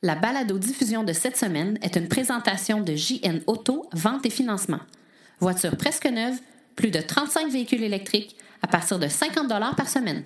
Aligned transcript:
La 0.00 0.14
balado-diffusion 0.14 1.02
de 1.02 1.12
cette 1.12 1.36
semaine 1.36 1.76
est 1.82 1.96
une 1.96 2.06
présentation 2.06 2.80
de 2.80 2.94
JN 2.94 3.40
Auto, 3.48 3.88
vente 3.92 4.24
et 4.26 4.30
financement. 4.30 4.78
Voiture 5.40 5.76
presque 5.76 6.06
neuve, 6.06 6.38
plus 6.76 6.92
de 6.92 7.00
35 7.00 7.50
véhicules 7.50 7.82
électriques 7.82 8.36
à 8.62 8.68
partir 8.68 9.00
de 9.00 9.08
50 9.08 9.48
par 9.76 9.88
semaine. 9.88 10.22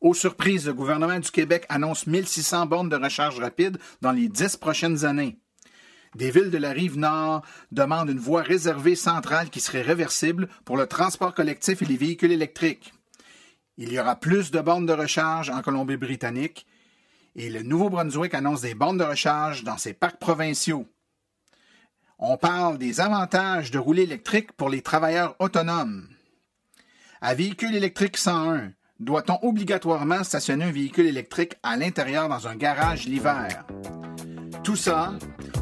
Aux 0.00 0.14
surprises, 0.14 0.66
le 0.66 0.72
gouvernement 0.72 1.18
du 1.18 1.30
Québec 1.30 1.66
annonce 1.68 2.06
1600 2.06 2.64
bornes 2.64 2.88
de 2.88 2.96
recharge 2.96 3.38
rapide 3.38 3.76
dans 4.00 4.12
les 4.12 4.28
10 4.28 4.56
prochaines 4.56 5.04
années. 5.04 5.38
Des 6.14 6.30
villes 6.30 6.50
de 6.50 6.56
la 6.56 6.70
rive 6.70 6.96
nord 6.96 7.42
demandent 7.70 8.08
une 8.08 8.18
voie 8.18 8.42
réservée 8.42 8.96
centrale 8.96 9.50
qui 9.50 9.60
serait 9.60 9.82
réversible 9.82 10.48
pour 10.64 10.78
le 10.78 10.86
transport 10.86 11.34
collectif 11.34 11.82
et 11.82 11.86
les 11.86 11.98
véhicules 11.98 12.32
électriques. 12.32 12.94
Il 13.76 13.92
y 13.92 14.00
aura 14.00 14.16
plus 14.16 14.50
de 14.50 14.60
bornes 14.60 14.86
de 14.86 14.94
recharge 14.94 15.50
en 15.50 15.60
Colombie-Britannique 15.60 16.65
et 17.36 17.50
le 17.50 17.62
Nouveau-Brunswick 17.62 18.34
annonce 18.34 18.62
des 18.62 18.74
bornes 18.74 18.98
de 18.98 19.04
recharge 19.04 19.62
dans 19.62 19.76
ses 19.76 19.92
parcs 19.92 20.18
provinciaux. 20.18 20.86
On 22.18 22.38
parle 22.38 22.78
des 22.78 23.00
avantages 23.00 23.70
de 23.70 23.78
rouler 23.78 24.04
électrique 24.04 24.52
pour 24.52 24.70
les 24.70 24.80
travailleurs 24.80 25.36
autonomes. 25.38 26.08
À 27.20 27.34
véhicule 27.34 27.76
électrique 27.76 28.16
101, 28.16 28.72
doit-on 29.00 29.38
obligatoirement 29.46 30.24
stationner 30.24 30.64
un 30.64 30.72
véhicule 30.72 31.06
électrique 31.06 31.56
à 31.62 31.76
l'intérieur 31.76 32.28
dans 32.28 32.48
un 32.48 32.56
garage 32.56 33.04
l'hiver? 33.04 33.66
Tout 34.64 34.76
ça 34.76 35.12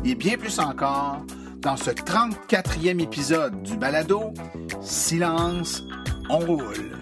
et 0.04 0.15
bien 0.15 0.38
plus 0.38 0.60
encore 0.60 1.24
dans 1.59 1.77
ce 1.77 1.91
34e 1.91 3.02
épisode 3.02 3.62
du 3.62 3.77
balado 3.77 4.32
Silence, 4.80 5.82
on 6.29 6.38
roule. 6.38 6.93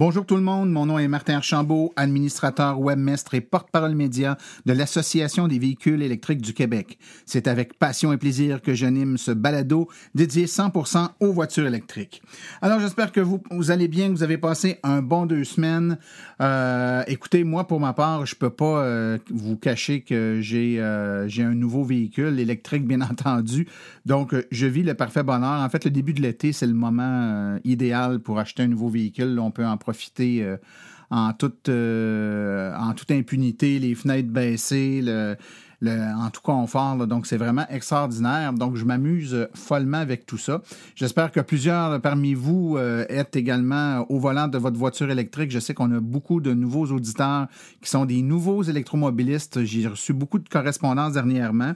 Bonjour 0.00 0.24
tout 0.24 0.36
le 0.36 0.40
monde, 0.40 0.70
mon 0.70 0.86
nom 0.86 0.98
est 0.98 1.08
Martin 1.08 1.34
Archambault, 1.34 1.92
administrateur 1.94 2.80
webmestre 2.80 3.34
et 3.34 3.42
porte-parole 3.42 3.94
média 3.94 4.38
de 4.64 4.72
l'Association 4.72 5.46
des 5.46 5.58
véhicules 5.58 6.00
électriques 6.00 6.40
du 6.40 6.54
Québec. 6.54 6.98
C'est 7.26 7.46
avec 7.46 7.78
passion 7.78 8.10
et 8.10 8.16
plaisir 8.16 8.62
que 8.62 8.72
j'anime 8.72 9.18
ce 9.18 9.30
balado 9.30 9.90
dédié 10.14 10.46
100% 10.46 11.08
aux 11.20 11.32
voitures 11.34 11.66
électriques. 11.66 12.22
Alors 12.62 12.80
j'espère 12.80 13.12
que 13.12 13.20
vous, 13.20 13.42
vous, 13.50 13.70
allez 13.70 13.88
bien, 13.88 14.06
que 14.06 14.12
vous 14.12 14.22
avez 14.22 14.38
passé 14.38 14.78
un 14.84 15.02
bon 15.02 15.26
deux 15.26 15.44
semaines. 15.44 15.98
Euh, 16.40 17.02
écoutez, 17.06 17.44
moi 17.44 17.66
pour 17.66 17.78
ma 17.78 17.92
part, 17.92 18.24
je 18.24 18.36
peux 18.36 18.48
pas 18.48 18.82
euh, 18.82 19.18
vous 19.28 19.58
cacher 19.58 20.00
que 20.00 20.38
j'ai 20.40 20.80
euh, 20.80 21.28
j'ai 21.28 21.42
un 21.42 21.54
nouveau 21.54 21.84
véhicule 21.84 22.40
électrique 22.40 22.86
bien 22.86 23.00
entendu. 23.10 23.68
Donc 24.06 24.34
je 24.50 24.66
vis 24.66 24.82
le 24.82 24.94
parfait 24.94 25.24
bonheur. 25.24 25.60
En 25.60 25.68
fait, 25.68 25.84
le 25.84 25.90
début 25.90 26.14
de 26.14 26.22
l'été, 26.22 26.52
c'est 26.52 26.66
le 26.66 26.72
moment 26.72 27.58
idéal 27.64 28.20
pour 28.20 28.38
acheter 28.38 28.62
un 28.62 28.68
nouveau 28.68 28.88
véhicule. 28.88 29.38
On 29.38 29.50
peut 29.50 29.66
en 29.66 29.76
euh, 30.20 30.56
en, 31.10 31.32
toute, 31.32 31.68
euh, 31.68 32.74
en 32.76 32.92
toute 32.94 33.10
impunité, 33.10 33.78
les 33.78 33.94
fenêtres 33.94 34.28
baissées, 34.28 35.02
en 35.82 36.30
tout 36.30 36.42
confort. 36.42 37.06
donc, 37.06 37.26
c'est 37.26 37.38
vraiment 37.38 37.66
extraordinaire. 37.70 38.52
Donc, 38.52 38.76
je 38.76 38.84
m'amuse 38.84 39.48
follement 39.54 39.98
avec 39.98 40.26
tout 40.26 40.38
ça. 40.38 40.60
J'espère 40.94 41.32
que 41.32 41.40
plusieurs 41.40 42.00
parmi 42.00 42.34
vous 42.34 42.76
euh, 42.76 43.06
êtes 43.08 43.34
également 43.34 44.04
au 44.10 44.18
volant 44.18 44.46
de 44.46 44.58
votre 44.58 44.76
voiture 44.76 45.10
électrique. 45.10 45.50
Je 45.50 45.58
sais 45.58 45.72
qu'on 45.72 45.90
a 45.92 46.00
beaucoup 46.00 46.40
de 46.40 46.52
nouveaux 46.52 46.86
auditeurs 46.86 47.48
qui 47.80 47.88
sont 47.88 48.04
des 48.04 48.22
nouveaux 48.22 48.62
électromobilistes. 48.62 49.64
J'ai 49.64 49.88
reçu 49.88 50.12
beaucoup 50.12 50.38
de 50.38 50.48
correspondances 50.48 51.14
dernièrement. 51.14 51.72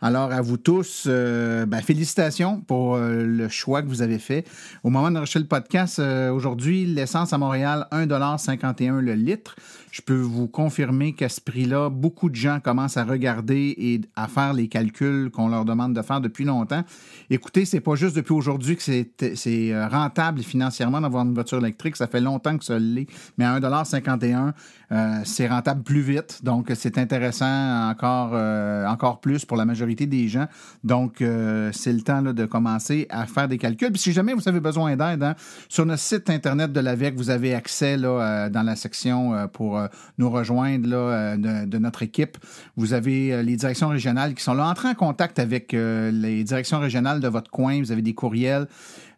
Alors, 0.00 0.30
à 0.30 0.40
vous 0.42 0.58
tous, 0.58 1.04
euh, 1.08 1.66
ben, 1.66 1.80
félicitations 1.80 2.60
pour 2.60 2.94
euh, 2.94 3.24
le 3.24 3.48
choix 3.48 3.82
que 3.82 3.88
vous 3.88 4.00
avez 4.00 4.20
fait. 4.20 4.46
Au 4.84 4.90
moment 4.90 5.10
de 5.10 5.18
rechercher 5.18 5.40
le 5.40 5.46
podcast, 5.46 5.98
aujourd'hui, 5.98 6.86
l'essence 6.86 7.32
à 7.32 7.38
Montréal, 7.38 7.86
1,51 7.90 9.00
le 9.00 9.14
litre. 9.14 9.56
Je 9.90 10.02
peux 10.02 10.20
vous 10.20 10.46
confirmer 10.46 11.12
qu'à 11.12 11.28
ce 11.28 11.40
prix-là, 11.40 11.88
beaucoup 11.88 12.28
de 12.28 12.34
gens 12.34 12.60
commencent 12.60 12.96
à 12.96 13.04
regarder 13.04 13.74
et 13.76 14.00
à 14.16 14.28
faire 14.28 14.52
les 14.52 14.68
calculs 14.68 15.30
qu'on 15.30 15.48
leur 15.48 15.64
demande 15.64 15.94
de 15.94 16.02
faire 16.02 16.20
depuis 16.20 16.44
longtemps. 16.44 16.84
Écoutez, 17.30 17.64
c'est 17.64 17.80
pas 17.80 17.94
juste 17.94 18.14
depuis 18.14 18.32
aujourd'hui 18.32 18.76
que 18.76 18.82
c'est 18.82 19.72
euh, 19.72 19.88
rentable 19.88 20.42
financièrement 20.42 21.00
d'avoir 21.00 21.24
une 21.24 21.34
voiture 21.34 21.58
électrique. 21.58 21.96
Ça 21.96 22.06
fait 22.06 22.20
longtemps 22.20 22.56
que 22.58 22.64
ça 22.64 22.78
l'est. 22.78 23.08
Mais 23.38 23.44
à 23.44 23.58
1,51 23.58 24.52
euh, 24.90 25.20
c'est 25.24 25.48
rentable 25.48 25.82
plus 25.82 26.00
vite. 26.00 26.42
Donc, 26.44 26.72
c'est 26.74 26.96
intéressant 26.96 27.90
encore, 27.90 28.30
euh, 28.32 28.86
encore 28.86 29.20
plus 29.20 29.44
pour 29.44 29.56
la 29.56 29.66
majorité 29.66 29.87
des 29.94 30.28
gens. 30.28 30.46
Donc, 30.84 31.16
c'est 31.18 31.92
le 31.92 32.00
temps 32.00 32.22
de 32.22 32.44
commencer 32.46 33.06
à 33.10 33.26
faire 33.26 33.48
des 33.48 33.58
calculs. 33.58 33.96
Si 33.96 34.12
jamais 34.12 34.34
vous 34.34 34.48
avez 34.48 34.60
besoin 34.60 34.96
d'aide, 34.96 35.22
hein, 35.22 35.34
sur 35.68 35.86
notre 35.86 36.02
site 36.02 36.30
Internet 36.30 36.72
de 36.72 36.80
l'AVEC, 36.80 37.16
vous 37.16 37.30
avez 37.30 37.54
accès 37.54 37.96
là, 37.96 38.48
dans 38.48 38.62
la 38.62 38.76
section 38.76 39.48
pour 39.52 39.78
euh, 39.78 39.86
nous 40.18 40.30
rejoindre 40.30 40.88
euh, 40.92 41.36
de, 41.66 41.78
notre 41.78 42.02
équipe. 42.02 42.38
Vous 42.76 42.92
avez 42.92 43.32
euh, 43.32 43.42
les 43.42 43.56
directions 43.56 43.88
régionales 43.88 44.34
qui 44.34 44.42
sont 44.42 44.54
là. 44.54 44.68
Entrez 44.68 44.88
en 44.88 44.94
contact 44.94 45.38
avec 45.38 45.72
les 45.72 46.44
directions 46.44 46.80
régionales 46.80 47.20
de 47.20 47.28
votre 47.28 47.50
coin. 47.50 47.80
Vous 47.80 47.92
avez 47.92 48.02
des 48.02 48.14
courriels. 48.14 48.66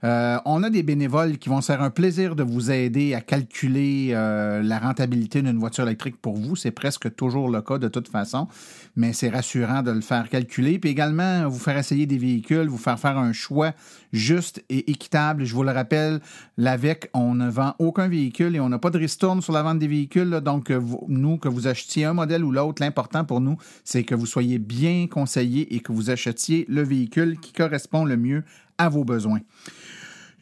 On 0.02 0.62
a 0.62 0.70
des 0.70 0.82
bénévoles 0.82 1.38
qui 1.38 1.48
vont 1.48 1.60
se 1.60 1.66
faire 1.66 1.82
un 1.82 1.90
plaisir 1.90 2.36
de 2.36 2.42
vous 2.42 2.70
aider 2.70 3.14
à 3.14 3.20
calculer 3.20 4.12
la 4.12 4.78
rentabilité 4.78 5.42
d'une 5.42 5.58
voiture 5.58 5.84
électrique 5.84 6.16
pour 6.20 6.36
vous. 6.36 6.56
C'est 6.56 6.70
presque 6.70 7.14
toujours 7.14 7.48
le 7.48 7.60
cas 7.62 7.78
de 7.78 7.88
toute 7.88 8.08
façon, 8.08 8.48
mais 8.96 9.12
c'est 9.12 9.28
rassurant 9.28 9.82
de 9.82 9.90
le 9.90 10.00
faire 10.00 10.28
calculer. 10.28 10.78
Puis 10.78 10.90
également, 10.90 11.48
vous 11.48 11.58
faire 11.58 11.76
essayer 11.76 12.06
des 12.06 12.18
véhicules, 12.18 12.66
vous 12.66 12.78
faire 12.78 12.98
faire 12.98 13.18
un 13.18 13.32
choix 13.32 13.72
juste 14.12 14.64
et 14.68 14.90
équitable. 14.90 15.44
Je 15.44 15.54
vous 15.54 15.62
le 15.62 15.72
rappelle, 15.72 16.20
l'AVEC, 16.56 17.10
on 17.14 17.34
ne 17.34 17.48
vend 17.48 17.74
aucun 17.78 18.08
véhicule 18.08 18.56
et 18.56 18.60
on 18.60 18.68
n'a 18.68 18.78
pas 18.78 18.90
de 18.90 18.98
ristourne 18.98 19.42
sur 19.42 19.52
la 19.52 19.62
vente 19.62 19.78
des 19.78 19.88
véhicules. 19.88 20.30
donc, 20.40 20.70
euh, 20.70 20.80
nous, 21.08 21.36
que 21.36 21.48
vous 21.48 21.66
achetiez 21.66 22.04
un 22.04 22.14
modèle 22.14 22.44
ou 22.44 22.52
l'autre, 22.52 22.82
l'important 22.82 23.24
pour 23.24 23.40
nous, 23.40 23.56
c'est 23.84 24.04
que 24.04 24.14
vous 24.14 24.26
soyez 24.26 24.58
bien 24.58 25.06
conseillé 25.08 25.74
et 25.74 25.80
que 25.80 25.92
vous 25.92 26.10
achetiez 26.10 26.66
le 26.68 26.82
véhicule 26.82 27.38
qui 27.40 27.52
correspond 27.52 28.04
le 28.04 28.16
mieux 28.16 28.44
à 28.78 28.88
vos 28.88 29.04
besoins. 29.04 29.40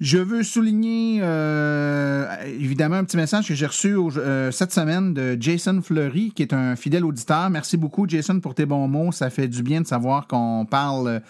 Je 0.01 0.19
veux 0.19 0.45
souligner 0.45 1.19
euh, 1.23 2.27
évidemment 2.47 2.97
un 2.97 3.05
petit 3.05 3.17
message 3.17 3.49
que 3.49 3.55
j'ai 3.55 3.67
reçu 3.67 3.97
euh, 3.97 4.53
cette 4.53 4.73
semaine 4.73 5.13
de 5.13 5.37
Jason 5.41 5.83
Fleury, 5.83 6.31
qui 6.31 6.43
est 6.43 6.53
un 6.53 6.77
fidèle 6.77 7.05
auditeur. 7.05 7.51
Merci 7.51 7.77
beaucoup, 7.77 8.09
Jason, 8.09 8.39
pour 8.39 8.55
tes 8.55 8.65
bons 8.65 8.87
mots. 8.87 9.11
Ça 9.11 9.29
fait 9.29 9.49
du 9.49 9.65
bien 9.65 9.81
de 9.81 9.87
savoir 9.89 10.29
qu'on 10.29 10.67
parle 10.71 11.21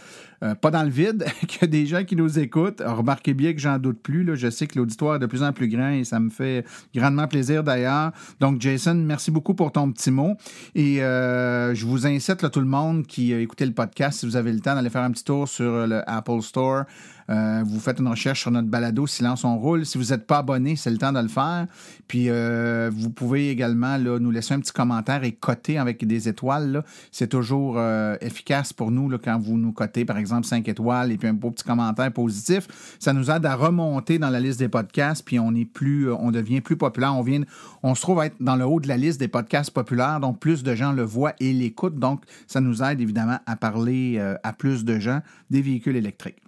euh, 0.43 0.55
pas 0.55 0.71
dans 0.71 0.85
le 0.85 0.91
vide, 0.91 1.25
qu'il 1.49 1.63
y 1.63 1.65
a 1.65 1.67
des 1.67 1.87
gens 1.87 2.05
qui 2.05 2.15
nous 2.15 2.39
écoutent. 2.39 2.81
Remarquez 2.85 3.35
bien 3.35 3.53
que 3.55 3.59
j'en 3.59 3.79
doute 3.79 4.01
plus. 4.01 4.29
Je 4.37 4.51
sais 4.51 4.67
que 4.67 4.79
l'auditoire 4.79 5.17
est 5.17 5.19
de 5.19 5.27
plus 5.27 5.43
en 5.43 5.53
plus 5.53 5.69
grand 5.69 5.91
et 5.91 6.05
ça 6.05 6.21
me 6.21 6.31
fait 6.31 6.65
grandement 6.95 7.27
plaisir 7.27 7.65
d'ailleurs. 7.65 8.13
Donc, 8.39 8.61
Jason, 8.61 8.95
merci 8.95 9.31
beaucoup 9.31 9.55
pour 9.55 9.73
ton 9.73 9.91
petit 9.91 10.11
mot. 10.11 10.37
Et 10.75 11.03
euh, 11.03 11.75
je 11.75 11.87
vous 11.87 12.07
incite, 12.07 12.43
là, 12.43 12.51
tout 12.51 12.61
le 12.61 12.67
monde 12.67 13.07
qui 13.07 13.35
a 13.35 13.41
écouté 13.41 13.67
le 13.67 13.73
podcast, 13.73 14.21
si 14.21 14.27
vous 14.27 14.37
avez 14.37 14.53
le 14.53 14.61
temps, 14.61 14.75
d'aller 14.75 14.91
faire 14.91 15.03
un 15.03 15.11
petit 15.11 15.25
tour 15.25 15.49
sur 15.49 15.87
le 15.87 16.03
Apple 16.09 16.43
Store. 16.43 16.85
Euh, 17.31 17.63
vous 17.67 17.79
faites 17.79 17.99
une 17.99 18.09
recherche 18.09 18.41
sur 18.41 18.51
notre 18.51 18.69
balado 18.69 19.07
Silence 19.07 19.45
on 19.45 19.59
roule. 19.59 19.85
Si 19.85 19.99
vous 19.99 20.05
n'êtes 20.05 20.27
pas 20.27 20.39
abonné, 20.39 20.77
c'est 20.77 20.91
le 20.91 20.99
temps 20.99 21.13
de 21.13 21.21
le 21.21 21.29
faire. 21.29 21.67
Puis 22.07 22.27
euh, 22.29 22.91
vous 22.93 23.11
pouvez 23.11 23.51
également 23.51 23.99
nous 23.99 24.31
laisser 24.31 24.55
un 24.55 24.61
petit 24.61 24.73
commentaire 24.73 25.25
et 25.25 25.33
coter 25.33 25.79
avec 25.79 26.07
des 26.07 26.29
étoiles. 26.29 26.83
C'est 27.13 27.29
toujours 27.29 27.75
euh, 27.77 28.17
efficace 28.21 28.73
pour 28.73 28.91
nous 28.91 29.11
là, 29.11 29.19
quand 29.23 29.39
vous 29.39 29.59
nous 29.59 29.73
cotez, 29.73 30.05
par 30.05 30.17
exemple, 30.17 30.47
5 30.47 30.67
étoiles 30.69 31.13
et 31.13 31.19
puis 31.19 31.29
un 31.29 31.35
beau 31.35 31.51
petit 31.51 31.65
commentaire 31.65 32.13
positif. 32.13 32.97
Ça 32.99 33.13
nous 33.13 33.31
aide 33.31 33.45
à 33.45 33.55
remonter 33.55 34.19
dans 34.19 34.31
la 34.31 34.41
liste 34.41 34.59
des 34.59 34.69
podcasts, 34.69 35.25
puis 35.25 35.39
on 35.39 35.55
est 35.55 35.67
plus, 35.67 36.11
on 36.11 36.31
devient 36.31 36.61
plus 36.61 36.77
populaire. 36.77 37.15
On 37.15 37.23
vient, 37.23 37.43
on 37.83 37.95
se 37.95 38.01
trouve 38.01 38.21
à 38.21 38.27
être 38.27 38.37
dans 38.41 38.57
le 38.57 38.65
haut 38.65 38.81
de 38.81 38.89
la 38.89 38.97
liste 38.97 39.21
des 39.21 39.29
podcasts 39.29 39.71
populaires, 39.71 40.21
donc 40.21 40.39
plus 40.39 40.63
de 40.63 40.75
gens 40.75 40.93
le 40.93 41.03
voient 41.03 41.35
et 41.41 41.53
l'écoutent. 41.53 41.99
Donc, 41.99 42.23
ça 42.47 42.61
nous 42.61 42.83
aide 42.83 43.01
évidemment 43.01 43.39
à 43.47 43.57
parler 43.57 44.19
à 44.43 44.53
plus 44.53 44.85
de 44.85 44.99
gens 44.99 45.21
des 45.51 45.61
véhicules 45.61 45.97
électriques. 45.97 46.43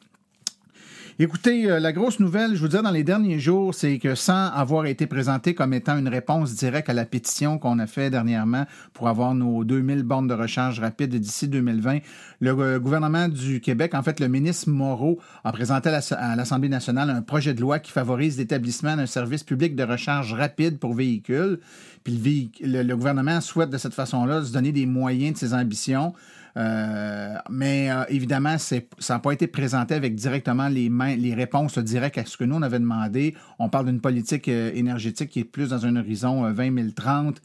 Écoutez, 1.22 1.70
euh, 1.70 1.80
la 1.80 1.92
grosse 1.92 2.18
nouvelle, 2.18 2.54
je 2.54 2.60
vous 2.62 2.68
dire, 2.68 2.82
dans 2.82 2.90
les 2.90 3.04
derniers 3.04 3.38
jours, 3.38 3.74
c'est 3.74 3.98
que 3.98 4.14
sans 4.14 4.46
avoir 4.46 4.86
été 4.86 5.06
présenté 5.06 5.52
comme 5.52 5.74
étant 5.74 5.98
une 5.98 6.08
réponse 6.08 6.54
directe 6.54 6.88
à 6.88 6.94
la 6.94 7.04
pétition 7.04 7.58
qu'on 7.58 7.78
a 7.78 7.86
fait 7.86 8.08
dernièrement 8.08 8.64
pour 8.94 9.06
avoir 9.06 9.34
nos 9.34 9.62
2000 9.62 10.02
bornes 10.02 10.28
de 10.28 10.32
recharge 10.32 10.80
rapide 10.80 11.14
d'ici 11.14 11.46
2020, 11.46 11.98
le 12.40 12.50
euh, 12.52 12.78
gouvernement 12.78 13.28
du 13.28 13.60
Québec, 13.60 13.94
en 13.94 14.02
fait, 14.02 14.18
le 14.18 14.28
ministre 14.28 14.70
Moreau, 14.70 15.20
a 15.44 15.52
présenté 15.52 15.90
à 15.90 16.36
l'Assemblée 16.36 16.70
nationale 16.70 17.10
un 17.10 17.20
projet 17.20 17.52
de 17.52 17.60
loi 17.60 17.80
qui 17.80 17.92
favorise 17.92 18.38
l'établissement 18.38 18.96
d'un 18.96 19.04
service 19.04 19.44
public 19.44 19.76
de 19.76 19.84
recharge 19.84 20.32
rapide 20.32 20.78
pour 20.78 20.94
véhicules. 20.94 21.60
Puis 22.02 22.50
le 22.62 22.94
gouvernement 22.94 23.42
souhaite 23.42 23.68
de 23.68 23.76
cette 23.76 23.92
façon-là 23.92 24.42
se 24.42 24.54
donner 24.54 24.72
des 24.72 24.86
moyens 24.86 25.34
de 25.34 25.38
ses 25.38 25.52
ambitions. 25.52 26.14
Mais 26.56 27.88
évidemment, 28.08 28.56
ça 28.58 28.80
n'a 29.08 29.18
pas 29.18 29.32
été 29.32 29.46
présenté 29.46 29.94
avec 29.94 30.14
directement 30.14 30.68
les, 30.68 31.34
réponses 31.34 31.78
directes 31.78 32.18
à 32.18 32.24
ce 32.24 32.36
que 32.36 32.44
nous, 32.44 32.56
on 32.56 32.62
avait 32.62 32.80
demandé. 32.80 33.34
On 33.58 33.68
parle 33.68 33.86
d'une 33.86 34.00
politique 34.00 34.48
énergétique 34.48 35.30
qui 35.30 35.40
est 35.40 35.44
plus 35.44 35.70
dans 35.70 35.86
un 35.86 35.96
horizon 35.96 36.50
2030. 36.50 37.40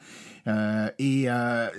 et 0.99 1.27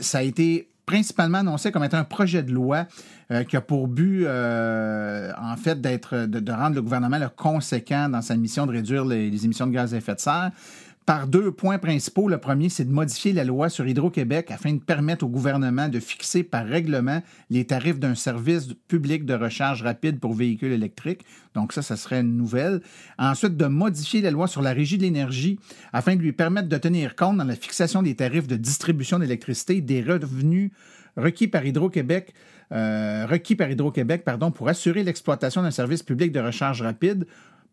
ça 0.00 0.18
a 0.18 0.22
été 0.22 0.68
principalement 0.86 1.38
annoncé 1.38 1.72
comme 1.72 1.84
étant 1.84 1.98
un 1.98 2.04
projet 2.04 2.44
de 2.44 2.52
loi 2.52 2.86
euh, 3.32 3.42
qui 3.42 3.56
a 3.56 3.60
pour 3.60 3.88
but, 3.88 4.24
euh, 4.24 5.32
en 5.36 5.56
fait, 5.56 5.80
d'être, 5.80 6.26
de, 6.26 6.52
rendre 6.52 6.76
le 6.76 6.82
gouvernement 6.82 7.18
le 7.18 7.28
conséquent 7.28 8.08
dans 8.08 8.22
sa 8.22 8.36
mission 8.36 8.66
de 8.66 8.72
réduire 8.72 9.04
les, 9.04 9.44
émissions 9.44 9.66
de 9.66 9.72
gaz 9.72 9.92
à 9.92 9.96
effet 9.96 10.14
de 10.14 10.20
serre 10.20 10.52
par 11.06 11.28
deux 11.28 11.52
points 11.52 11.78
principaux. 11.78 12.28
Le 12.28 12.38
premier, 12.38 12.68
c'est 12.68 12.84
de 12.84 12.92
modifier 12.92 13.32
la 13.32 13.44
loi 13.44 13.68
sur 13.68 13.86
Hydro-Québec 13.86 14.50
afin 14.50 14.74
de 14.74 14.80
permettre 14.80 15.24
au 15.24 15.28
gouvernement 15.28 15.88
de 15.88 16.00
fixer 16.00 16.42
par 16.42 16.66
règlement 16.66 17.22
les 17.48 17.64
tarifs 17.64 18.00
d'un 18.00 18.16
service 18.16 18.70
public 18.88 19.24
de 19.24 19.34
recharge 19.34 19.82
rapide 19.82 20.18
pour 20.18 20.34
véhicules 20.34 20.72
électriques. 20.72 21.24
Donc 21.54 21.72
ça, 21.72 21.80
ça 21.80 21.96
serait 21.96 22.20
une 22.20 22.36
nouvelle. 22.36 22.82
Ensuite, 23.18 23.56
de 23.56 23.66
modifier 23.66 24.20
la 24.20 24.32
loi 24.32 24.48
sur 24.48 24.62
la 24.62 24.72
régie 24.72 24.98
de 24.98 25.02
l'énergie 25.02 25.60
afin 25.92 26.16
de 26.16 26.20
lui 26.20 26.32
permettre 26.32 26.68
de 26.68 26.76
tenir 26.76 27.14
compte 27.14 27.36
dans 27.36 27.44
la 27.44 27.56
fixation 27.56 28.02
des 28.02 28.16
tarifs 28.16 28.48
de 28.48 28.56
distribution 28.56 29.20
d'électricité 29.20 29.80
des 29.80 30.02
revenus 30.02 30.72
requis 31.16 31.46
par 31.46 31.64
Hydro-Québec 31.64 32.34
euh, 32.72 33.26
pour 34.54 34.68
assurer 34.68 35.04
l'exploitation 35.04 35.62
d'un 35.62 35.70
service 35.70 36.02
public 36.02 36.32
de 36.32 36.40
recharge 36.40 36.82
rapide 36.82 37.26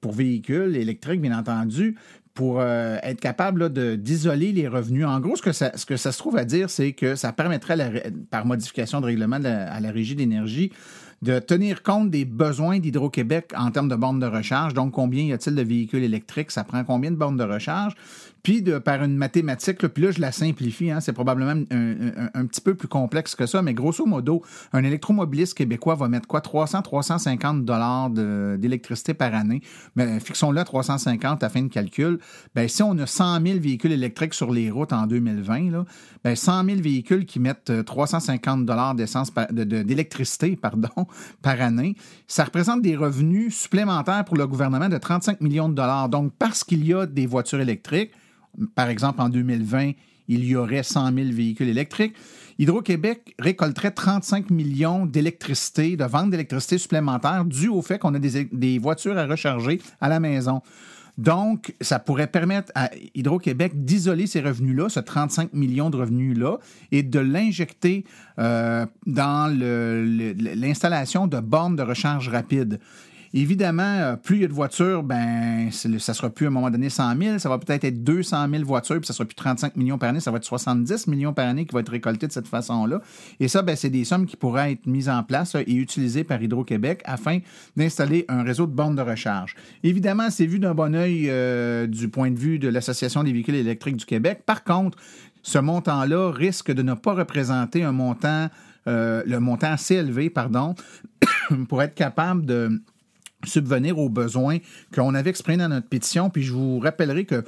pour 0.04 0.12
véhicules 0.12 0.76
électriques, 0.76 1.22
bien 1.22 1.36
entendu, 1.36 1.96
pour 2.34 2.60
euh, 2.60 2.98
être 3.04 3.22
capable 3.22 3.72
d'isoler 3.98 4.52
les 4.52 4.68
revenus. 4.68 5.06
En 5.06 5.22
gros, 5.22 5.38
ce 5.38 5.42
que, 5.42 5.54
ça, 5.54 5.72
ce 5.78 5.86
que 5.86 5.96
ça 5.96 6.12
se 6.12 6.18
trouve 6.18 6.36
à 6.36 6.44
dire, 6.44 6.70
c'est 6.70 6.92
que 6.92 7.16
ça 7.16 7.32
permettrait, 7.32 8.12
par 8.30 8.46
modification 8.46 9.00
de 9.00 9.06
règlement 9.06 9.38
à 9.38 9.80
la 9.80 9.92
Régie 9.92 10.16
d'énergie, 10.16 10.74
de 11.22 11.40
tenir 11.40 11.84
compte 11.84 12.10
des 12.10 12.26
besoins 12.26 12.80
d'Hydro-Québec 12.80 13.54
en 13.58 13.72
termes 13.72 13.88
de 13.88 13.96
bornes 13.96 14.20
de 14.20 14.26
recharge. 14.26 14.74
Donc, 14.74 14.92
combien 14.92 15.24
y 15.24 15.32
a-t-il 15.32 15.56
de 15.56 15.62
véhicules 15.62 16.04
électriques? 16.04 16.52
Ça 16.52 16.66
prend 16.66 16.84
combien 16.84 17.12
de 17.12 17.16
bornes 17.16 17.38
de 17.38 17.46
recharge? 17.46 17.94
Puis, 18.44 18.62
par 18.84 19.02
une 19.02 19.16
mathématique, 19.16 19.88
puis 19.88 20.04
là, 20.04 20.12
je 20.12 20.20
la 20.20 20.34
simplifie, 20.34 20.92
hein, 20.92 21.00
c'est 21.00 21.14
probablement 21.14 21.64
un, 21.72 22.46
petit 22.46 22.60
peu 22.60 22.76
plus 22.76 22.90
complexe 22.90 23.36
que 23.36 23.46
ça, 23.46 23.62
mais 23.62 23.74
grosso 23.74 24.06
modo, 24.06 24.44
un 24.74 24.84
électromobiliste 24.84 25.54
québécois 25.54 25.96
va 25.96 26.10
mettre 26.10 26.28
quoi? 26.28 26.42
300, 26.42 26.82
350 26.82 27.64
dollars 27.64 28.10
d'électricité 28.10 29.14
par 29.14 29.34
année. 29.34 29.62
Mais 29.96 30.20
fixons-le 30.20 30.60
à 30.60 30.66
350 30.66 31.42
à 31.42 31.48
fin 31.48 31.62
de 31.62 31.70
calcul. 31.70 32.20
Ben, 32.54 32.68
si 32.68 32.84
on 32.84 32.98
a 32.98 33.06
100 33.06 33.46
000 33.46 33.60
véhicules 33.60 33.94
électriques 33.94 34.34
sur 34.34 34.52
les 34.52 34.70
routes 34.70 34.92
en 34.92 35.08
2020, 35.08 35.72
là, 35.72 35.86
ben, 36.26 36.36
100 36.36 36.66
000 36.66 36.82
véhicules 36.82 37.26
qui 37.26 37.40
mettent 37.40 37.86
350 37.86 38.66
dollars 38.66 38.94
d'essence 38.94 39.32
d'électricité, 39.52 40.56
pardon, 40.62 41.08
par 41.42 41.62
année, 41.62 41.96
ça 42.28 42.44
représente 42.44 42.82
des 42.82 42.98
revenus 42.98 43.56
supplémentaires 43.56 44.26
pour 44.26 44.36
le 44.36 44.48
gouvernement 44.48 44.90
de 44.90 44.98
35 44.98 45.40
millions 45.40 45.70
de 45.70 45.76
dollars. 45.76 46.10
Donc, 46.10 46.34
parce 46.38 46.66
qu'il 46.66 46.86
y 46.86 46.94
a 46.94 47.06
des 47.06 47.26
voitures 47.26 47.62
électriques, 47.62 48.12
par 48.76 48.90
exemple, 48.90 49.22
en 49.22 49.30
2020, 49.30 49.92
il 50.28 50.46
y 50.46 50.56
aurait 50.56 50.84
100 50.84 51.14
000 51.14 51.28
véhicules 51.32 51.68
électriques. 51.68 52.16
Hydro-Québec 52.60 53.36
récolterait 53.40 53.92
35 53.92 54.50
millions 54.52 55.06
d'électricité, 55.06 55.98
de 55.98 56.06
ventes 56.06 56.30
d'électricité 56.30 56.78
supplémentaires 56.78 57.46
dû 57.46 57.68
au 57.68 57.82
fait 57.82 57.98
qu'on 58.00 58.14
a 58.14 58.20
des, 58.20 58.46
des, 58.46 58.78
voitures 58.78 59.18
à 59.18 59.26
recharger 59.26 59.82
à 60.00 60.08
la 60.08 60.20
maison. 60.20 60.62
Donc, 61.18 61.76
ça 61.80 62.00
pourrait 62.00 62.28
permettre 62.28 62.72
à 62.74 62.90
Hydro-Québec 63.14 63.86
d'isoler 63.86 64.26
ces 64.26 64.42
revenus-là, 64.42 64.90
ce 64.90 65.00
35 65.00 65.54
millions 65.54 65.90
de 65.90 65.98
revenus-là, 65.98 66.58
et 66.92 67.04
de 67.04 67.20
l'injecter 67.20 68.04
euh, 68.40 68.86
dans 69.06 69.48
l'installation 70.56 71.28
de 71.28 71.40
bornes 71.40 71.76
de 71.76 71.84
recharge 71.84 72.30
rapide. 72.30 72.80
Évidemment, 73.36 73.82
euh, 73.84 74.16
plus 74.16 74.36
il 74.36 74.42
y 74.44 74.46
a 74.46 74.48
de 74.48 74.54
voitures, 74.54 75.02
ben, 75.02 75.72
ça 75.72 76.14
sera 76.14 76.30
plus 76.30 76.46
à 76.46 76.50
un 76.50 76.52
moment 76.52 76.70
donné 76.70 76.90
100 76.90 77.18
000, 77.20 77.40
ça 77.40 77.50
va 77.50 77.58
peut-être 77.58 77.84
être 77.84 78.04
200 78.04 78.48
000 78.50 78.64
voitures, 78.64 78.98
puis 78.98 79.08
ça 79.08 79.14
sera 79.14 79.26
plus 79.26 79.34
35 79.34 79.76
millions 79.76 79.98
par 79.98 80.10
année, 80.10 80.20
ça 80.20 80.30
va 80.30 80.38
être 80.38 80.44
70 80.44 81.08
millions 81.08 81.34
par 81.34 81.48
année 81.48 81.66
qui 81.66 81.74
vont 81.74 81.80
être 81.80 81.90
récoltés 81.90 82.28
de 82.28 82.32
cette 82.32 82.48
façon-là. 82.48 83.02
Et 83.40 83.48
ça, 83.48 83.64
ben, 83.64 83.76
c'est 83.76 83.90
des 83.90 84.06
sommes 84.06 84.28
qui 84.28 84.38
pourraient 84.38 84.74
être 84.74 84.86
mises 84.86 85.10
en 85.10 85.24
place 85.24 85.56
et 85.56 85.74
utilisées 85.74 86.24
par 86.24 86.44
Hydro-Québec 86.44 87.02
afin 87.06 87.40
d'installer 87.76 88.26
un 88.28 88.44
réseau 88.44 88.68
de 88.68 88.72
bornes 88.72 88.96
de 88.96 89.02
recharge. 89.02 89.56
Évidemment, 89.82 90.30
c'est 90.30 90.46
vu 90.46 90.60
d'un 90.60 90.76
bon 90.76 90.94
oeil 90.94 91.26
euh, 91.30 91.88
du 91.88 92.10
point 92.10 92.30
de 92.30 92.38
vue 92.38 92.60
de 92.60 92.68
l'Association 92.68 93.24
des 93.24 93.34
véhicules 93.34 93.56
électriques 93.56 93.98
du 93.98 94.06
Québec. 94.06 94.44
Par 94.46 94.64
contre, 94.64 95.00
ce 95.42 95.58
montant-là 95.58 96.32
risque 96.32 96.72
de 96.72 96.84
ne 96.84 96.94
pas 96.94 97.14
représenter 97.14 97.84
un 97.84 97.92
montant, 97.94 98.50
euh, 98.88 99.24
le 99.26 99.40
montant 99.40 99.72
assez 99.72 99.96
élevé, 99.96 100.30
pardon, 100.30 100.76
pour 101.68 101.82
être 101.82 101.96
capable 101.96 102.46
de 102.46 102.80
subvenir 103.46 104.00
aux 104.00 104.10
besoins 104.10 104.58
qu'on 104.94 105.16
avait 105.16 105.30
exprimés 105.30 105.58
dans 105.58 105.70
notre 105.70 105.88
pétition. 105.88 106.30
Puis 106.30 106.44
je 106.44 106.54
vous 106.54 106.80
rappellerai 106.80 107.26
que 107.26 107.44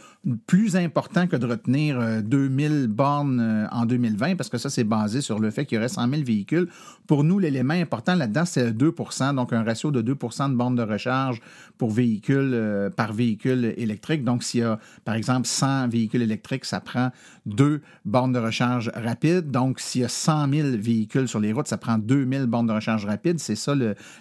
plus 0.47 0.75
important 0.75 1.27
que 1.27 1.35
de 1.35 1.45
retenir 1.45 2.23
2000 2.23 2.71
euh, 2.71 2.87
bornes 2.87 3.39
euh, 3.39 3.67
en 3.71 3.85
2020, 3.85 4.35
parce 4.35 4.49
que 4.49 4.57
ça, 4.57 4.69
c'est 4.69 4.83
basé 4.83 5.21
sur 5.21 5.39
le 5.39 5.51
fait 5.51 5.65
qu'il 5.65 5.75
y 5.75 5.79
aurait 5.79 5.87
100 5.87 6.09
000 6.09 6.23
véhicules. 6.23 6.67
Pour 7.07 7.23
nous, 7.23 7.37
l'élément 7.37 7.75
important 7.75 8.15
là-dedans, 8.15 8.45
c'est 8.45 8.71
2% 8.71 9.35
donc 9.35 9.53
un 9.53 9.63
ratio 9.63 9.91
de 9.91 10.01
2% 10.01 10.51
de 10.51 10.55
bornes 10.55 10.75
de 10.75 10.81
recharge 10.81 11.41
pour 11.77 11.93
euh, 11.97 12.89
par 12.89 13.13
véhicule 13.13 13.73
électrique. 13.77 14.23
Donc, 14.23 14.43
s'il 14.43 14.61
y 14.61 14.63
a, 14.63 14.79
par 15.03 15.15
exemple, 15.15 15.47
100 15.47 15.89
véhicules 15.89 16.23
électriques, 16.23 16.65
ça 16.65 16.79
prend 16.79 17.11
deux 17.45 17.81
bornes 18.05 18.33
de 18.33 18.39
recharge 18.39 18.91
rapides. 18.95 19.51
Donc, 19.51 19.79
s'il 19.79 20.01
y 20.01 20.05
a 20.05 20.09
100 20.09 20.49
000 20.51 20.67
véhicules 20.77 21.27
sur 21.27 21.39
les 21.39 21.53
routes, 21.53 21.67
ça 21.67 21.77
prend 21.77 21.97
2000 21.97 22.45
bornes 22.47 22.67
de 22.67 22.73
recharge 22.73 23.05
rapides. 23.05 23.39
C'est 23.39 23.55
ça 23.55 23.73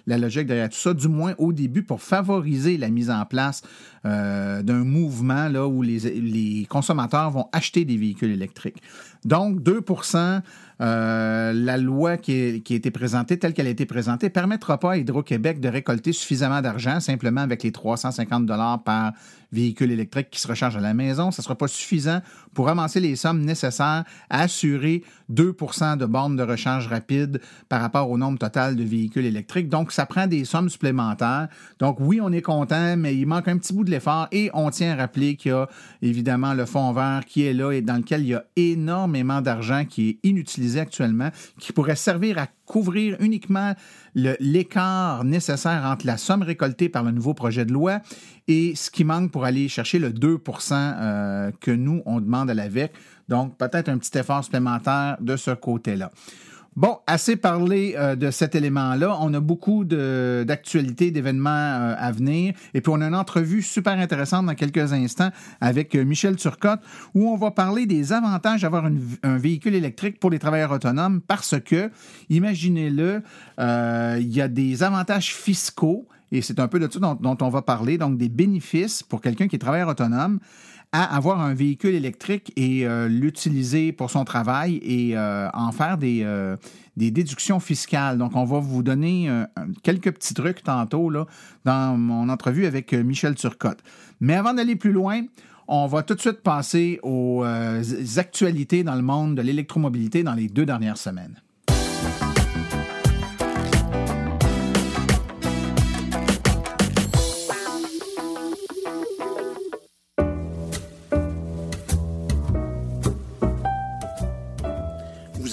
la 0.07 0.19
logique 0.19 0.47
derrière 0.47 0.69
tout 0.69 0.77
ça, 0.77 0.93
du 0.93 1.09
moins 1.09 1.35
au 1.39 1.53
début, 1.53 1.83
pour 1.83 2.03
favoriser 2.03 2.77
la 2.77 2.91
mise 2.91 3.11
en 3.11 3.25
place 3.25 3.63
euh, 4.07 4.63
d'un 4.63 4.85
mouvement 4.85 5.49
là, 5.49 5.67
où 5.67 5.81
les, 5.81 5.94
les, 5.99 6.67
consommateurs 6.69 7.31
vont 7.31 7.49
acheter 7.53 7.85
des 7.85 7.97
véhicules 7.97 8.31
électriques. 8.31 8.83
Donc, 9.25 9.63
2 9.63 9.81
euh, 10.81 11.53
la 11.53 11.77
loi 11.77 12.17
qui, 12.17 12.33
a 12.69 12.75
été 12.75 12.91
présentée, 12.91 13.39
telle 13.39 13.55
qu'elle 13.55 13.67
a 13.67 13.71
été 13.71 13.87
présentée, 13.87 14.29
permettra 14.29 14.79
pas 14.79 14.93
à 14.93 14.97
Hydro-Québec 14.97 15.61
de 15.61 15.69
récolter 15.69 16.13
suffisamment 16.13 16.61
d'argent 16.61 17.01
simplement 17.01 17.41
avec 17.41 17.63
les 17.63 17.73
350 17.73 18.45
dollars 18.45 18.83
par 18.83 19.13
véhicule 19.55 19.91
électrique 19.91 20.29
qui 20.31 20.41
se 20.41 20.49
recharge 20.49 20.77
à 20.77 20.81
la 20.81 20.95
maison. 20.95 21.31
Ça 21.31 21.41
ne 21.41 21.45
sera 21.45 21.55
pas 21.55 21.69
suffisant 21.69 22.21
pour 22.53 22.69
amasser 22.69 23.01
les 23.01 23.17
sommes 23.17 23.41
nécessaires 23.45 24.05
à 24.29 24.41
assurer 24.43 25.03
2% 25.33 25.97
de 25.97 26.07
bornes 26.07 26.37
de 26.37 26.43
recharge 26.43 26.89
rapide 26.89 27.41
par 27.69 27.81
rapport 27.81 28.11
au 28.11 28.19
nombre 28.19 28.39
total 28.39 28.77
de 28.77 28.85
véhicules 28.85 29.25
électriques. 29.25 29.69
Donc, 29.69 29.93
ça 29.93 30.07
prend 30.07 30.27
des 30.27 30.45
sommes 30.45 30.69
supplémentaires. 30.69 31.49
Donc, 31.79 31.97
oui, 32.01 32.21
on 32.21 32.33
est 32.33 32.43
content, 32.43 32.97
mais 32.97 33.17
il 33.17 33.27
manque 33.27 33.49
un 33.49 33.59
petit 33.59 33.73
bout 33.73 33.85
de 33.85 33.91
l'effort 33.91 34.29
et 34.33 34.51
on 34.53 34.71
tient 34.71 34.93
à 34.93 34.97
rappeler 34.97 35.37
qu'il 35.37 35.53
y 35.53 35.55
a 35.55 35.69
évidemment 36.03 36.55
le 36.55 36.67
fonds 36.67 36.93
vert 36.93 37.25
qui 37.27 37.45
est 37.45 37.55
là 37.55 37.73
et 37.73 37.81
dans 37.81 37.97
lequel 37.97 38.23
il 38.23 38.29
y 38.29 38.35
a 38.35 38.45
énormément 38.57 39.41
d'argent 39.41 39.85
qui 39.85 40.11
est 40.11 40.29
inutilisé 40.29 40.81
actuellement, 40.81 41.31
qui 41.59 41.73
pourrait 41.73 41.97
servir 41.97 42.39
à 42.39 42.49
couvrir 42.67 43.17
uniquement 43.21 43.75
l'écart 44.15 45.25
nécessaire 45.25 45.85
entre 45.85 46.07
la 46.07 46.17
somme 46.17 46.43
récoltée 46.43 46.89
par 46.89 47.03
le 47.03 47.11
nouveau 47.11 47.35
projet 47.35 47.65
de 47.65 47.73
loi 47.73 48.01
et 48.49 48.75
ce 48.75 48.91
qui 48.91 49.05
manque 49.05 49.31
pour 49.31 49.45
aller 49.45 49.69
chercher 49.69 49.99
le 49.99 50.11
2% 50.11 50.73
euh, 50.73 51.51
que 51.61 51.71
nous, 51.71 52.03
on 52.07 52.21
demande 52.21 52.51
à 52.51 52.55
l'AVEC. 52.55 52.93
Donc, 53.29 53.57
peut-être 53.57 53.89
un 53.89 53.99
petit 53.99 54.17
effort 54.19 54.45
supplémentaire 54.45 55.17
de 55.21 55.37
ce 55.37 55.51
côté-là. 55.51 56.11
Bon, 56.77 56.99
assez 57.07 57.37
parlé 57.37 57.95
euh, 57.97 58.17
de 58.17 58.33
cet 58.33 58.57
élément-là. 58.57 59.17
On 59.21 59.33
a 59.33 59.39
beaucoup 59.39 59.85
d'actualités, 59.85 61.13
d'événements 61.13 61.51
euh, 61.51 61.95
à 61.97 62.11
venir. 62.11 62.53
Et 62.75 62.81
puis, 62.81 62.93
on 62.93 63.01
a 63.01 63.07
une 63.07 63.15
entrevue 63.15 63.63
super 63.63 63.93
intéressante 63.93 64.47
dans 64.47 64.57
quelques 64.57 64.93
instants 64.93 65.31
avec 65.61 65.95
euh, 65.95 66.05
Michel 66.05 66.35
Turcotte, 66.35 66.81
où 67.15 67.29
on 67.29 67.37
va 67.37 67.53
parler 67.53 67.87
des 67.87 68.13
avantages 68.13 68.63
d'avoir 68.63 68.87
un 68.87 69.37
véhicule 69.39 69.77
électrique 69.77 70.19
pour 70.19 70.31
les 70.31 70.41
travailleurs 70.41 70.73
autonomes 70.73 71.21
parce 71.21 71.55
que, 71.61 71.93
imaginez-le, 72.29 73.23
il 73.59 74.35
y 74.35 74.41
a 74.41 74.49
des 74.49 74.83
avantages 74.83 75.33
fiscaux, 75.33 76.09
et 76.33 76.43
c'est 76.43 76.59
un 76.59 76.67
peu 76.67 76.81
de 76.81 76.91
ça 76.91 76.99
dont, 76.99 77.15
dont 77.15 77.37
on 77.41 77.49
va 77.51 77.63
parler, 77.63 77.99
donc 77.99 78.19
des 78.19 78.29
bénéfices 78.29 79.05
pour 79.05 79.21
quelqu'un 79.21 79.47
qui 79.47 79.57
est 79.57 79.61
travailleur 79.61 79.89
autonome 79.89 80.41
à 80.95 81.17
avoir 81.17 81.41
un 81.41 81.55
véhicule 81.55 81.97
électrique 81.97 82.53
et 82.55 82.87
euh, 82.87 83.09
l'utiliser 83.09 83.91
pour 83.91 84.13
son 84.13 84.25
travail 84.25 84.77
et 84.77 85.17
euh, 85.17 85.49
en 85.53 85.73
faire 85.73 85.99
des, 85.99 86.21
euh, 86.23 86.57
des, 86.97 87.11
déductions 87.11 87.59
fiscales. 87.59 88.17
Donc, 88.17 88.37
on 88.37 88.45
va 88.45 88.61
vous 88.61 88.85
donner 88.85 89.29
quelques 89.83 90.13
petits 90.13 90.35
trucs 90.35 90.63
tantôt 90.63 91.11
là, 91.11 91.27
dans 91.65 91.99
mon 91.99 92.29
entrevue 92.29 92.65
avec 92.65 92.93
Michel 92.93 93.35
Turcotte. 93.35 93.81
Mais 94.21 94.35
avant 94.35 94.55
d'aller 94.55 94.77
plus 94.77 94.93
loin, 94.93 95.23
on 95.67 95.89
va 95.89 96.05
tout 96.05 96.15
de 96.15 96.21
suite 96.21 96.43
passer 96.43 97.01
aux 97.03 97.45
actualités 98.17 98.85
dans 98.85 98.95
le 98.95 99.03
monde 99.03 99.35
de 99.35 99.43
l'électromobilité 99.43 100.23
dans 100.23 100.35
les 100.35 100.47
deux 100.47 100.65
dernières 100.65 100.99
semaines. 100.99 101.41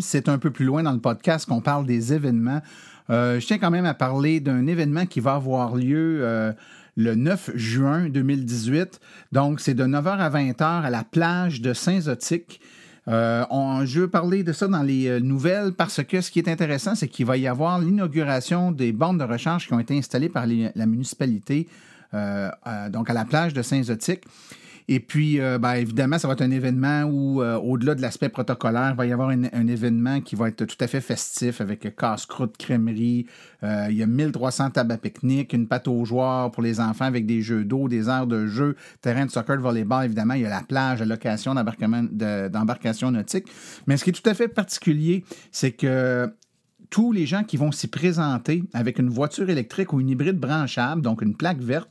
C'est 0.00 0.28
un 0.28 0.38
peu 0.38 0.50
plus 0.50 0.64
loin 0.64 0.82
dans 0.82 0.92
le 0.92 1.00
podcast 1.00 1.46
qu'on 1.46 1.60
parle 1.60 1.86
des 1.86 2.12
événements, 2.12 2.60
euh, 3.10 3.38
je 3.40 3.46
tiens 3.46 3.58
quand 3.58 3.70
même 3.70 3.86
à 3.86 3.94
parler 3.94 4.40
d'un 4.40 4.66
événement 4.66 5.06
qui 5.06 5.20
va 5.20 5.34
avoir 5.34 5.76
lieu 5.76 6.18
euh, 6.22 6.52
le 6.96 7.14
9 7.14 7.52
juin 7.54 8.08
2018. 8.08 9.00
Donc, 9.32 9.60
c'est 9.60 9.74
de 9.74 9.84
9h 9.84 10.18
à 10.18 10.30
20h 10.30 10.62
à 10.62 10.90
la 10.90 11.04
plage 11.04 11.60
de 11.60 11.72
Saint-Zotique. 11.72 12.60
Euh, 13.08 13.44
je 13.84 14.00
veux 14.00 14.08
parler 14.08 14.42
de 14.42 14.52
ça 14.52 14.66
dans 14.66 14.82
les 14.82 15.20
nouvelles 15.20 15.72
parce 15.72 16.02
que 16.02 16.20
ce 16.20 16.30
qui 16.32 16.40
est 16.40 16.48
intéressant, 16.48 16.96
c'est 16.96 17.06
qu'il 17.06 17.26
va 17.26 17.36
y 17.36 17.46
avoir 17.46 17.78
l'inauguration 17.78 18.72
des 18.72 18.92
bornes 18.92 19.18
de 19.18 19.24
recharge 19.24 19.68
qui 19.68 19.72
ont 19.74 19.80
été 19.80 19.96
installées 19.96 20.28
par 20.28 20.46
la 20.46 20.86
municipalité, 20.86 21.68
donc 22.12 23.08
à 23.08 23.12
la 23.12 23.24
plage 23.24 23.54
de 23.54 23.62
Saint-Zotique. 23.62 24.24
Et 24.88 25.00
puis, 25.00 25.40
euh, 25.40 25.58
ben, 25.58 25.74
évidemment, 25.74 26.18
ça 26.18 26.28
va 26.28 26.34
être 26.34 26.42
un 26.42 26.50
événement 26.50 27.02
où, 27.02 27.42
euh, 27.42 27.56
au-delà 27.56 27.96
de 27.96 28.02
l'aspect 28.02 28.28
protocolaire, 28.28 28.90
il 28.92 28.96
va 28.96 29.06
y 29.06 29.12
avoir 29.12 29.30
un, 29.30 29.66
événement 29.66 30.20
qui 30.20 30.36
va 30.36 30.48
être 30.48 30.64
tout 30.64 30.76
à 30.78 30.86
fait 30.86 31.00
festif 31.00 31.60
avec 31.60 31.96
casse-croûte, 31.96 32.56
crèmerie. 32.56 33.26
Euh, 33.64 33.88
il 33.90 33.96
y 33.96 34.02
a 34.04 34.06
1300 34.06 34.70
tables 34.70 34.92
à 34.92 34.96
pique-nique, 34.96 35.52
une 35.52 35.66
pâte 35.66 35.88
aux 35.88 36.04
joueurs 36.04 36.52
pour 36.52 36.62
les 36.62 36.78
enfants 36.78 37.04
avec 37.04 37.26
des 37.26 37.42
jeux 37.42 37.64
d'eau, 37.64 37.88
des 37.88 38.08
aires 38.08 38.28
de 38.28 38.46
jeu, 38.46 38.76
terrain 39.00 39.26
de 39.26 39.30
soccer, 39.30 39.56
de 39.56 39.62
volleyball. 39.62 40.04
Évidemment, 40.04 40.34
il 40.34 40.42
y 40.42 40.46
a 40.46 40.50
la 40.50 40.62
plage, 40.62 41.00
la 41.00 41.06
location 41.06 41.54
d'embarcation 41.54 43.10
nautique. 43.10 43.46
Mais 43.88 43.96
ce 43.96 44.04
qui 44.04 44.10
est 44.10 44.12
tout 44.12 44.30
à 44.30 44.34
fait 44.34 44.46
particulier, 44.46 45.24
c'est 45.50 45.72
que 45.72 46.32
tous 46.90 47.10
les 47.10 47.26
gens 47.26 47.42
qui 47.42 47.56
vont 47.56 47.72
s'y 47.72 47.88
présenter 47.88 48.62
avec 48.72 49.00
une 49.00 49.08
voiture 49.08 49.50
électrique 49.50 49.92
ou 49.92 50.00
une 50.00 50.10
hybride 50.10 50.38
branchable, 50.38 51.02
donc 51.02 51.22
une 51.22 51.34
plaque 51.34 51.58
verte, 51.58 51.90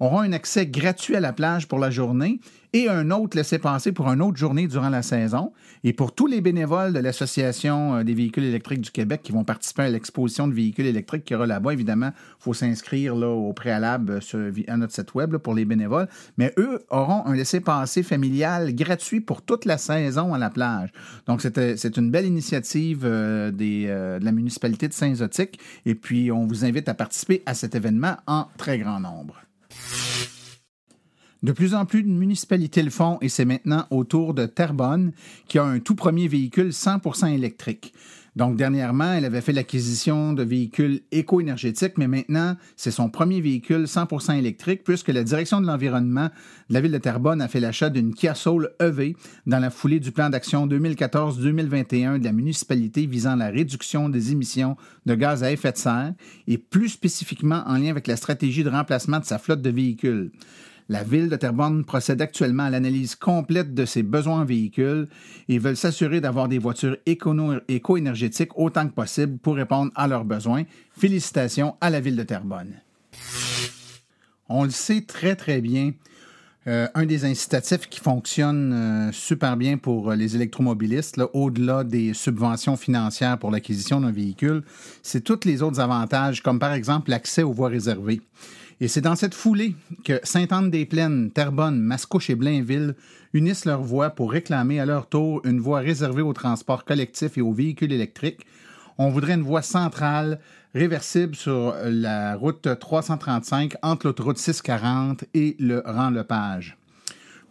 auront 0.00 0.20
un 0.20 0.32
accès 0.32 0.66
gratuit 0.66 1.16
à 1.16 1.20
la 1.20 1.32
plage 1.32 1.68
pour 1.68 1.78
la 1.78 1.90
journée 1.90 2.40
et 2.72 2.88
un 2.88 3.10
autre 3.10 3.36
laissez-passer 3.36 3.92
pour 3.92 4.08
une 4.08 4.20
autre 4.20 4.36
journée 4.36 4.66
durant 4.66 4.90
la 4.90 5.02
saison. 5.02 5.52
Et 5.84 5.92
pour 5.92 6.14
tous 6.14 6.26
les 6.26 6.40
bénévoles 6.40 6.92
de 6.92 6.98
l'Association 6.98 7.96
euh, 7.96 8.04
des 8.04 8.14
véhicules 8.14 8.44
électriques 8.44 8.80
du 8.80 8.90
Québec 8.90 9.20
qui 9.22 9.32
vont 9.32 9.44
participer 9.44 9.82
à 9.82 9.88
l'exposition 9.88 10.48
de 10.48 10.52
véhicules 10.52 10.86
électriques 10.86 11.24
qui 11.24 11.34
aura 11.34 11.46
là-bas, 11.46 11.72
évidemment, 11.72 12.10
il 12.14 12.42
faut 12.42 12.54
s'inscrire 12.54 13.16
au 13.16 13.52
préalable 13.52 14.20
euh, 14.34 14.52
à 14.66 14.76
notre 14.76 14.92
site 14.92 15.14
web 15.14 15.36
pour 15.36 15.54
les 15.54 15.64
bénévoles. 15.64 16.08
Mais 16.36 16.52
eux 16.58 16.84
auront 16.90 17.24
un 17.26 17.34
laissez-passer 17.34 18.02
familial 18.02 18.74
gratuit 18.74 19.20
pour 19.20 19.42
toute 19.42 19.64
la 19.64 19.78
saison 19.78 20.34
à 20.34 20.38
la 20.38 20.50
plage. 20.50 20.90
Donc, 21.26 21.40
c'est 21.40 21.56
euh, 21.58 21.76
une 21.96 22.10
belle 22.10 22.26
initiative 22.26 23.00
des, 23.00 23.86
de 23.86 24.24
la 24.24 24.32
municipalité 24.32 24.88
de 24.88 24.92
Saint-Zotique. 24.92 25.58
Et 25.86 25.94
puis, 25.94 26.30
on 26.30 26.46
vous 26.46 26.64
invite 26.64 26.88
à 26.88 26.94
participer 26.94 27.42
à 27.46 27.54
cet 27.54 27.74
événement 27.74 28.16
en 28.26 28.48
très 28.56 28.78
grand 28.78 29.00
nombre. 29.00 29.47
De 31.42 31.52
plus 31.52 31.74
en 31.74 31.86
plus 31.86 32.02
de 32.02 32.08
municipalités 32.08 32.82
le 32.82 32.90
font 32.90 33.18
et 33.20 33.28
c'est 33.28 33.44
maintenant 33.44 33.86
au 33.90 34.02
tour 34.02 34.34
de 34.34 34.46
Terrebonne 34.46 35.12
qui 35.46 35.58
a 35.58 35.64
un 35.64 35.78
tout 35.78 35.94
premier 35.94 36.26
véhicule 36.26 36.70
100% 36.70 37.32
électrique. 37.32 37.94
Donc, 38.38 38.54
dernièrement, 38.54 39.14
elle 39.14 39.24
avait 39.24 39.40
fait 39.40 39.52
l'acquisition 39.52 40.32
de 40.32 40.44
véhicules 40.44 41.00
éco-énergétiques, 41.10 41.98
mais 41.98 42.06
maintenant, 42.06 42.56
c'est 42.76 42.92
son 42.92 43.10
premier 43.10 43.40
véhicule 43.40 43.86
100% 43.86 44.38
électrique 44.38 44.84
puisque 44.84 45.08
la 45.08 45.24
direction 45.24 45.60
de 45.60 45.66
l'environnement 45.66 46.28
de 46.68 46.74
la 46.74 46.80
ville 46.80 46.92
de 46.92 46.98
Terrebonne 46.98 47.42
a 47.42 47.48
fait 47.48 47.58
l'achat 47.58 47.90
d'une 47.90 48.14
Kia 48.14 48.36
Soul 48.36 48.70
EV 48.78 49.16
dans 49.46 49.58
la 49.58 49.70
foulée 49.70 49.98
du 49.98 50.12
plan 50.12 50.30
d'action 50.30 50.68
2014-2021 50.68 52.20
de 52.20 52.24
la 52.24 52.30
municipalité 52.30 53.06
visant 53.06 53.34
la 53.34 53.48
réduction 53.48 54.08
des 54.08 54.30
émissions 54.30 54.76
de 55.04 55.16
gaz 55.16 55.42
à 55.42 55.50
effet 55.50 55.72
de 55.72 55.78
serre 55.78 56.14
et 56.46 56.58
plus 56.58 56.90
spécifiquement 56.90 57.64
en 57.66 57.76
lien 57.76 57.90
avec 57.90 58.06
la 58.06 58.14
stratégie 58.14 58.62
de 58.62 58.70
remplacement 58.70 59.18
de 59.18 59.24
sa 59.24 59.40
flotte 59.40 59.62
de 59.62 59.70
véhicules. 59.70 60.30
La 60.90 61.02
ville 61.02 61.28
de 61.28 61.36
Terrebonne 61.36 61.84
procède 61.84 62.22
actuellement 62.22 62.62
à 62.62 62.70
l'analyse 62.70 63.14
complète 63.14 63.74
de 63.74 63.84
ses 63.84 64.02
besoins 64.02 64.40
en 64.40 64.44
véhicules 64.46 65.06
et 65.50 65.58
veulent 65.58 65.76
s'assurer 65.76 66.22
d'avoir 66.22 66.48
des 66.48 66.58
voitures 66.58 66.96
éco-énergétiques 67.04 68.56
autant 68.56 68.88
que 68.88 68.94
possible 68.94 69.36
pour 69.36 69.56
répondre 69.56 69.92
à 69.94 70.08
leurs 70.08 70.24
besoins. 70.24 70.64
Félicitations 70.92 71.76
à 71.82 71.90
la 71.90 72.00
ville 72.00 72.16
de 72.16 72.22
Terrebonne. 72.22 72.72
On 74.48 74.64
le 74.64 74.70
sait 74.70 75.02
très 75.02 75.36
très 75.36 75.60
bien. 75.60 75.92
Euh, 76.68 76.86
un 76.94 77.06
des 77.06 77.24
incitatifs 77.24 77.88
qui 77.88 77.98
fonctionne 77.98 78.74
euh, 78.74 79.10
super 79.10 79.56
bien 79.56 79.78
pour 79.78 80.12
les 80.12 80.36
électromobilistes, 80.36 81.18
au-delà 81.32 81.82
des 81.82 82.12
subventions 82.12 82.76
financières 82.76 83.38
pour 83.38 83.50
l'acquisition 83.50 84.02
d'un 84.02 84.12
véhicule, 84.12 84.62
c'est 85.02 85.24
tous 85.24 85.46
les 85.46 85.62
autres 85.62 85.80
avantages, 85.80 86.42
comme 86.42 86.58
par 86.58 86.74
exemple 86.74 87.08
l'accès 87.08 87.42
aux 87.42 87.54
voies 87.54 87.70
réservées. 87.70 88.20
Et 88.82 88.88
c'est 88.88 89.00
dans 89.00 89.16
cette 89.16 89.34
foulée 89.34 89.76
que 90.04 90.20
Sainte-Anne-des-Plaines, 90.22 91.30
Terrebonne, 91.30 91.80
Mascouche 91.80 92.28
et 92.28 92.34
Blainville 92.34 92.94
unissent 93.32 93.64
leurs 93.64 93.82
voix 93.82 94.10
pour 94.10 94.30
réclamer 94.30 94.78
à 94.78 94.84
leur 94.84 95.08
tour 95.08 95.40
une 95.44 95.60
voie 95.60 95.80
réservée 95.80 96.22
au 96.22 96.34
transport 96.34 96.84
collectif 96.84 97.38
et 97.38 97.40
aux 97.40 97.52
véhicules 97.52 97.92
électriques. 97.92 98.44
On 99.00 99.10
voudrait 99.10 99.34
une 99.34 99.42
voie 99.42 99.62
centrale, 99.62 100.40
réversible 100.74 101.36
sur 101.36 101.72
la 101.84 102.34
route 102.34 102.68
335 102.80 103.74
entre 103.82 104.06
l'autoroute 104.08 104.38
640 104.38 105.24
et 105.34 105.54
le 105.60 105.84
rang-lepage. 105.86 106.76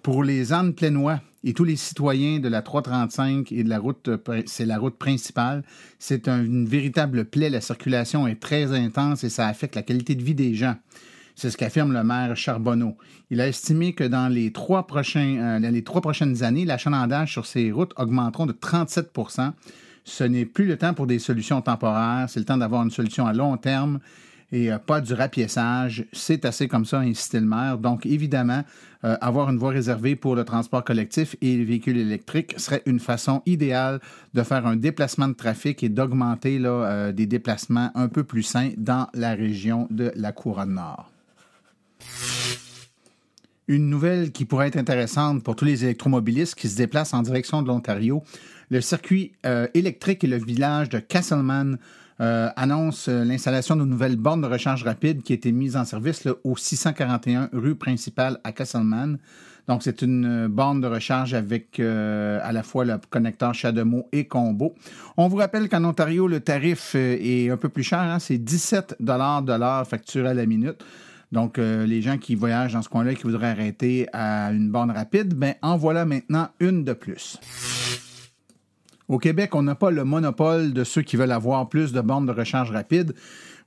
Pour 0.03 0.25
les 0.25 0.51
Annes 0.51 0.73
plénois 0.73 1.21
et 1.45 1.53
tous 1.53 1.63
les 1.63 1.77
citoyens 1.77 2.39
de 2.39 2.49
la 2.49 2.61
335 2.61 3.53
et 3.53 3.63
de 3.63 3.69
la 3.69 3.79
route, 3.79 4.09
c'est 4.45 4.65
la 4.65 4.77
route 4.77 4.97
principale, 4.97 5.63
c'est 5.99 6.27
une 6.27 6.65
véritable 6.65 7.23
plaie. 7.23 7.49
La 7.49 7.61
circulation 7.61 8.27
est 8.27 8.41
très 8.41 8.73
intense 8.73 9.23
et 9.23 9.29
ça 9.29 9.47
affecte 9.47 9.75
la 9.75 9.83
qualité 9.83 10.15
de 10.15 10.23
vie 10.23 10.35
des 10.35 10.53
gens. 10.53 10.75
C'est 11.35 11.49
ce 11.49 11.55
qu'affirme 11.55 11.93
le 11.93 12.03
maire 12.03 12.35
Charbonneau. 12.35 12.97
Il 13.29 13.39
a 13.39 13.47
estimé 13.47 13.93
que 13.93 14.03
dans 14.03 14.27
les 14.27 14.51
trois, 14.51 14.85
euh, 14.89 15.81
prochaines 16.01 16.43
années, 16.43 16.65
l'achalandage 16.65 17.31
sur 17.31 17.45
ces 17.45 17.71
routes 17.71 17.93
augmenteront 17.95 18.47
de 18.47 18.53
37 18.53 19.13
Ce 20.07 20.23
n'est 20.23 20.45
plus 20.45 20.65
le 20.65 20.77
temps 20.77 20.93
pour 20.93 21.05
des 21.05 21.19
solutions 21.19 21.61
temporaires, 21.61 22.29
c'est 22.29 22.39
le 22.39 22.45
temps 22.45 22.55
d'avoir 22.55 22.81
une 22.81 22.91
solution 22.91 23.27
à 23.27 23.33
long 23.33 23.57
terme 23.57 23.99
et 24.53 24.71
euh, 24.71 24.77
pas 24.77 25.01
du 25.01 25.13
rapiessage. 25.13 26.05
C'est 26.13 26.45
assez 26.45 26.69
comme 26.69 26.85
ça, 26.85 26.99
incité 26.99 27.41
le 27.41 27.45
maire. 27.45 27.77
Donc, 27.77 28.05
évidemment, 28.05 28.63
euh, 29.03 29.17
avoir 29.19 29.49
une 29.49 29.57
voie 29.57 29.71
réservée 29.71 30.15
pour 30.15 30.37
le 30.37 30.45
transport 30.45 30.85
collectif 30.85 31.35
et 31.41 31.57
les 31.57 31.65
véhicules 31.65 31.97
électriques 31.97 32.55
serait 32.57 32.83
une 32.85 33.01
façon 33.01 33.41
idéale 33.45 33.99
de 34.33 34.43
faire 34.43 34.65
un 34.65 34.77
déplacement 34.77 35.27
de 35.27 35.33
trafic 35.33 35.83
et 35.83 35.89
d'augmenter 35.89 36.57
des 37.13 37.25
déplacements 37.25 37.91
un 37.93 38.07
peu 38.07 38.23
plus 38.23 38.43
sains 38.43 38.71
dans 38.77 39.09
la 39.13 39.33
région 39.33 39.89
de 39.91 40.13
la 40.15 40.31
Couronne 40.31 40.75
Nord. 40.75 41.11
Une 43.67 43.89
nouvelle 43.89 44.31
qui 44.31 44.45
pourrait 44.45 44.69
être 44.69 44.77
intéressante 44.77 45.43
pour 45.43 45.57
tous 45.57 45.65
les 45.65 45.83
électromobilistes 45.83 46.55
qui 46.55 46.69
se 46.69 46.77
déplacent 46.77 47.13
en 47.13 47.21
direction 47.21 47.61
de 47.61 47.67
l'Ontario. 47.67 48.23
Le 48.69 48.81
circuit 48.81 49.33
euh, 49.45 49.67
électrique 49.73 50.23
et 50.23 50.27
le 50.27 50.37
village 50.37 50.89
de 50.89 50.99
Castleman 50.99 51.77
euh, 52.19 52.49
annonce 52.55 53.07
euh, 53.07 53.23
l'installation 53.23 53.75
d'une 53.75 53.85
nouvelle 53.85 54.15
borne 54.15 54.41
de 54.41 54.47
recharge 54.47 54.83
rapide 54.83 55.21
qui 55.21 55.33
a 55.33 55.35
été 55.35 55.51
mise 55.51 55.77
en 55.77 55.85
service 55.85 56.27
au 56.43 56.57
641 56.57 57.49
rue 57.53 57.75
principale 57.75 58.39
à 58.43 58.51
Castleman. 58.51 59.19
Donc, 59.67 59.83
c'est 59.83 60.01
une 60.01 60.47
borne 60.47 60.79
de 60.79 60.87
recharge 60.87 61.33
avec 61.33 61.81
à 61.81 62.53
la 62.53 62.63
fois 62.63 62.85
le 62.85 62.97
connecteur 63.09 63.53
CHAdeMO 63.53 64.07
et 64.13 64.25
Combo. 64.25 64.73
On 65.17 65.27
vous 65.27 65.35
rappelle 65.35 65.67
qu'en 65.67 65.83
Ontario, 65.83 66.29
le 66.29 66.39
tarif 66.39 66.95
est 66.95 67.49
un 67.49 67.57
peu 67.57 67.67
plus 67.67 67.83
cher. 67.83 67.99
Hein. 67.99 68.19
c'est 68.19 68.37
17 68.37 68.95
de 69.01 69.57
l'heure 69.57 69.85
facturé 69.85 70.29
à 70.29 70.33
la 70.33 70.45
minute. 70.45 70.85
Donc, 71.31 71.59
euh, 71.59 71.85
les 71.85 72.01
gens 72.01 72.17
qui 72.17 72.35
voyagent 72.35 72.73
dans 72.73 72.81
ce 72.81 72.89
coin-là 72.89 73.11
et 73.11 73.15
qui 73.15 73.23
voudraient 73.23 73.49
arrêter 73.49 74.07
à 74.13 74.51
une 74.51 74.69
borne 74.69 74.91
rapide, 74.91 75.33
ben, 75.33 75.55
en 75.61 75.75
voilà 75.77 76.05
maintenant 76.05 76.49
une 76.59 76.83
de 76.83 76.93
plus. 76.93 77.37
Au 79.07 79.19
Québec, 79.19 79.55
on 79.55 79.63
n'a 79.63 79.75
pas 79.75 79.89
le 79.89 80.03
monopole 80.03 80.73
de 80.73 80.83
ceux 80.83 81.01
qui 81.01 81.15
veulent 81.15 81.31
avoir 81.31 81.69
plus 81.69 81.93
de 81.93 82.01
bornes 82.01 82.25
de 82.25 82.33
recharge 82.33 82.71
rapide. 82.71 83.13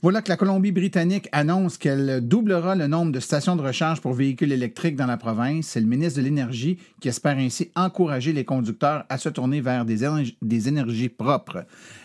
Voilà 0.02 0.20
que 0.20 0.28
la 0.28 0.36
Colombie-Britannique 0.36 1.28
annonce 1.32 1.78
qu'elle 1.78 2.26
doublera 2.26 2.74
le 2.74 2.86
nombre 2.86 3.10
de 3.12 3.20
stations 3.20 3.56
de 3.56 3.62
recharge 3.62 4.02
pour 4.02 4.12
véhicules 4.12 4.52
électriques 4.52 4.96
dans 4.96 5.06
la 5.06 5.16
province. 5.16 5.66
C'est 5.66 5.80
le 5.80 5.86
ministre 5.86 6.18
de 6.18 6.24
l'Énergie 6.24 6.78
qui 7.00 7.08
espère 7.08 7.38
ainsi 7.38 7.70
encourager 7.74 8.34
les 8.34 8.44
conducteurs 8.44 9.04
à 9.08 9.16
se 9.16 9.30
tourner 9.30 9.62
vers 9.62 9.86
des, 9.86 10.06
des 10.42 10.68
énergies 10.68 11.08
propres. 11.08 11.64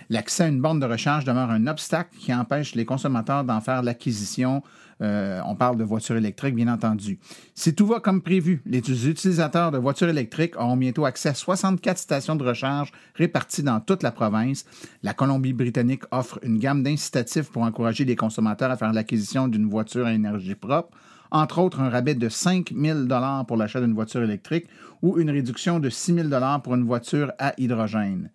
L'accès 0.09 0.43
à 0.43 0.47
une 0.47 0.61
borne 0.61 0.79
de 0.79 0.85
recharge 0.85 1.25
demeure 1.25 1.51
un 1.51 1.67
obstacle 1.67 2.15
qui 2.17 2.33
empêche 2.33 2.75
les 2.75 2.85
consommateurs 2.85 3.43
d'en 3.43 3.59
faire 3.59 3.83
l'acquisition 3.83 4.61
euh, 5.01 5.41
on 5.45 5.55
parle 5.55 5.77
de 5.77 5.83
voitures 5.83 6.15
électriques, 6.15 6.55
bien 6.55 6.71
entendu. 6.71 7.19
Si 7.53 7.75
tout 7.75 7.85
va 7.85 7.99
comme 7.99 8.21
prévu, 8.21 8.61
les 8.65 8.79
utilisateurs 8.79 9.71
de 9.71 9.77
voitures 9.77 10.09
électriques 10.09 10.55
auront 10.57 10.77
bientôt 10.77 11.05
accès 11.05 11.29
à 11.29 11.33
64 11.33 11.97
stations 11.97 12.35
de 12.35 12.43
recharge 12.43 12.91
réparties 13.15 13.63
dans 13.63 13.79
toute 13.79 14.03
la 14.03 14.11
province. 14.11 14.65
La 15.03 15.13
Colombie-Britannique 15.13 16.03
offre 16.11 16.39
une 16.43 16.59
gamme 16.59 16.83
d'incitatifs 16.83 17.51
pour 17.51 17.63
encourager 17.63 18.05
les 18.05 18.15
consommateurs 18.15 18.71
à 18.71 18.77
faire 18.77 18.93
l'acquisition 18.93 19.47
d'une 19.47 19.67
voiture 19.67 20.05
à 20.05 20.13
énergie 20.13 20.55
propre 20.55 20.91
entre 21.31 21.59
autres 21.59 21.81
un 21.81 21.89
rabais 21.89 22.15
de 22.15 22.29
5 22.29 22.71
000 22.75 22.99
pour 23.47 23.57
l'achat 23.57 23.81
d'une 23.81 23.93
voiture 23.93 24.23
électrique 24.23 24.67
ou 25.01 25.17
une 25.19 25.29
réduction 25.29 25.79
de 25.79 25.89
6 25.89 26.29
000 26.29 26.29
pour 26.63 26.75
une 26.75 26.85
voiture 26.85 27.33
à 27.39 27.53
hydrogène. 27.57 28.31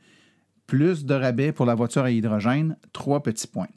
Plus 0.66 1.04
de 1.04 1.14
rabais 1.14 1.52
pour 1.52 1.66
la 1.66 1.74
voiture 1.74 2.04
à 2.04 2.10
hydrogène, 2.10 2.76
trois 2.92 3.22
petits 3.22 3.46
points. 3.46 3.68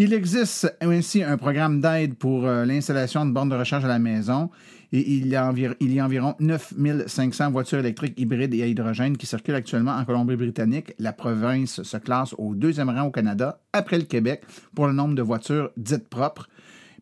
Il 0.00 0.12
existe 0.12 0.72
ainsi 0.80 1.24
un 1.24 1.36
programme 1.36 1.80
d'aide 1.80 2.14
pour 2.14 2.46
euh, 2.46 2.64
l'installation 2.64 3.26
de 3.26 3.32
bornes 3.32 3.48
de 3.48 3.56
recharge 3.56 3.84
à 3.84 3.88
la 3.88 3.98
maison 3.98 4.48
et 4.92 5.00
il 5.10 5.26
y 5.26 5.34
a, 5.34 5.52
il 5.80 5.92
y 5.92 5.98
a 5.98 6.04
environ 6.04 6.36
9500 6.38 7.50
voitures 7.50 7.80
électriques 7.80 8.14
hybrides 8.16 8.54
et 8.54 8.62
à 8.62 8.66
hydrogène 8.66 9.16
qui 9.16 9.26
circulent 9.26 9.56
actuellement 9.56 9.96
en 9.96 10.04
Colombie-Britannique. 10.04 10.94
La 11.00 11.12
province 11.12 11.82
se 11.82 11.96
classe 11.96 12.32
au 12.38 12.54
deuxième 12.54 12.90
rang 12.90 13.06
au 13.06 13.10
Canada, 13.10 13.60
après 13.72 13.98
le 13.98 14.04
Québec, 14.04 14.42
pour 14.72 14.86
le 14.86 14.92
nombre 14.92 15.16
de 15.16 15.22
voitures 15.22 15.70
dites 15.76 16.08
propres. 16.08 16.48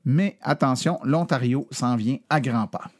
Mais 0.07 0.39
attention, 0.41 0.99
l'Ontario 1.05 1.69
s'en 1.71 1.97
vient 1.97 2.17
à 2.31 2.41
grands 2.41 2.67
pas. 2.67 2.91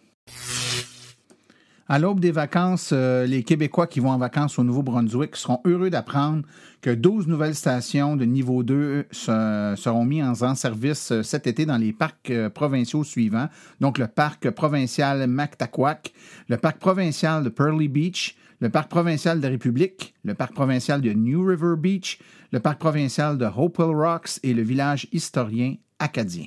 À 1.89 2.01
l'aube 2.01 2.19
des 2.19 2.33
vacances, 2.33 2.91
euh, 2.93 3.27
les 3.27 3.45
Québécois 3.45 3.87
qui 3.87 4.01
vont 4.01 4.11
en 4.11 4.19
vacances 4.19 4.59
au 4.59 4.65
Nouveau-Brunswick 4.65 5.37
seront 5.37 5.61
heureux 5.65 5.89
d'apprendre 5.89 6.43
que 6.81 6.91
12 6.91 7.29
nouvelles 7.29 7.55
stations 7.55 8.17
de 8.17 8.25
niveau 8.25 8.65
2 8.65 9.07
seront 9.13 10.05
mises 10.05 10.43
en 10.43 10.57
service 10.57 11.13
euh, 11.13 11.23
cet 11.23 11.47
été 11.47 11.65
dans 11.65 11.77
les 11.77 11.93
parcs 11.93 12.31
euh, 12.31 12.51
provinciaux 12.51 13.05
suivants. 13.05 13.49
Donc 13.81 13.99
le 13.99 14.09
parc 14.09 14.51
provincial 14.51 15.29
Mactaquac, 15.29 16.13
le 16.49 16.57
parc 16.57 16.79
provincial 16.79 17.45
de 17.45 17.51
Pearly 17.51 17.87
Beach, 17.87 18.37
le 18.59 18.69
parc 18.69 18.91
provincial 18.91 19.41
de 19.41 19.47
République, 19.47 20.13
le 20.25 20.35
parc 20.35 20.55
provincial 20.55 21.01
de 21.01 21.13
New 21.13 21.47
River 21.47 21.75
Beach, 21.79 22.19
le 22.51 22.59
parc 22.59 22.81
provincial 22.81 23.39
de 23.39 23.47
Hopewell 23.47 23.95
Rocks 23.95 24.41
et 24.43 24.55
le 24.55 24.63
village 24.63 25.07
historien 25.13 25.77
acadien. 26.01 26.47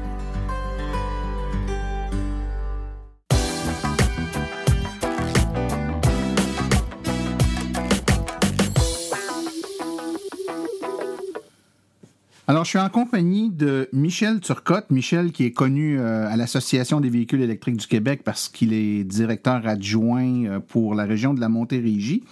Alors, 12.51 12.65
je 12.65 12.71
suis 12.71 12.79
en 12.79 12.89
compagnie 12.89 13.49
de 13.49 13.87
Michel 13.93 14.41
Turcotte. 14.41 14.89
Michel, 14.89 15.31
qui 15.31 15.45
est 15.45 15.53
connu 15.53 15.97
euh, 15.97 16.27
à 16.27 16.35
l'Association 16.35 16.99
des 16.99 17.09
véhicules 17.09 17.41
électriques 17.41 17.77
du 17.77 17.87
Québec 17.87 18.23
parce 18.25 18.49
qu'il 18.49 18.73
est 18.73 19.05
directeur 19.05 19.65
adjoint 19.65 20.43
euh, 20.43 20.59
pour 20.59 20.93
la 20.93 21.05
région 21.05 21.33
de 21.33 21.39
la 21.39 21.47
Montérégie. 21.47 22.25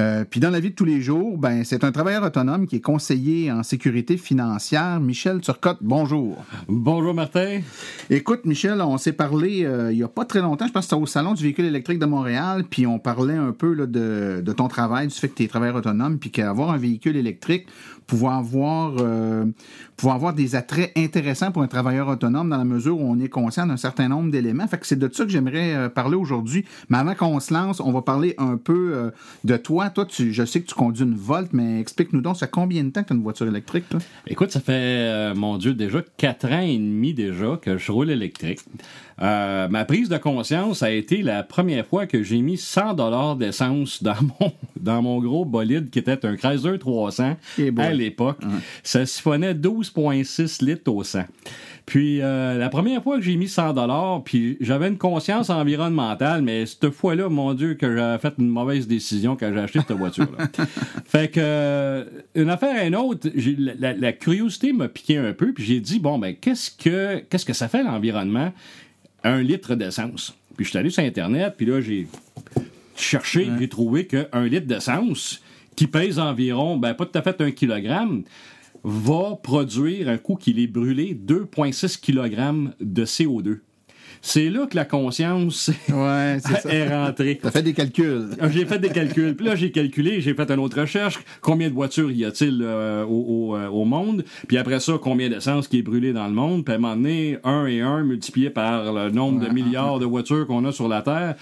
Euh, 0.00 0.24
puis 0.28 0.40
dans 0.40 0.50
la 0.50 0.58
vie 0.58 0.70
de 0.70 0.74
tous 0.74 0.84
les 0.84 1.00
jours, 1.00 1.38
ben, 1.38 1.62
c'est 1.62 1.84
un 1.84 1.92
travailleur 1.92 2.24
autonome 2.24 2.66
qui 2.66 2.74
est 2.74 2.80
conseiller 2.80 3.52
en 3.52 3.62
sécurité 3.62 4.16
financière. 4.16 4.98
Michel 4.98 5.40
Turcotte, 5.40 5.78
bonjour. 5.80 6.44
Bonjour 6.66 7.14
Martin. 7.14 7.60
Écoute, 8.10 8.44
Michel, 8.46 8.80
on 8.82 8.98
s'est 8.98 9.12
parlé 9.12 9.58
il 9.90 9.96
n'y 9.96 10.02
a 10.02 10.08
pas 10.08 10.24
très 10.24 10.40
longtemps, 10.40 10.66
je 10.66 10.72
pense 10.72 10.86
que 10.86 10.90
c'était 10.90 11.00
au 11.00 11.06
Salon 11.06 11.34
du 11.34 11.42
véhicule 11.44 11.66
électrique 11.66 12.00
de 12.00 12.06
Montréal, 12.06 12.64
puis 12.68 12.84
on 12.84 12.98
parlait 12.98 13.36
un 13.36 13.52
peu 13.52 13.74
là, 13.74 13.86
de, 13.86 14.42
de, 14.44 14.52
ton 14.52 14.66
travail, 14.66 15.06
du 15.06 15.14
fait 15.14 15.28
que 15.28 15.34
tu 15.34 15.44
es 15.44 15.46
travailleur 15.46 15.76
autonome, 15.76 16.18
puis 16.18 16.30
qu'avoir 16.30 16.70
un 16.70 16.78
véhicule 16.78 17.16
électrique, 17.16 17.68
pouvoir 18.06 18.38
avoir, 18.38 18.94
euh, 18.98 19.44
pouvoir 19.96 20.16
avoir 20.16 20.34
des 20.34 20.54
attraits 20.54 20.92
intéressants 20.96 21.50
pour 21.50 21.62
un 21.62 21.66
travailleur 21.66 22.08
autonome 22.08 22.48
dans 22.50 22.56
la 22.56 22.64
mesure 22.64 22.98
où 22.98 23.04
on 23.04 23.18
est 23.18 23.28
conscient 23.28 23.66
d'un 23.66 23.76
certain 23.76 24.08
nombre 24.08 24.30
d'éléments. 24.30 24.66
Fait 24.66 24.78
que 24.78 24.86
c'est 24.86 24.98
de 24.98 25.08
ça 25.12 25.24
que 25.24 25.30
j'aimerais 25.30 25.74
euh, 25.74 25.88
parler 25.88 26.16
aujourd'hui. 26.16 26.64
Mais 26.88 26.98
avant 26.98 27.14
qu'on 27.14 27.40
se 27.40 27.52
lance, 27.52 27.80
on 27.80 27.92
va 27.92 28.02
parler 28.02 28.34
un 28.38 28.56
peu 28.56 28.92
euh, 28.94 29.10
de 29.44 29.56
toi. 29.56 29.90
Toi, 29.90 30.06
tu, 30.06 30.32
je 30.32 30.44
sais 30.44 30.60
que 30.60 30.66
tu 30.66 30.74
conduis 30.74 31.04
une 31.04 31.14
Volt, 31.14 31.52
mais 31.52 31.80
explique-nous 31.80 32.20
donc, 32.20 32.36
ça 32.36 32.46
fait 32.46 32.52
combien 32.52 32.84
de 32.84 32.90
temps 32.90 33.02
que 33.02 33.08
tu 33.08 33.12
as 33.12 33.16
une 33.16 33.22
voiture 33.22 33.46
électrique? 33.46 33.88
Toi? 33.88 34.00
Écoute, 34.26 34.50
ça 34.50 34.60
fait, 34.60 35.34
mon 35.34 35.58
Dieu, 35.58 35.74
déjà 35.74 36.00
quatre 36.16 36.50
ans 36.50 36.60
et 36.60 36.78
demi 36.78 37.14
déjà 37.14 37.58
que 37.60 37.78
je 37.78 37.92
roule 37.92 38.10
électrique. 38.10 38.60
Euh, 39.20 39.68
ma 39.68 39.84
prise 39.84 40.08
de 40.08 40.16
conscience 40.16 40.82
a 40.82 40.90
été 40.90 41.22
la 41.22 41.42
première 41.42 41.86
fois 41.86 42.06
que 42.06 42.22
j'ai 42.22 42.40
mis 42.40 42.56
100 42.56 42.94
dollars 42.94 43.36
d'essence 43.36 44.02
dans 44.02 44.16
mon 44.40 44.52
dans 44.80 45.00
mon 45.00 45.20
gros 45.20 45.44
bolide 45.44 45.90
qui 45.90 46.00
était 46.00 46.26
un 46.26 46.36
Chrysler 46.36 46.78
300 46.78 47.36
à 47.78 47.91
l'époque. 47.92 48.38
Ça 48.82 49.06
siphonnait 49.06 49.54
12,6 49.54 50.64
litres 50.64 50.90
au 50.90 51.02
100. 51.02 51.24
Puis 51.86 52.20
euh, 52.20 52.58
la 52.58 52.68
première 52.68 53.02
fois 53.02 53.16
que 53.16 53.22
j'ai 53.22 53.36
mis 53.36 53.48
100 53.48 53.72
dollars, 53.74 54.22
puis 54.24 54.56
j'avais 54.60 54.88
une 54.88 54.98
conscience 54.98 55.50
environnementale, 55.50 56.42
mais 56.42 56.64
cette 56.64 56.90
fois-là, 56.90 57.28
mon 57.28 57.54
Dieu, 57.54 57.74
que 57.74 57.96
j'avais 57.96 58.18
fait 58.18 58.34
une 58.38 58.48
mauvaise 58.48 58.86
décision 58.86 59.36
quand 59.36 59.52
j'ai 59.52 59.60
acheté 59.60 59.80
cette 59.80 59.96
voiture-là. 59.96 60.48
fait 61.04 61.28
que 61.28 61.40
euh, 61.40 62.04
une 62.34 62.50
affaire 62.50 62.76
à 62.76 62.84
une 62.84 62.94
autre, 62.94 63.28
la, 63.58 63.94
la, 63.94 64.12
curiosité 64.12 64.72
m'a 64.72 64.88
piqué 64.88 65.18
un 65.18 65.32
peu, 65.32 65.52
puis 65.52 65.64
j'ai 65.64 65.80
dit 65.80 65.98
bon 65.98 66.18
ben 66.18 66.36
qu'est-ce 66.36 66.70
que 66.70 67.18
qu'est-ce 67.28 67.44
que 67.44 67.52
ça 67.52 67.68
fait 67.68 67.82
l'environnement 67.82 68.52
un 69.24 69.42
litre 69.42 69.74
d'essence? 69.74 70.34
Puis 70.56 70.64
je 70.64 70.70
suis 70.70 70.78
allé 70.78 70.90
sur 70.90 71.02
Internet, 71.02 71.54
puis 71.56 71.66
là, 71.66 71.80
j'ai 71.80 72.06
cherché, 72.96 73.48
j'ai 73.58 73.68
trouvé 73.68 74.06
qu'un 74.06 74.44
litre 74.44 74.66
d'essence, 74.66 75.42
qui 75.76 75.86
pèse 75.86 76.18
environ, 76.18 76.76
ben, 76.76 76.94
pas 76.94 77.06
tout 77.06 77.18
à 77.18 77.22
fait 77.22 77.40
un 77.40 77.50
kilogramme, 77.50 78.24
va 78.84 79.36
produire 79.42 80.08
un 80.08 80.18
coup 80.18 80.36
qu'il 80.36 80.58
est 80.58 80.66
brûlé 80.66 81.14
2,6 81.14 82.00
kg 82.00 82.74
de 82.80 83.04
CO2. 83.04 83.60
C'est 84.24 84.50
là 84.50 84.66
que 84.66 84.76
la 84.76 84.84
conscience 84.84 85.68
Ouais, 85.92 86.38
est 86.70 86.88
rentrée. 86.88 87.40
T'as 87.42 87.50
fait 87.50 87.62
des 87.62 87.74
calculs. 87.74 88.28
Ah, 88.40 88.48
J'ai 88.48 88.64
fait 88.64 88.78
des 88.78 88.88
calculs. 88.88 89.34
Puis 89.34 89.44
là, 89.44 89.56
j'ai 89.56 89.72
calculé, 89.72 90.20
j'ai 90.20 90.32
fait 90.32 90.48
une 90.48 90.60
autre 90.60 90.80
recherche. 90.80 91.18
Combien 91.40 91.68
de 91.68 91.74
voitures 91.74 92.10
y 92.12 92.24
a-t-il 92.24 92.62
euh, 92.62 93.04
au, 93.04 93.50
au, 93.50 93.56
euh, 93.56 93.66
au 93.66 93.84
monde? 93.84 94.24
Puis 94.46 94.58
après 94.58 94.78
ça, 94.78 94.92
combien 95.02 95.28
d'essence 95.28 95.66
qui 95.66 95.80
est 95.80 95.82
brûlée 95.82 96.12
dans 96.12 96.28
le 96.28 96.34
monde? 96.34 96.64
Puis 96.64 96.72
à 96.72 96.76
un 96.76 96.80
moment 96.80 96.94
donné, 96.94 97.38
un 97.42 97.66
et 97.66 97.80
un 97.80 98.04
multiplié 98.04 98.48
par 98.48 98.92
le 98.92 99.10
nombre 99.10 99.44
de 99.44 99.52
milliards 99.52 99.98
de 99.98 100.06
voitures 100.06 100.46
qu'on 100.46 100.64
a 100.66 100.72
sur 100.72 100.86
la 100.86 101.02
Terre. 101.02 101.34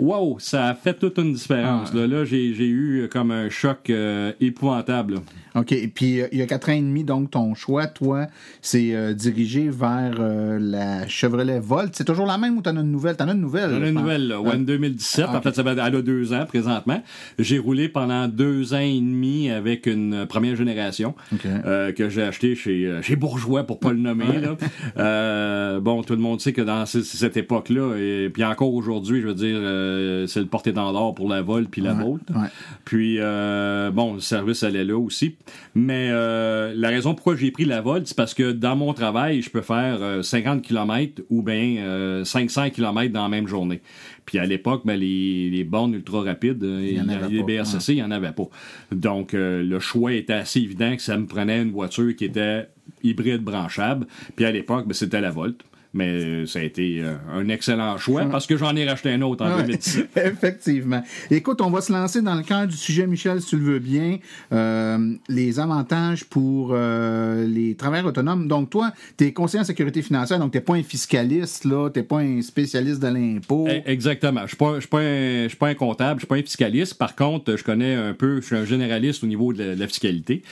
Wow! 0.00 0.38
Ça 0.40 0.66
a 0.66 0.74
fait 0.74 0.94
toute 0.94 1.18
une 1.18 1.34
différence. 1.34 1.94
Là, 1.94 2.08
là 2.08 2.24
j'ai 2.24 2.50
eu 2.50 3.08
comme 3.12 3.30
un 3.30 3.48
choc 3.48 3.90
euh, 3.90 4.32
épouvantable. 4.40 5.20
OK. 5.54 5.70
Et 5.72 5.88
puis, 5.88 6.20
euh, 6.20 6.28
il 6.32 6.38
y 6.38 6.42
a 6.42 6.46
quatre 6.46 6.68
ans 6.68 6.72
et 6.72 6.80
demi, 6.80 7.04
donc, 7.04 7.30
ton 7.30 7.54
choix, 7.54 7.86
toi, 7.86 8.26
c'est 8.60 8.94
euh, 8.94 9.14
dirigé 9.14 9.68
vers 9.68 10.16
euh, 10.18 10.58
la 10.60 11.06
Chevrolet 11.06 11.60
Volt. 11.60 11.94
C'est 11.94 12.04
toujours 12.04 12.23
la 12.26 12.38
même 12.38 12.56
ou 12.58 12.62
t'en 12.62 12.76
as 12.76 12.80
une 12.80 12.90
nouvelle? 12.90 13.16
T'en 13.16 13.28
as 13.28 13.32
une 13.32 13.40
nouvelle? 13.40 13.70
Ai 13.72 13.80
je 13.80 13.84
une 13.86 13.94
nouvelle, 13.94 14.28
là. 14.28 14.40
Ouais, 14.40 14.54
en 14.54 14.58
2017. 14.58 15.26
Ah, 15.28 15.36
En 15.38 15.42
fait, 15.42 15.54
ça 15.54 15.62
va, 15.62 15.72
elle 15.72 15.80
a 15.96 16.02
deux 16.02 16.32
ans 16.32 16.44
présentement. 16.46 17.02
J'ai 17.38 17.58
roulé 17.58 17.88
pendant 17.88 18.28
deux 18.28 18.74
ans 18.74 18.78
et 18.78 19.00
demi 19.00 19.50
avec 19.50 19.86
une 19.86 20.26
première 20.26 20.56
génération 20.56 21.14
OK. 21.32 21.40
euh, 21.46 21.92
que 21.92 22.08
j'ai 22.08 22.22
acheté 22.22 22.54
chez, 22.54 22.86
euh, 22.86 23.02
chez 23.02 23.16
Bourgeois, 23.16 23.64
pour 23.64 23.78
pas 23.80 23.92
le 23.92 23.98
nommer. 23.98 24.38
Là. 24.40 24.56
Euh, 24.98 25.80
bon, 25.80 26.02
tout 26.02 26.14
le 26.14 26.20
monde 26.20 26.40
sait 26.40 26.52
que 26.52 26.62
dans 26.62 26.86
ce- 26.86 27.02
cette 27.02 27.36
époque-là, 27.36 27.96
et 27.96 28.30
puis 28.32 28.44
encore 28.44 28.72
aujourd'hui, 28.74 29.20
je 29.20 29.26
veux 29.28 29.34
dire, 29.34 29.56
euh, 29.58 30.26
c'est 30.26 30.40
le 30.40 30.46
porte-étendard 30.46 31.14
pour 31.14 31.28
la 31.28 31.42
Volt 31.42 31.68
puis 31.70 31.80
la 31.80 31.94
Ouais, 31.94 32.02
Volt. 32.04 32.22
ouais. 32.30 32.48
Puis, 32.84 33.16
euh, 33.18 33.90
bon, 33.90 34.14
le 34.14 34.20
service 34.20 34.62
allait 34.62 34.84
là 34.84 34.98
aussi. 34.98 35.36
Mais 35.74 36.08
euh, 36.10 36.72
la 36.76 36.88
raison 36.88 37.14
pourquoi 37.14 37.36
j'ai 37.36 37.50
pris 37.50 37.64
la 37.64 37.80
Volt, 37.80 38.06
c'est 38.06 38.16
parce 38.16 38.34
que 38.34 38.52
dans 38.52 38.76
mon 38.76 38.92
travail, 38.94 39.42
je 39.42 39.50
peux 39.50 39.60
faire 39.62 39.98
euh, 40.00 40.22
50 40.22 40.62
km 40.62 41.22
ou 41.30 41.42
bien 41.42 41.76
euh, 42.20 42.24
500 42.24 42.70
km 42.70 43.12
dans 43.12 43.22
la 43.22 43.28
même 43.28 43.46
journée. 43.46 43.80
Puis 44.26 44.38
à 44.38 44.46
l'époque, 44.46 44.82
ben, 44.84 44.96
les, 44.98 45.50
les 45.50 45.64
bornes 45.64 45.94
ultra 45.94 46.22
rapides, 46.22 46.62
euh, 46.64 46.80
Il 46.82 46.96
y 46.96 47.00
en 47.00 47.04
il 47.04 47.10
y 47.10 47.14
a- 47.14 47.16
avait 47.18 47.28
les 47.28 47.40
pas, 47.40 47.62
BRCC, 47.62 47.92
il 47.92 47.96
n'y 47.96 48.02
en 48.02 48.10
avait 48.10 48.32
pas. 48.32 48.48
Donc, 48.92 49.34
euh, 49.34 49.62
le 49.62 49.78
choix 49.80 50.12
était 50.12 50.32
assez 50.32 50.60
évident 50.60 50.94
que 50.96 51.02
ça 51.02 51.16
me 51.18 51.26
prenait 51.26 51.60
une 51.62 51.70
voiture 51.72 52.14
qui 52.16 52.24
était 52.26 52.68
hybride 53.02 53.42
branchable. 53.42 54.06
Puis 54.36 54.44
à 54.44 54.50
l'époque, 54.52 54.86
ben, 54.86 54.94
c'était 54.94 55.20
la 55.20 55.30
Volt. 55.30 55.60
Mais 55.94 56.44
ça 56.46 56.58
a 56.58 56.62
été 56.62 57.00
euh, 57.00 57.14
un 57.32 57.48
excellent 57.48 57.96
choix 57.98 58.24
parce 58.24 58.46
que 58.46 58.56
j'en 58.56 58.74
ai 58.74 58.84
racheté 58.86 59.10
un 59.12 59.22
autre 59.22 59.44
en 59.44 59.50
Ouais, 59.56 59.62
2017. 59.62 60.10
Effectivement. 60.16 61.02
Écoute, 61.30 61.60
on 61.60 61.70
va 61.70 61.80
se 61.80 61.92
lancer 61.92 62.20
dans 62.20 62.34
le 62.34 62.42
cœur 62.42 62.66
du 62.66 62.76
sujet, 62.76 63.06
Michel, 63.06 63.40
si 63.40 63.50
tu 63.50 63.56
le 63.58 63.64
veux 63.64 63.78
bien. 63.78 64.18
Euh, 64.52 65.14
les 65.28 65.60
avantages 65.60 66.24
pour 66.24 66.70
euh, 66.72 67.46
les 67.46 67.76
travailleurs 67.76 68.06
autonomes. 68.06 68.48
Donc, 68.48 68.70
toi, 68.70 68.92
tu 69.16 69.24
es 69.24 69.32
conseiller 69.32 69.60
en 69.60 69.64
sécurité 69.64 70.02
financière, 70.02 70.40
donc 70.40 70.52
tu 70.52 70.60
pas 70.60 70.74
un 70.74 70.82
fiscaliste, 70.82 71.64
là, 71.64 71.88
tu 71.90 72.02
pas 72.02 72.18
un 72.18 72.42
spécialiste 72.42 73.00
de 73.00 73.08
l'impôt. 73.08 73.66
Eh, 73.70 73.82
Exactement. 73.86 74.42
Je 74.42 74.48
suis 74.48 74.56
pas, 74.56 74.74
je 74.74 74.80
suis 74.80 74.88
pas, 74.88 74.98
un, 75.00 75.42
je 75.44 75.48
suis 75.48 75.56
pas 75.58 75.68
un 75.68 75.74
comptable, 75.74 76.18
je 76.18 76.24
suis 76.24 76.28
pas 76.28 76.36
un 76.36 76.42
fiscaliste. 76.42 76.94
Par 76.94 77.14
contre, 77.14 77.56
je 77.56 77.62
connais 77.62 77.94
un 77.94 78.14
peu, 78.14 78.40
je 78.40 78.46
suis 78.46 78.56
un 78.56 78.64
généraliste 78.64 79.22
au 79.22 79.28
niveau 79.28 79.52
de 79.52 79.62
la, 79.62 79.74
de 79.76 79.80
la 79.80 79.86
fiscalité. 79.86 80.42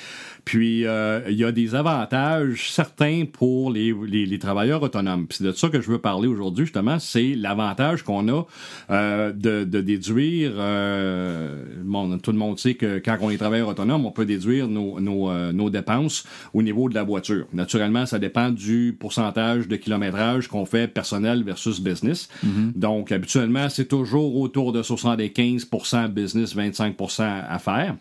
Puis, 0.44 0.86
euh, 0.86 1.20
il 1.28 1.36
y 1.36 1.44
a 1.44 1.52
des 1.52 1.74
avantages 1.74 2.72
certains 2.72 3.24
pour 3.30 3.70
les, 3.70 3.94
les, 4.06 4.26
les 4.26 4.38
travailleurs 4.38 4.82
autonomes. 4.82 5.26
Puis 5.26 5.38
c'est 5.38 5.44
de 5.44 5.52
ça 5.52 5.68
que 5.68 5.80
je 5.80 5.90
veux 5.90 5.98
parler 5.98 6.28
aujourd'hui, 6.28 6.64
justement. 6.64 6.98
C'est 6.98 7.34
l'avantage 7.34 8.02
qu'on 8.02 8.28
a 8.28 8.42
euh, 8.90 9.32
de, 9.32 9.64
de 9.64 9.80
déduire... 9.80 10.52
Euh, 10.56 11.64
bon, 11.84 12.18
tout 12.18 12.32
le 12.32 12.38
monde 12.38 12.58
sait 12.58 12.74
que 12.74 12.98
quand 12.98 13.16
on 13.20 13.30
est 13.30 13.36
travailleur 13.36 13.68
autonome, 13.68 14.04
on 14.04 14.10
peut 14.10 14.26
déduire 14.26 14.68
nos, 14.68 15.00
nos, 15.00 15.30
euh, 15.30 15.52
nos 15.52 15.70
dépenses 15.70 16.24
au 16.54 16.62
niveau 16.62 16.88
de 16.88 16.94
la 16.94 17.04
voiture. 17.04 17.46
Naturellement, 17.52 18.06
ça 18.06 18.18
dépend 18.18 18.50
du 18.50 18.96
pourcentage 18.98 19.68
de 19.68 19.76
kilométrage 19.76 20.48
qu'on 20.48 20.66
fait 20.66 20.88
personnel 20.88 21.44
versus 21.44 21.80
business. 21.80 22.28
Donc, 22.74 23.12
habituellement, 23.12 23.68
c'est 23.68 23.86
toujours 23.86 24.36
autour 24.36 24.72
de 24.72 24.82
75% 24.82 26.08
business, 26.08 26.54
25 26.54 26.96
à 27.18 27.58
faire. 27.58 27.96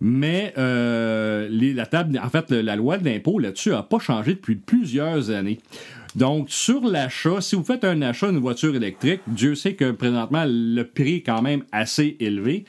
Mais 0.00 0.52
euh, 0.58 1.48
les- 1.50 1.72
la 1.72 1.86
table, 1.86 2.20
en 2.22 2.28
fait, 2.28 2.50
la 2.50 2.76
loi 2.76 2.98
de 2.98 3.04
l'impôt 3.04 3.38
là-dessus 3.38 3.70
n'a 3.70 3.82
pas 3.82 3.98
changé 3.98 4.34
depuis 4.34 4.56
plusieurs 4.56 5.30
années. 5.30 5.60
Donc, 6.16 6.46
sur 6.48 6.84
l'achat, 6.86 7.40
si 7.40 7.56
vous 7.56 7.64
faites 7.64 7.82
un 7.84 8.00
achat 8.02 8.28
d'une 8.30 8.38
voiture 8.38 8.74
électrique, 8.76 9.20
Dieu 9.26 9.54
sait 9.56 9.74
que 9.74 9.90
présentement, 9.90 10.44
le 10.46 10.82
prix 10.84 11.16
est 11.16 11.20
quand 11.22 11.42
même 11.42 11.64
assez 11.72 12.16
élevé. 12.20 12.64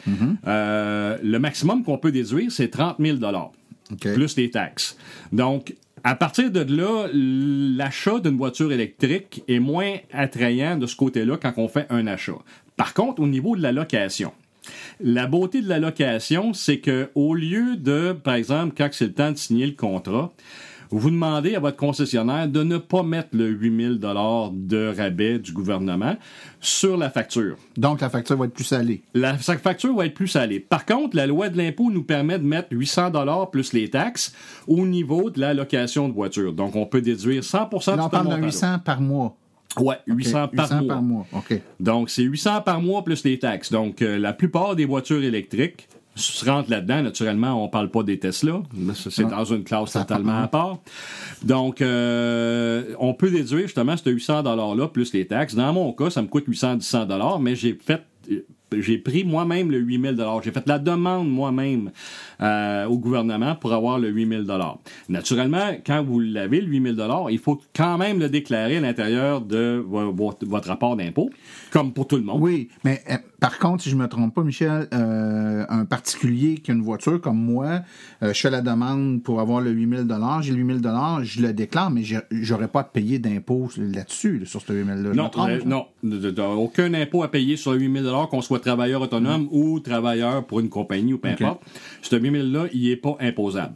Euh, 0.47 1.17
le 1.21 1.37
maximum 1.39 1.83
qu'on 1.83 1.97
peut 1.99 2.11
déduire, 2.11 2.51
c'est 2.51 2.69
30 2.69 2.95
000 2.99 3.17
OK. 3.91 4.13
plus 4.13 4.35
les 4.37 4.49
taxes. 4.49 4.97
Donc, 5.31 5.75
à 6.03 6.15
partir 6.15 6.49
de 6.51 6.61
là, 6.75 7.07
l'achat 7.13 8.19
d'une 8.19 8.37
voiture 8.37 8.71
électrique 8.71 9.43
est 9.47 9.59
moins 9.59 9.95
attrayant 10.11 10.77
de 10.77 10.85
ce 10.87 10.95
côté-là 10.95 11.37
quand 11.39 11.53
on 11.57 11.67
fait 11.67 11.85
un 11.89 12.07
achat. 12.07 12.37
Par 12.77 12.93
contre, 12.93 13.21
au 13.21 13.27
niveau 13.27 13.55
de 13.55 13.61
la 13.61 13.71
location, 13.71 14.31
la 14.99 15.27
beauté 15.27 15.61
de 15.61 15.69
la 15.69 15.79
location, 15.79 16.53
c'est 16.53 16.79
que 16.79 17.09
au 17.15 17.35
lieu 17.35 17.75
de, 17.77 18.13
par 18.13 18.35
exemple, 18.35 18.73
quand 18.77 18.89
c'est 18.91 19.07
le 19.07 19.13
temps 19.13 19.31
de 19.31 19.37
signer 19.37 19.65
le 19.65 19.73
contrat, 19.73 20.31
vous 20.91 21.09
demandez 21.09 21.55
à 21.55 21.59
votre 21.59 21.77
concessionnaire 21.77 22.47
de 22.47 22.63
ne 22.63 22.77
pas 22.77 23.03
mettre 23.03 23.29
le 23.33 23.47
8000 23.47 23.99
dollars 23.99 24.51
de 24.53 24.93
rabais 24.95 25.39
du 25.39 25.51
gouvernement 25.51 26.15
sur 26.59 26.97
la 26.97 27.09
facture. 27.09 27.57
Donc, 27.75 28.01
la 28.01 28.09
facture 28.09 28.37
va 28.37 28.45
être 28.45 28.53
plus 28.53 28.63
salée. 28.63 29.01
La 29.13 29.37
facture 29.37 29.95
va 29.95 30.05
être 30.05 30.13
plus 30.13 30.27
salée. 30.27 30.59
Par 30.59 30.85
contre, 30.85 31.15
la 31.15 31.27
loi 31.27 31.49
de 31.49 31.57
l'impôt 31.57 31.89
nous 31.91 32.03
permet 32.03 32.39
de 32.39 32.45
mettre 32.45 32.67
800 32.71 33.09
dollars 33.09 33.49
plus 33.51 33.73
les 33.73 33.89
taxes 33.89 34.33
au 34.67 34.85
niveau 34.85 35.29
de 35.29 35.39
la 35.39 35.53
location 35.53 36.07
de 36.07 36.13
voiture. 36.13 36.53
Donc, 36.53 36.75
on 36.75 36.85
peut 36.85 37.01
déduire 37.01 37.43
100 37.43 37.57
Là, 37.57 37.67
de 37.71 37.75
on 37.75 37.79
ce 37.79 37.91
parle 37.91 38.11
d'un 38.11 38.19
montant-là. 38.19 38.37
800 38.45 38.79
par 38.85 39.01
mois. 39.01 39.35
Ouais, 39.79 39.97
800 40.07 40.43
OK, 40.45 40.55
par 40.55 40.69
800 40.69 40.75
mois. 40.81 40.87
par 40.87 41.01
mois. 41.01 41.27
OK. 41.33 41.61
Donc, 41.79 42.09
c'est 42.09 42.23
800 42.23 42.61
par 42.61 42.81
mois 42.81 43.03
plus 43.03 43.23
les 43.23 43.39
taxes. 43.39 43.71
Donc, 43.71 44.01
euh, 44.01 44.17
la 44.17 44.33
plupart 44.33 44.75
des 44.75 44.85
voitures 44.85 45.23
électriques 45.23 45.87
se 46.15 46.49
rentrent 46.49 46.71
là-dedans. 46.71 47.01
Naturellement, 47.03 47.63
on 47.63 47.67
parle 47.67 47.89
pas 47.89 48.03
des 48.03 48.17
Tesla. 48.17 48.61
C'est 48.93 49.27
dans 49.27 49.43
une 49.45 49.63
classe 49.63 49.91
totalement 49.91 50.41
à 50.41 50.47
part. 50.47 50.79
Donc, 51.43 51.81
euh, 51.81 52.95
on 52.99 53.13
peut 53.13 53.29
déduire 53.29 53.63
justement 53.63 53.97
ce 53.97 54.09
800 54.09 54.43
$-là 54.43 54.87
plus 54.87 55.13
les 55.13 55.27
taxes. 55.27 55.55
Dans 55.55 55.73
mon 55.73 55.91
cas, 55.91 56.09
ça 56.09 56.21
me 56.21 56.27
coûte 56.27 56.45
800 56.47 57.05
dollars, 57.05 57.39
mais 57.39 57.55
j'ai 57.55 57.77
fait 57.79 58.01
j'ai 58.77 58.97
pris 58.97 59.23
moi-même 59.23 59.71
le 59.71 59.77
8000 59.77 60.15
dollars. 60.15 60.41
J'ai 60.43 60.51
fait 60.51 60.67
la 60.67 60.79
demande 60.79 61.29
moi-même 61.29 61.91
euh, 62.41 62.85
au 62.85 62.97
gouvernement 62.97 63.55
pour 63.55 63.73
avoir 63.73 63.99
le 63.99 64.09
8000 64.09 64.43
dollars. 64.43 64.79
Naturellement, 65.09 65.71
quand 65.85 66.03
vous 66.03 66.19
l'avez 66.19 66.61
le 66.61 66.67
8000 66.67 66.95
dollars, 66.95 67.31
il 67.31 67.39
faut 67.39 67.61
quand 67.75 67.97
même 67.97 68.19
le 68.19 68.29
déclarer 68.29 68.77
à 68.77 68.81
l'intérieur 68.81 69.41
de 69.41 69.83
vo- 69.85 70.11
vo- 70.11 70.33
votre 70.45 70.67
rapport 70.67 70.95
d'impôt, 70.95 71.29
comme 71.71 71.93
pour 71.93 72.07
tout 72.07 72.17
le 72.17 72.23
monde. 72.23 72.41
Oui, 72.41 72.69
mais 72.83 73.01
euh, 73.11 73.15
par 73.39 73.59
contre, 73.59 73.83
si 73.83 73.89
je 73.89 73.95
me 73.95 74.07
trompe 74.07 74.33
pas, 74.33 74.43
Michel, 74.43 74.87
euh, 74.93 75.65
un 75.69 75.85
particulier 75.85 76.55
qui 76.55 76.71
a 76.71 76.73
une 76.73 76.81
voiture 76.81 77.21
comme 77.21 77.37
moi, 77.37 77.81
je 78.21 78.33
fais 78.33 78.49
la 78.49 78.61
demande 78.61 79.21
pour 79.23 79.39
avoir 79.39 79.61
le 79.61 79.71
8000 79.71 80.07
j'ai 80.41 80.51
le 80.51 80.57
8000 80.57 80.81
je 81.23 81.41
le 81.41 81.53
déclare, 81.53 81.91
mais 81.91 82.01
j'aurais 82.31 82.67
pas 82.67 82.81
à 82.81 82.83
payer 82.83 83.19
d'impôt 83.19 83.69
là-dessus, 83.77 84.39
là, 84.39 84.45
sur 84.45 84.61
ce 84.61 84.73
8000 84.73 84.95
là 85.03 85.13
Non, 85.65 85.85
non, 86.03 86.57
aucun 86.57 86.93
impôt 86.93 87.23
à 87.23 87.29
payer 87.29 87.57
sur 87.57 87.71
le 87.73 87.79
8000 87.79 88.03
dollars 88.03 88.29
qu'on 88.29 88.41
soit 88.41 88.59
travailleur 88.59 89.01
autonome 89.01 89.47
ou 89.51 89.79
travailleur 89.79 90.45
pour 90.45 90.59
une 90.59 90.69
compagnie 90.69 91.13
ou 91.13 91.17
peu 91.17 91.29
importe. 91.45 91.61
8000 92.25 92.51
là, 92.51 92.65
il 92.73 92.89
est 92.89 92.95
pas 92.95 93.17
imposable. 93.19 93.75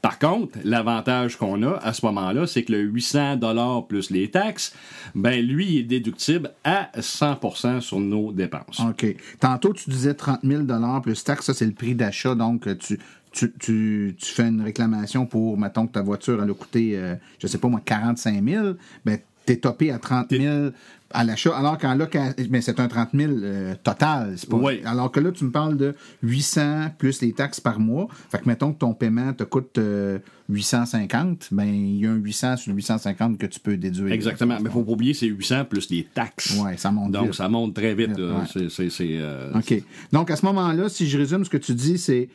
Par 0.00 0.18
contre, 0.18 0.58
l'avantage 0.64 1.36
qu'on 1.36 1.62
a 1.62 1.72
à 1.82 1.92
ce 1.92 2.04
moment-là, 2.06 2.46
c'est 2.46 2.62
que 2.62 2.72
le 2.72 2.80
800 2.80 3.36
dollars 3.36 3.86
plus 3.86 4.10
les 4.10 4.30
taxes, 4.30 4.74
ben 5.14 5.44
lui 5.44 5.66
il 5.66 5.78
est 5.78 5.82
déductible 5.84 6.50
à 6.64 6.90
100% 6.96 7.80
sur 7.80 8.00
nos 8.00 8.32
dépenses. 8.32 8.80
OK. 8.80 9.06
Tantôt, 9.38 9.72
tu 9.72 9.90
disais 9.90 10.14
30 10.14 10.40
000 10.44 10.64
plus 11.02 11.24
taxe, 11.24 11.46
ça, 11.46 11.54
c'est 11.54 11.66
le 11.66 11.72
prix 11.72 11.94
d'achat. 11.94 12.34
Donc, 12.34 12.66
tu, 12.78 12.98
tu, 13.32 13.52
tu, 13.58 14.16
tu 14.18 14.26
fais 14.26 14.48
une 14.48 14.62
réclamation 14.62 15.26
pour, 15.26 15.58
mettons, 15.58 15.86
que 15.86 15.92
ta 15.92 16.02
voiture, 16.02 16.42
elle 16.42 16.50
a 16.50 16.54
coûté, 16.54 16.96
euh, 16.96 17.14
je 17.38 17.46
sais 17.46 17.58
pas 17.58 17.68
moi, 17.68 17.80
45 17.84 18.42
000. 18.42 18.66
Ben, 19.04 19.18
t'es 19.46 19.56
topé 19.56 19.90
à 19.90 19.98
30 19.98 20.30
000 20.30 20.70
à 21.12 21.24
l'achat, 21.24 21.56
alors 21.56 21.76
qu'en 21.78 21.94
location, 21.96 22.34
mais 22.50 22.60
c'est 22.60 22.78
un 22.80 22.86
30 22.88 23.08
000 23.14 23.32
euh, 23.42 23.74
total. 23.82 24.36
Pas, 24.48 24.56
Oui. 24.56 24.80
Alors 24.84 25.10
que 25.10 25.18
là, 25.20 25.32
tu 25.32 25.44
me 25.44 25.50
parles 25.50 25.76
de 25.76 25.94
800 26.22 26.90
plus 26.98 27.20
les 27.20 27.32
taxes 27.32 27.60
par 27.60 27.80
mois. 27.80 28.06
Fait 28.30 28.38
que, 28.38 28.44
mettons 28.48 28.72
que 28.72 28.78
ton 28.78 28.94
paiement 28.94 29.32
te 29.32 29.42
coûte 29.44 29.78
euh, 29.78 30.18
850, 30.48 31.48
ben, 31.52 31.64
il 31.64 31.96
y 32.00 32.06
a 32.06 32.10
un 32.10 32.14
800 32.16 32.56
sur 32.58 32.70
le 32.70 32.76
850 32.76 33.38
que 33.38 33.46
tu 33.46 33.60
peux 33.60 33.76
déduire. 33.76 34.12
Exactement, 34.12 34.58
mais 34.60 34.70
faut 34.70 34.82
pas 34.84 34.92
oublier 34.92 35.14
c'est 35.14 35.26
800 35.26 35.64
plus 35.64 35.90
les 35.90 36.04
taxes. 36.04 36.56
Ouais, 36.58 36.76
ça 36.76 36.90
monte 36.90 37.12
Donc 37.12 37.24
vite. 37.26 37.34
ça 37.34 37.48
monte 37.48 37.74
très 37.74 37.94
vite. 37.94 38.10
Vite, 38.10 38.18
ouais. 38.18 38.46
C'est- 38.52 38.68
c'est- 38.68 38.90
c'est, 38.90 39.16
euh, 39.20 39.52
OK. 39.54 39.82
Donc, 40.12 40.30
à 40.30 40.36
ce 40.36 40.44
moment-là, 40.46 40.88
si 40.88 41.08
je 41.08 41.18
résume 41.18 41.44
ce 41.44 41.50
que 41.50 41.56
tu 41.56 41.74
dis, 41.74 41.98
c'est 41.98 42.28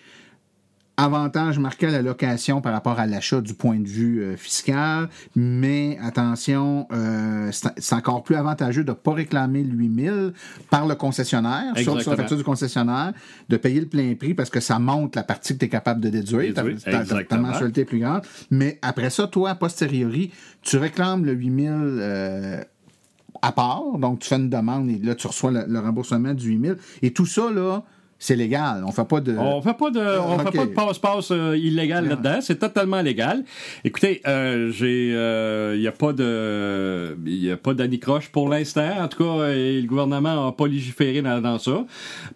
avantage 0.98 1.60
marqué 1.60 1.88
à 1.88 1.92
la 1.92 2.02
location 2.02 2.62
par 2.62 2.74
rapport 2.74 3.00
à 3.00 3.06
l'achat 3.06 3.42
du 3.42 3.54
point 3.54 3.80
de 3.80 3.88
vue 3.88 4.22
euh, 4.22 4.38
fiscal, 4.38 5.10
mais 5.36 5.98
attention, 6.02 6.88
euh, 6.92 7.52
c'est 7.52 7.96
encore 7.96 8.24
plus 8.24 8.36
avantageux 8.36 8.84
de 8.84 8.92
ne 8.92 8.96
pas 8.96 9.14
réclamer 9.14 9.64
le 9.64 9.74
8000 9.74 10.34
par 10.70 10.88
le 10.88 10.96
concessionnaire, 10.96 11.74
sur, 11.76 11.84
sur 11.84 11.86
la 11.86 12.00
Exactement. 12.00 12.18
facture 12.18 12.38
du 12.38 12.44
concessionnaire, 12.44 13.14
de 13.50 13.58
payer 13.58 13.82
le 13.82 13.88
plein 13.88 14.16
prix 14.16 14.34
parce 14.34 14.50
que 14.50 14.60
ça 14.60 14.80
monte 14.80 15.16
la 15.16 15.24
partie 15.24 15.54
que 15.54 15.60
tu 15.60 15.66
es 15.66 15.70
capable 15.70 16.02
de 16.02 16.10
déduire. 16.10 16.54
Ta, 16.54 16.66
exactement. 16.66 17.50
mensualité 17.50 17.82
est 17.82 17.86
plus 17.86 18.00
grande. 18.00 18.22
Mais 18.50 18.80
après 18.82 19.10
ça, 19.10 19.28
toi, 19.28 19.52
a 19.52 19.56
posteriori, 19.56 20.32
tu 20.62 20.78
réclames 20.78 21.26
le 21.26 21.34
8000 21.34 21.70
euh, 21.72 22.62
à 23.42 23.52
part. 23.52 23.98
Donc, 23.98 24.20
tu 24.20 24.30
fais 24.30 24.38
une 24.38 24.50
demande 24.50 24.90
et 24.90 25.00
là, 25.00 25.16
tu 25.16 25.28
reçois 25.28 25.52
le, 25.52 25.66
le 25.68 25.80
remboursement 25.80 26.34
du 26.34 26.50
8000. 26.50 26.78
Et 27.02 27.12
tout 27.12 27.26
ça, 27.26 27.52
là, 27.52 27.84
c'est 28.18 28.36
légal. 28.36 28.84
On 28.86 28.92
fait 28.92 29.06
pas 29.06 29.20
de. 29.20 29.36
On 29.38 29.62
fait 29.62 29.74
pas 29.74 29.92
de, 29.92 30.00
on 30.00 30.40
fait 30.40 30.58
pas 30.58 30.66
de 30.66 30.72
passe-passe 30.72 31.32
euh, 31.32 31.58
illégal 31.58 32.08
là-dedans. 32.08 32.40
C'est 32.42 32.60
totalement 32.60 33.02
légal. 33.02 33.44
Écoutez, 33.84 34.22
euh, 34.26 34.72
j'ai, 34.72 35.10
il 35.76 35.82
y 35.82 35.88
a 35.88 35.92
pas 35.92 36.14
de, 36.14 37.18
il 37.26 37.44
y 37.44 37.52
a 37.52 37.58
pas 37.58 37.74
d'anicroche 37.74 38.30
pour 38.30 38.50
l'instant. 38.50 38.90
En 39.02 39.08
tout 39.08 39.24
cas, 39.24 39.30
euh, 39.42 39.82
le 39.82 39.88
gouvernement 39.88 40.48
a 40.48 40.52
pas 40.52 40.68
légiféré 40.68 41.22
dans, 41.22 41.42
dans 41.42 41.60
ça. 41.60 41.86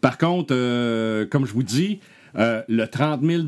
Par 0.02 0.18
contre, 0.18 0.54
euh, 0.54 1.26
comme 1.26 1.46
je 1.46 1.54
vous 1.54 1.64
dis. 1.64 2.00
Euh, 2.40 2.62
le 2.68 2.86
30 2.88 3.22
000 3.24 3.44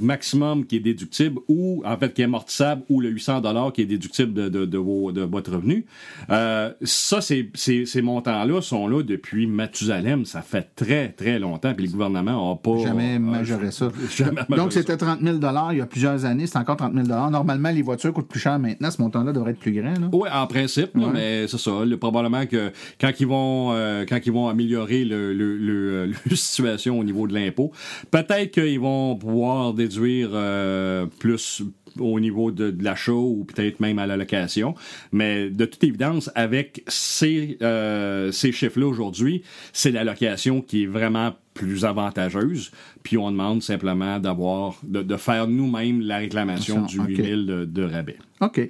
maximum 0.00 0.64
qui 0.66 0.76
est 0.76 0.80
déductible 0.80 1.40
ou 1.48 1.82
en 1.84 1.96
fait 1.96 2.12
qui 2.14 2.22
est 2.22 2.24
amortissable 2.24 2.82
ou 2.88 3.00
le 3.00 3.08
800 3.10 3.42
qui 3.74 3.82
est 3.82 3.86
déductible 3.86 4.32
de, 4.32 4.48
de, 4.48 4.64
de, 4.64 4.78
vos- 4.78 5.12
de 5.12 5.22
votre 5.22 5.52
revenu. 5.52 5.86
Euh, 6.30 6.70
ça, 6.82 7.20
c'est, 7.20 7.50
c'est- 7.54 7.86
ces 7.86 8.02
montants-là 8.02 8.60
sont 8.62 8.86
là 8.88 9.02
depuis 9.02 9.46
Mathusalem. 9.46 10.24
Ça 10.24 10.42
fait 10.42 10.68
très, 10.76 11.08
très 11.08 11.38
longtemps. 11.38 11.74
Puis 11.74 11.86
le 11.86 11.92
gouvernement 11.92 12.50
n'a 12.50 12.56
pas... 12.56 12.78
Jamais 12.82 13.14
a- 13.14 13.18
majoré 13.18 13.70
ça. 13.70 13.90
Jamais 14.16 14.32
majoré 14.48 14.56
Donc, 14.56 14.72
c'était 14.72 14.96
30 14.96 15.20
000 15.20 15.38
il 15.72 15.78
y 15.78 15.80
a 15.80 15.86
plusieurs 15.86 16.24
années. 16.24 16.46
C'est 16.46 16.58
encore 16.58 16.76
30 16.76 16.92
000 16.94 17.06
Normalement, 17.30 17.70
les 17.70 17.82
voitures 17.82 18.12
coûtent 18.12 18.28
plus 18.28 18.40
cher 18.40 18.58
maintenant. 18.58 18.90
Ce 18.90 19.00
montant-là 19.00 19.32
devrait 19.32 19.52
être 19.52 19.58
plus 19.60 19.72
grand. 19.72 19.92
Là. 19.98 20.08
Oui, 20.12 20.28
en 20.32 20.46
principe, 20.46 20.94
Ouais. 20.96 21.06
mais 21.12 21.48
c'est 21.48 21.58
ça. 21.58 21.84
là, 21.84 21.96
probablement 21.96 22.46
que 22.46 22.70
quand 23.00 23.10
ils 23.18 23.26
vont 23.26 23.72
euh, 23.72 24.04
quand 24.08 24.18
ils 24.24 24.32
vont 24.32 24.48
améliorer 24.48 25.04
le, 25.04 25.32
le, 25.32 25.56
le- 25.56 26.06
le 26.06 26.36
situation 26.36 26.98
au 26.98 27.04
niveau 27.04 27.26
de 27.26 27.34
l'impôt, 27.34 27.72
peut-être 28.12 28.52
qu'ils 28.52 28.78
vont 28.78 29.16
pouvoir 29.16 29.74
déduire 29.74 30.30
euh, 30.32 31.06
plus 31.18 31.62
au 31.98 32.20
niveau 32.20 32.50
de, 32.50 32.74
l'achat 32.80 33.12
ou 33.12 33.44
peut-être 33.44 33.80
même 33.80 33.98
à 33.98 34.06
la 34.06 34.16
location. 34.16 34.74
Mais 35.10 35.50
de 35.50 35.64
toute 35.64 35.82
évidence, 35.82 36.30
avec 36.34 36.84
ces, 36.86 37.58
euh, 37.62 38.30
ces 38.30 38.52
chiffres-là 38.52 38.86
aujourd'hui, 38.86 39.42
c'est 39.72 39.90
la 39.90 40.04
location 40.04 40.62
qui 40.62 40.84
est 40.84 40.86
vraiment 40.86 41.34
plus 41.54 41.84
avantageuse. 41.84 42.70
Puis 43.02 43.18
on 43.18 43.30
demande 43.30 43.62
simplement 43.62 44.18
d'avoir 44.18 44.76
de, 44.84 45.02
de 45.02 45.16
faire 45.16 45.48
nous-mêmes 45.48 46.00
la 46.00 46.18
réclamation 46.18 46.82
du 46.82 47.00
Ok. 47.00 47.08
8000 47.08 47.46
de, 47.46 47.64
de 47.64 47.82
rabais. 47.84 48.16
OK. 48.40 48.60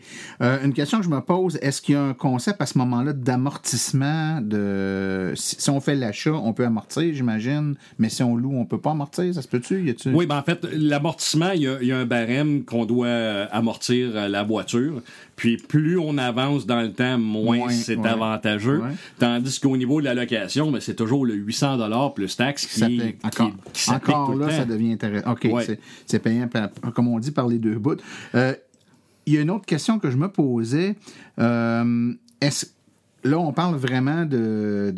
Euh, 0.42 0.58
une 0.64 0.72
question 0.74 0.98
que 0.98 1.04
je 1.04 1.10
me 1.10 1.20
pose, 1.20 1.58
est-ce 1.62 1.80
qu'il 1.80 1.94
y 1.94 1.98
a 1.98 2.02
un 2.02 2.12
concept 2.14 2.60
à 2.60 2.66
ce 2.66 2.76
moment-là 2.78 3.12
d'amortissement 3.14 4.40
de 4.42 5.32
si, 5.34 5.70
on 5.70 5.80
fait 5.80 5.94
l'achat, 5.94 6.32
on 6.34 6.52
peut 6.52 6.64
amortir, 6.66 7.14
j'imagine, 7.14 7.74
mais 7.98 8.08
si 8.08 8.22
on 8.22 8.36
loue, 8.36 8.52
on 8.54 8.64
peut 8.66 8.78
pas 8.80 8.90
amortir, 8.90 9.32
ça 9.34 9.40
se 9.42 9.48
peut-tu? 9.48 9.92
Oui, 10.12 10.26
ben 10.26 10.38
en 10.38 10.42
fait, 10.42 10.66
l'amortissement, 10.74 11.50
il 11.54 11.62
y, 11.62 11.86
y 11.86 11.92
a 11.92 11.98
un 11.98 12.04
barème 12.04 12.64
qu'on 12.64 12.84
doit 12.84 13.06
euh, 13.06 13.46
amortir 13.50 14.10
euh, 14.14 14.28
la 14.28 14.42
voiture. 14.42 15.00
Puis 15.36 15.56
plus 15.56 15.98
on 15.98 16.18
avance 16.18 16.66
dans 16.66 16.82
le 16.82 16.92
temps, 16.92 17.18
moins, 17.18 17.56
Moins, 17.56 17.70
c'est 17.70 17.96
ouais. 17.96 18.08
avantageux. 18.08 18.80
Ouais. 18.82 18.90
Tandis 19.18 19.58
qu'au 19.58 19.76
niveau 19.76 20.00
de 20.00 20.04
la 20.04 20.14
location, 20.14 20.70
ben, 20.70 20.80
c'est 20.80 20.94
toujours 20.94 21.24
le 21.26 21.34
800 21.34 21.78
plus 22.14 22.36
taxe 22.36 22.66
qui, 22.66 22.80
qui- 22.80 23.52
qui 23.72 23.82
s'applique 23.82 24.14
encore 24.22 24.36
là, 24.36 24.50
ça 24.50 24.64
devient 24.64 24.92
intéressant. 24.92 25.32
OK, 25.32 25.48
Ouais. 25.52 25.78
c'est- 26.06 26.18
payant, 26.18 26.48
comme 26.94 27.08
on 27.08 27.18
dit, 27.18 27.30
par 27.32 27.48
les 27.48 27.58
deux 27.58 27.78
bouts. 27.78 27.96
Euh, 28.34 28.54
Il 29.26 29.34
y 29.34 29.38
a 29.38 29.40
une 29.40 29.50
autre 29.50 29.66
question 29.66 30.00
que 30.00 30.10
je 30.10 30.16
me 30.16 30.28
posais. 30.28 30.96
Euh, 31.38 32.12
est-ce 32.40 32.66
Là, 33.24 33.38
on 33.38 33.52
parle 33.52 33.76
vraiment 33.76 34.24
de, 34.24 34.92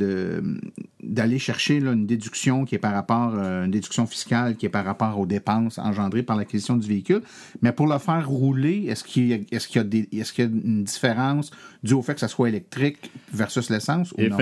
d'aller 1.02 1.38
chercher 1.38 1.78
là, 1.78 1.92
une 1.92 2.06
déduction 2.06 2.64
qui 2.64 2.74
est 2.74 2.78
par 2.78 2.94
rapport, 2.94 3.34
euh, 3.36 3.66
une 3.66 3.70
déduction 3.70 4.06
fiscale 4.06 4.56
qui 4.56 4.64
est 4.64 4.70
par 4.70 4.86
rapport 4.86 5.18
aux 5.20 5.26
dépenses 5.26 5.76
engendrées 5.76 6.22
par 6.22 6.36
l'acquisition 6.36 6.76
du 6.78 6.88
véhicule. 6.88 7.20
Mais 7.60 7.70
pour 7.72 7.86
le 7.86 7.98
faire 7.98 8.26
rouler, 8.26 8.86
est-ce 8.88 9.04
qu'il 9.04 9.26
y 9.26 9.34
a, 9.34 9.38
est-ce 9.52 9.68
qu'il 9.68 9.76
y 9.76 9.80
a, 9.80 9.84
des- 9.84 10.08
est-ce 10.12 10.32
qu'il 10.32 10.44
y 10.44 10.48
a 10.48 10.50
une 10.50 10.84
différence 10.84 11.50
due 11.82 11.92
au 11.92 12.00
fait 12.00 12.14
que 12.14 12.20
ça 12.20 12.28
soit 12.28 12.48
électrique 12.48 13.10
versus 13.30 13.68
l'essence 13.68 14.12
ou 14.12 14.22
non? 14.30 14.36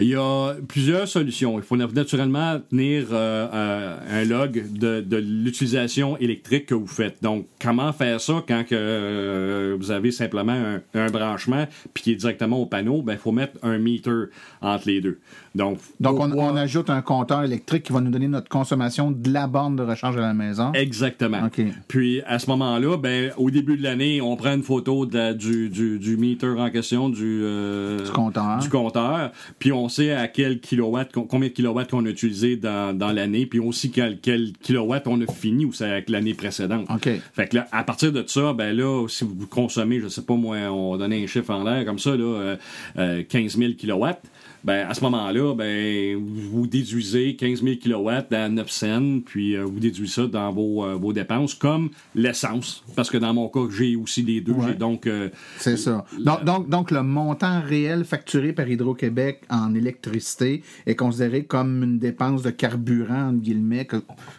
Il 0.00 0.08
y 0.08 0.16
a 0.16 0.54
plusieurs 0.66 1.06
solutions. 1.06 1.56
Il 1.58 1.62
faut 1.62 1.76
naturellement 1.76 2.60
tenir 2.68 3.06
euh, 3.12 3.46
euh, 3.52 4.22
un 4.22 4.24
log 4.24 4.72
de, 4.72 5.00
de 5.00 5.16
l'utilisation 5.16 6.16
électrique 6.18 6.66
que 6.66 6.74
vous 6.74 6.86
faites. 6.86 7.22
Donc, 7.22 7.46
comment 7.60 7.92
faire 7.92 8.20
ça 8.20 8.42
quand 8.46 8.64
que, 8.64 8.74
euh, 8.74 9.76
vous 9.78 9.92
avez 9.92 10.10
simplement 10.10 10.52
un, 10.52 10.82
un 10.94 11.10
branchement 11.10 11.66
puis 11.92 12.02
qui 12.02 12.12
est 12.12 12.16
directement 12.16 12.58
au 12.58 12.66
panneau? 12.66 13.02
Ben, 13.02 13.12
il 13.12 13.18
faut 13.18 13.32
mettre 13.32 13.56
un 13.62 13.78
meter 13.78 14.30
entre 14.60 14.88
les 14.88 15.00
deux. 15.00 15.20
Donc, 15.54 15.78
Donc, 16.00 16.18
on, 16.18 16.32
on 16.32 16.56
ajoute 16.56 16.90
un 16.90 17.00
compteur 17.00 17.44
électrique 17.44 17.84
qui 17.84 17.92
va 17.92 18.00
nous 18.00 18.10
donner 18.10 18.26
notre 18.28 18.48
consommation 18.48 19.10
de 19.12 19.30
la 19.32 19.46
borne 19.46 19.76
de 19.76 19.82
recharge 19.82 20.16
de 20.16 20.20
la 20.20 20.34
maison. 20.34 20.72
Exactement. 20.72 21.44
OK. 21.46 21.62
Puis 21.88 22.22
à 22.26 22.38
ce 22.38 22.48
moment-là, 22.50 22.96
ben 22.96 23.30
au 23.36 23.50
début 23.50 23.76
de 23.76 23.82
l'année, 23.82 24.20
on 24.20 24.34
prend 24.36 24.54
une 24.54 24.62
photo 24.64 25.06
de 25.06 25.32
du, 25.32 25.68
du, 25.68 25.98
du 25.98 26.16
meter 26.16 26.48
en 26.58 26.70
question, 26.70 27.08
du, 27.08 27.42
euh, 27.44 28.04
Du 28.04 28.10
compteur. 28.10 28.58
du 28.58 28.68
compteur, 28.68 29.30
puis 29.58 29.70
on 29.72 29.88
sait 29.88 30.12
à 30.12 30.26
quel 30.28 30.60
kilowatt, 30.60 31.12
com- 31.12 31.26
combien 31.28 31.48
de 31.48 31.54
kilowatts 31.54 31.90
qu'on 31.90 32.04
a 32.06 32.08
utilisé 32.08 32.56
dans, 32.56 32.96
dans 32.96 33.12
l'année, 33.12 33.46
puis 33.46 33.60
aussi 33.60 33.90
quel, 33.90 34.18
quel 34.20 34.52
kilowatt 34.60 35.06
on 35.06 35.20
a 35.20 35.26
fini 35.32 35.64
ou 35.64 35.72
c'est 35.72 35.88
avec 35.88 36.10
l'année 36.10 36.34
précédente. 36.34 36.86
OK. 36.90 37.08
Fait 37.32 37.48
que 37.48 37.56
là, 37.56 37.66
à 37.70 37.84
partir 37.84 38.10
de 38.12 38.24
ça, 38.26 38.52
ben 38.52 38.76
là, 38.76 39.06
si 39.08 39.24
vous 39.24 39.46
consommez, 39.46 40.00
je 40.00 40.08
sais 40.08 40.22
pas 40.22 40.34
moi, 40.34 40.56
on 40.70 40.96
donnait 40.96 41.22
un 41.22 41.26
chiffre 41.26 41.50
en 41.52 41.62
l'air 41.62 41.84
comme 41.84 41.98
ça, 41.98 42.16
là, 42.16 42.24
euh, 42.24 42.56
euh, 42.98 43.22
15 43.28 43.56
000 43.56 43.72
kilowatts, 43.74 44.22
ben 44.64 44.86
à 44.88 44.94
ce 44.94 45.02
moment-là, 45.02 45.43
ben 45.52 46.16
vous 46.50 46.66
déduisez 46.66 47.36
15 47.36 47.62
000 47.62 47.76
kilowatts 47.76 48.32
à 48.32 48.48
9 48.48 48.70
cents, 48.70 49.20
puis 49.24 49.56
euh, 49.56 49.64
vous 49.64 49.78
déduisez 49.80 50.12
ça 50.22 50.26
dans 50.26 50.50
vos, 50.52 50.84
euh, 50.84 50.94
vos 50.94 51.12
dépenses, 51.12 51.54
comme 51.54 51.90
l'essence, 52.14 52.82
parce 52.96 53.10
que 53.10 53.18
dans 53.18 53.34
mon 53.34 53.48
cas, 53.48 53.60
j'ai 53.76 53.96
aussi 53.96 54.22
les 54.22 54.40
deux, 54.40 54.52
Ouais. 54.52 54.74
donc 54.74 55.06
euh, 55.06 55.28
C'est 55.58 55.76
ça. 55.76 56.04
Donc, 56.24 56.44
donc, 56.44 56.68
donc, 56.70 56.90
le 56.90 57.02
montant 57.02 57.60
réel 57.60 58.04
facturé 58.04 58.52
par 58.52 58.68
Hydro-Québec 58.68 59.42
en 59.50 59.74
électricité 59.74 60.62
est 60.86 60.94
considéré 60.94 61.44
comme 61.44 61.82
une 61.82 61.98
dépense 61.98 62.42
de 62.42 62.50
carburant, 62.50 63.28
entre 63.30 63.40
guillemets, 63.40 63.86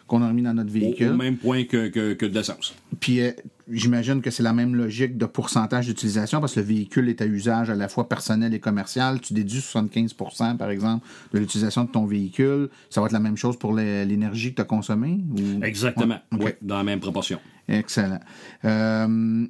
qu'on 0.08 0.22
a 0.22 0.28
remis 0.30 0.42
dans 0.42 0.54
notre 0.54 0.72
véhicule. 0.72 1.10
au 1.10 1.16
même 1.18 1.38
point 1.38 1.66
que, 1.66 1.90
que, 1.90 2.14
que 2.14 2.26
de 2.26 2.34
l'essence. 2.34 2.74
Puis 3.00 3.20
j'imagine 3.72 4.22
que 4.22 4.30
c'est 4.32 4.44
la 4.44 4.54
même 4.54 4.76
logique 4.76 5.18
de 5.18 5.26
pourcentage 5.26 5.88
d'utilisation 5.88 6.40
parce 6.40 6.54
que 6.54 6.60
le 6.60 6.66
véhicule 6.66 7.10
est 7.10 7.22
à 7.22 7.26
usage 7.26 7.70
à 7.70 7.76
la 7.76 7.88
fois 7.88 8.08
personnel 8.08 8.54
et 8.54 8.60
commercial. 8.60 9.20
Tu 9.22 9.34
déduis 9.34 9.60
75% 9.60 10.58
par 10.58 10.70
exemple, 10.70 11.06
de 11.34 11.40
l'utilisation 11.40 11.84
de 11.86 11.90
ton 11.90 12.06
véhicule. 12.06 12.70
Ça 12.90 13.02
va 13.02 13.08
être 13.08 13.14
la 13.14 13.20
même 13.20 13.38
chose 13.38 13.58
pour 13.58 13.74
l'énergie 13.74 14.52
que 14.52 14.56
tu 14.58 14.62
as 14.62 14.66
consommée? 14.66 15.24
ou- 15.32 15.64
Exactement. 15.64 16.20
Ouais. 16.32 16.40
Oui, 16.46 16.52
dans 16.62 16.78
la 16.78 16.84
même 16.84 17.00
proportion. 17.00 17.40
Excellent. 17.68 18.20
Euh, 18.66 19.48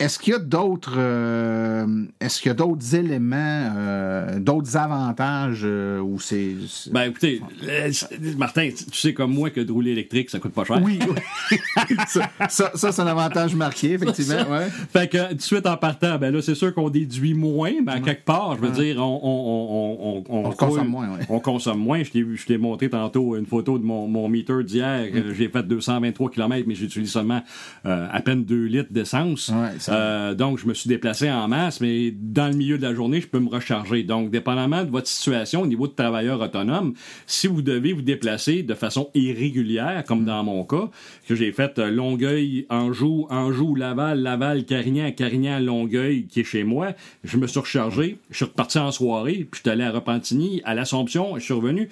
est-ce 0.00 0.18
qu'il 0.18 0.32
y 0.32 0.36
a 0.36 0.40
d'autres 0.40 0.96
euh, 0.96 2.04
est-ce 2.20 2.40
qu'il 2.40 2.48
y 2.48 2.50
a 2.50 2.54
d'autres 2.54 2.94
éléments, 2.96 3.72
euh, 3.76 4.40
d'autres 4.40 4.76
avantages 4.76 5.62
euh, 5.62 6.00
où 6.00 6.18
c'est. 6.18 6.54
Ben 6.90 7.10
écoutez, 7.10 7.40
euh, 7.68 7.92
Martin, 8.36 8.70
tu 8.70 8.98
sais 8.98 9.14
comme 9.14 9.32
moi 9.32 9.50
que 9.50 9.60
de 9.60 9.70
rouler 9.70 9.92
électrique, 9.92 10.30
ça 10.30 10.40
coûte 10.40 10.52
pas 10.52 10.64
cher. 10.64 10.80
oui, 10.82 10.98
oui. 11.08 11.58
ça, 12.08 12.28
ça, 12.48 12.72
ça, 12.74 12.92
c'est 12.92 13.02
un 13.02 13.06
avantage 13.06 13.54
marqué, 13.54 13.92
effectivement. 13.92 14.50
Ouais. 14.50 14.68
Fait 14.92 15.08
que 15.08 15.28
tout 15.30 15.34
de 15.36 15.42
suite 15.42 15.66
en 15.66 15.76
partant, 15.76 16.18
ben 16.18 16.34
là, 16.34 16.42
c'est 16.42 16.56
sûr 16.56 16.74
qu'on 16.74 16.90
déduit 16.90 17.34
moins, 17.34 17.72
mais 17.84 17.92
à 17.92 18.00
quelque 18.00 18.24
part, 18.24 18.56
je 18.56 18.62
veux 18.62 18.72
dire, 18.72 18.96
on, 18.98 19.20
on, 19.22 20.24
on, 20.24 20.34
on, 20.34 20.44
on, 20.44 20.48
On 20.48 20.52
consomme 20.52 20.88
moins. 20.88 21.08
On 21.28 21.38
consomme 21.38 21.78
moins. 21.78 22.02
Je 22.02 22.10
t'ai, 22.10 22.26
je 22.34 22.46
t'ai 22.46 22.58
montré 22.58 22.90
tantôt 22.90 23.36
une 23.36 23.46
photo 23.46 23.78
de 23.78 23.84
mon, 23.84 24.08
mon 24.08 24.28
meter 24.28 24.64
d'hier. 24.64 25.06
Mm. 25.12 25.34
J'ai 25.34 25.48
fait 25.48 25.62
223 25.62 26.30
km, 26.30 26.64
mais 26.66 26.74
j'utilise 26.74 27.12
seulement 27.12 27.42
euh, 27.86 28.08
à 28.10 28.20
peine 28.20 28.44
2 28.44 28.64
litres 28.64 28.92
d'essence. 28.92 29.52
Euh, 29.88 30.34
donc, 30.34 30.58
je 30.58 30.66
me 30.66 30.74
suis 30.74 30.88
déplacé 30.88 31.30
en 31.30 31.48
masse, 31.48 31.80
mais 31.80 32.12
dans 32.12 32.48
le 32.48 32.54
milieu 32.54 32.78
de 32.78 32.82
la 32.82 32.94
journée, 32.94 33.20
je 33.20 33.26
peux 33.26 33.38
me 33.38 33.48
recharger. 33.48 34.02
Donc, 34.02 34.30
dépendamment 34.30 34.84
de 34.84 34.90
votre 34.90 35.08
situation 35.08 35.62
au 35.62 35.66
niveau 35.66 35.86
de 35.86 35.92
travailleur 35.92 36.40
autonome, 36.40 36.94
si 37.26 37.46
vous 37.46 37.62
devez 37.62 37.92
vous 37.92 38.02
déplacer 38.02 38.62
de 38.62 38.74
façon 38.74 39.10
irrégulière, 39.14 40.04
comme 40.06 40.24
dans 40.24 40.42
mon 40.44 40.64
cas, 40.64 40.90
que 41.28 41.34
j'ai 41.34 41.52
fait 41.52 41.78
euh, 41.78 41.90
Longueuil, 41.90 42.66
Anjou, 42.70 43.26
Anjou, 43.30 43.74
Laval, 43.74 44.20
Laval, 44.20 44.64
Carignan, 44.64 45.10
Carignan, 45.12 45.58
Longueuil, 45.58 46.26
qui 46.26 46.40
est 46.40 46.44
chez 46.44 46.64
moi, 46.64 46.92
je 47.22 47.36
me 47.36 47.46
suis 47.46 47.60
rechargé, 47.60 48.18
je 48.30 48.36
suis 48.36 48.44
reparti 48.44 48.78
en 48.78 48.90
soirée, 48.92 49.46
puis 49.50 49.58
je 49.58 49.60
suis 49.60 49.70
allé 49.70 49.84
à 49.84 49.90
Repentigny, 49.90 50.60
à 50.64 50.74
l'Assomption, 50.74 51.36
je 51.36 51.44
suis 51.44 51.54
revenu, 51.54 51.88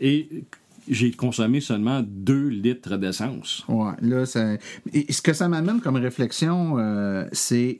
et 0.00 0.28
j'ai 0.90 1.12
consommé 1.12 1.60
seulement 1.60 2.02
2 2.06 2.48
litres 2.48 2.96
d'essence. 2.96 3.64
Ouais, 3.68 3.92
là, 4.02 4.26
ça... 4.26 4.56
Ce 5.08 5.22
que 5.22 5.32
ça 5.32 5.48
m'amène 5.48 5.80
comme 5.80 5.96
réflexion, 5.96 6.78
euh, 6.78 7.24
c'est 7.32 7.78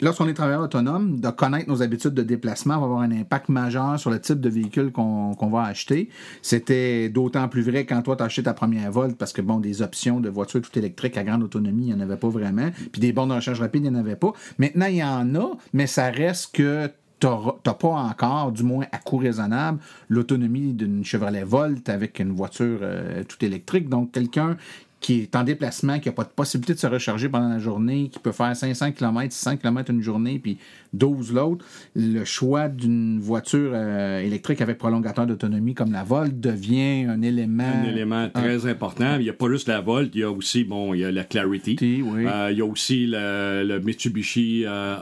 lorsqu'on 0.00 0.28
est 0.28 0.34
travailleur 0.34 0.62
autonome, 0.62 1.20
de 1.20 1.30
connaître 1.30 1.68
nos 1.68 1.82
habitudes 1.82 2.14
de 2.14 2.22
déplacement 2.22 2.78
va 2.78 2.84
avoir 2.84 3.00
un 3.00 3.10
impact 3.10 3.48
majeur 3.48 3.98
sur 3.98 4.10
le 4.10 4.20
type 4.20 4.40
de 4.40 4.48
véhicule 4.48 4.92
qu'on 4.92 5.50
va 5.50 5.62
acheter. 5.62 6.08
C'était 6.42 7.08
d'autant 7.08 7.48
plus 7.48 7.62
vrai 7.62 7.84
quand 7.84 8.02
toi, 8.02 8.16
tu 8.16 8.22
acheté 8.22 8.42
ta 8.42 8.54
première 8.54 8.90
Volt, 8.90 9.16
parce 9.16 9.32
que, 9.32 9.42
bon, 9.42 9.58
des 9.58 9.82
options 9.82 10.20
de 10.20 10.28
voitures 10.28 10.60
tout 10.60 10.78
électriques 10.78 11.16
à 11.16 11.24
grande 11.24 11.42
autonomie, 11.42 11.88
il 11.88 11.94
n'y 11.94 11.94
en 11.94 12.00
avait 12.00 12.16
pas 12.16 12.28
vraiment. 12.28 12.70
Puis 12.92 13.00
des 13.00 13.12
bornes 13.12 13.30
de 13.30 13.34
recharge 13.34 13.60
rapide, 13.60 13.84
il 13.84 13.90
n'y 13.90 13.96
en 13.96 14.00
avait 14.00 14.16
pas. 14.16 14.32
Maintenant, 14.58 14.86
il 14.86 14.96
y 14.96 15.04
en 15.04 15.34
a, 15.34 15.56
mais 15.72 15.86
ça 15.86 16.10
reste 16.10 16.54
que 16.54 16.90
t'as 17.18 17.74
pas 17.74 17.88
encore, 17.88 18.52
du 18.52 18.62
moins 18.62 18.86
à 18.92 18.98
coût 18.98 19.18
raisonnable, 19.18 19.78
l'autonomie 20.08 20.72
d'une 20.72 21.04
Chevrolet 21.04 21.44
Volt 21.44 21.88
avec 21.88 22.18
une 22.18 22.32
voiture 22.32 22.78
euh, 22.82 23.24
tout 23.24 23.44
électrique. 23.44 23.88
Donc, 23.88 24.12
quelqu'un 24.12 24.56
qui 25.00 25.20
est 25.20 25.36
en 25.36 25.44
déplacement, 25.44 26.00
qui 26.00 26.08
n'a 26.08 26.12
pas 26.12 26.24
de 26.24 26.30
possibilité 26.30 26.74
de 26.74 26.78
se 26.78 26.86
recharger 26.86 27.28
pendant 27.28 27.48
la 27.48 27.58
journée, 27.58 28.08
qui 28.08 28.18
peut 28.18 28.32
faire 28.32 28.54
500 28.56 28.92
km, 28.92 29.32
600 29.32 29.58
km 29.58 29.90
une 29.90 30.02
journée, 30.02 30.38
puis 30.38 30.58
12 30.92 31.32
l'autre, 31.32 31.64
le 31.94 32.24
choix 32.24 32.68
d'une 32.68 33.18
voiture 33.20 33.70
euh, 33.74 34.20
électrique 34.20 34.60
avec 34.60 34.78
prolongateur 34.78 35.26
d'autonomie 35.26 35.74
comme 35.74 35.92
la 35.92 36.02
Volt 36.04 36.38
devient 36.40 37.06
un 37.08 37.22
élément... 37.22 37.64
Un 37.64 37.84
élément 37.88 38.28
très 38.30 38.66
important. 38.66 39.16
Il 39.18 39.22
n'y 39.24 39.28
a 39.30 39.34
pas 39.34 39.48
juste 39.50 39.68
la 39.68 39.80
Volt, 39.80 40.10
il 40.14 40.20
y 40.20 40.24
a 40.24 40.30
aussi, 40.30 40.64
bon, 40.64 40.94
il 40.94 41.00
y 41.00 41.04
a 41.04 41.10
la 41.12 41.24
Clarity. 41.24 41.76
Oui. 42.04 42.24
Euh, 42.26 42.48
il 42.50 42.58
y 42.58 42.60
a 42.62 42.64
aussi 42.64 43.06
le, 43.06 43.64
le 43.66 43.80
Mitsubishi 43.80 44.64
euh, 44.66 44.96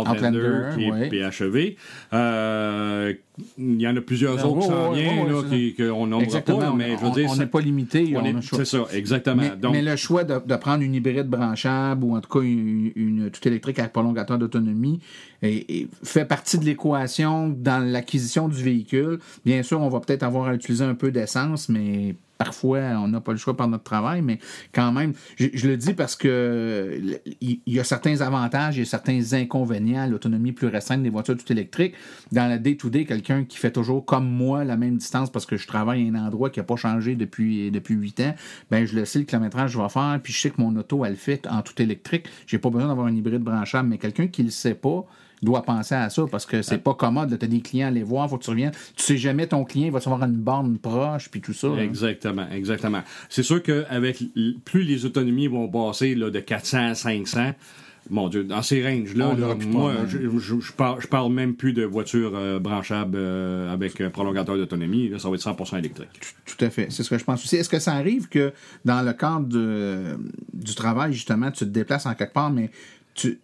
Outlander, 0.00 0.38
Outlander, 0.38 0.76
qui 0.76 0.84
est 0.84 0.92
oui. 0.92 1.08
PHEV. 1.30 1.76
Euh, 2.12 3.12
il 3.58 3.80
y 3.80 3.86
en 3.86 3.94
a 3.96 4.00
plusieurs 4.00 4.38
Ah, 4.38 4.46
autres 4.48 4.60
qui 4.60 4.66
s'en 4.66 4.92
viennent, 4.92 5.26
qu'on 5.76 6.08
pas, 6.58 6.72
mais 6.74 6.92
je 6.96 7.00
veux 7.02 7.06
on- 7.08 7.12
dire... 7.14 7.28
on 7.30 7.36
n'est 7.36 7.46
pas 7.46 7.60
limité. 7.60 8.14
C'est 8.40 8.64
ça, 8.64 8.86
exactement. 8.94 9.42
Mais, 9.42 9.50
Donc, 9.60 9.72
mais 9.72 9.82
le 9.82 9.94
choix 9.96 10.24
de, 10.24 10.38
de 10.44 10.56
prendre 10.56 10.82
une 10.82 10.94
hybride 10.94 11.26
branchable 11.26 12.04
ou 12.04 12.16
en 12.16 12.20
tout 12.20 12.30
cas 12.38 12.44
une, 12.44 12.92
une 12.96 13.30
tout 13.30 13.46
électrique 13.46 13.78
avec 13.78 13.92
prolongateur 13.92 14.38
d'autonomie 14.38 15.00
est- 15.42 15.88
fait 16.02 16.24
partie 16.24 16.58
de 16.58 16.64
l'équation 16.64 17.48
dans 17.48 17.84
l'acquisition 17.84 18.48
du 18.48 18.62
véhicule. 18.62 19.18
Bien 19.44 19.62
sûr, 19.62 19.80
on 19.80 19.88
va 19.88 20.00
peut-être 20.00 20.22
avoir 20.22 20.48
à 20.48 20.54
utiliser 20.54 20.84
un 20.84 20.94
peu 20.94 21.10
d'essence, 21.10 21.68
mais 21.68 22.16
parfois 22.38 22.80
on 22.96 23.08
n'a 23.08 23.20
pas 23.20 23.32
le 23.32 23.38
choix 23.38 23.56
par 23.56 23.68
notre 23.68 23.84
travail, 23.84 24.22
mais 24.22 24.38
quand 24.72 24.92
même, 24.92 25.14
je, 25.36 25.66
le 25.66 25.76
dis 25.76 25.94
parce 25.94 26.16
que 26.16 27.00
il 27.40 27.60
y 27.66 27.80
a 27.80 27.84
certains 27.84 28.20
avantages, 28.20 28.76
il 28.76 28.80
y 28.80 28.82
a 28.82 28.86
certains 28.86 29.32
inconvénients 29.32 30.02
à 30.02 30.06
l'autonomie 30.06 30.52
plus 30.52 30.66
restreinte 30.66 31.02
des 31.02 31.10
voitures 31.10 31.36
tout 31.36 31.50
électriques. 31.52 31.94
Dans 32.32 32.48
la 32.48 32.58
day-to-day, 32.58 33.04
quelqu'un 33.04 33.44
qui 33.44 33.58
fait 33.58 33.70
toujours 33.70 34.04
comme 34.04 34.28
moi 34.28 34.64
la 34.64 34.76
même 34.76 34.96
distance 34.96 35.30
parce 35.30 35.46
que 35.46 35.56
je 35.56 35.66
travaille 35.66 36.06
à 36.06 36.10
un 36.10 36.26
endroit 36.26 36.50
qui 36.50 36.60
n'a 36.60 36.64
pas 36.64 36.76
changé 36.76 37.14
depuis 37.14 37.70
depuis 37.70 37.94
huit 37.94 38.20
ans, 38.20 38.34
ben 38.70 38.84
je 38.86 38.96
le 38.96 39.04
sais 39.04 39.18
le 39.18 39.24
kilométrage 39.24 39.72
que 39.72 39.78
je 39.78 39.82
vais 39.82 39.88
faire, 39.88 40.20
puis 40.22 40.32
je 40.32 40.40
sais 40.40 40.50
que 40.50 40.60
mon 40.60 40.74
auto 40.76 41.04
elle 41.04 41.16
fait 41.16 41.46
en 41.46 41.62
tout 41.62 41.80
électrique. 41.80 42.26
J'ai 42.46 42.58
pas 42.58 42.70
besoin 42.70 42.88
d'avoir 42.88 43.06
un 43.06 43.14
hybride 43.14 43.42
branchable, 43.42 43.88
mais 43.88 43.98
quelqu'un 43.98 44.26
qui 44.26 44.42
le 44.42 44.50
sait 44.50 44.74
pas 44.74 45.06
doit 45.42 45.62
penser 45.62 45.94
à 45.94 46.08
ça 46.10 46.24
parce 46.30 46.46
que 46.46 46.62
c'est 46.62 46.78
pas 46.78 46.94
commode. 46.94 47.32
As 47.32 47.46
des 47.46 47.60
clients 47.60 47.88
à 47.88 47.90
les 47.90 48.02
voir, 48.02 48.28
faut 48.28 48.38
que 48.38 48.44
tu 48.44 48.50
reviennes. 48.50 48.72
Tu 48.96 49.02
sais 49.02 49.16
jamais 49.16 49.46
ton 49.46 49.64
client 49.64 49.86
il 49.86 49.92
va 49.92 49.98
avoir 49.98 50.22
une 50.24 50.32
borne 50.36 50.78
proche, 50.78 51.28
puis 51.30 51.40
tout 51.40 51.52
ça. 51.52 51.68
Exactement, 51.78 52.46
exactement. 52.50 53.02
C'est 53.28 53.42
sûr 53.42 53.62
qu'avec 53.62 54.22
plus 54.64 54.82
les 54.82 55.04
autonomies 55.04 55.46
vont 55.48 55.68
passer 55.68 56.14
là, 56.14 56.30
de 56.30 56.40
400 56.40 56.78
à 56.90 56.94
500, 56.94 57.52
mon 58.08 58.28
Dieu, 58.28 58.44
dans 58.44 58.62
ces 58.62 58.84
ranges-là, 58.86 59.34
là, 59.34 59.54
moi, 59.66 59.92
pas, 59.94 60.06
je, 60.06 60.18
je, 60.38 60.60
je 60.60 60.72
parle, 60.72 61.00
je 61.02 61.08
parle 61.08 61.32
même 61.32 61.54
plus 61.56 61.72
de 61.72 61.82
voitures 61.82 62.32
euh, 62.36 62.60
branchables 62.60 63.16
euh, 63.16 63.72
avec 63.72 64.00
un 64.00 64.10
prolongateur 64.10 64.56
d'autonomie. 64.56 65.08
Là, 65.08 65.18
ça 65.18 65.28
va 65.28 65.34
être 65.34 65.42
100% 65.44 65.78
électrique. 65.78 66.08
Tout 66.44 66.64
à 66.64 66.70
fait. 66.70 66.86
C'est 66.90 67.02
ce 67.02 67.10
que 67.10 67.18
je 67.18 67.24
pense 67.24 67.42
aussi. 67.44 67.56
Est-ce 67.56 67.68
que 67.68 67.80
ça 67.80 67.94
arrive 67.94 68.28
que 68.28 68.52
dans 68.84 69.02
le 69.02 69.12
cadre 69.12 69.48
de- 69.48 70.16
du 70.54 70.74
travail, 70.76 71.12
justement, 71.14 71.50
tu 71.50 71.60
te 71.64 71.70
déplaces 71.70 72.06
en 72.06 72.14
quelque 72.14 72.32
part, 72.32 72.50
mais 72.52 72.70
tu, 73.14 73.40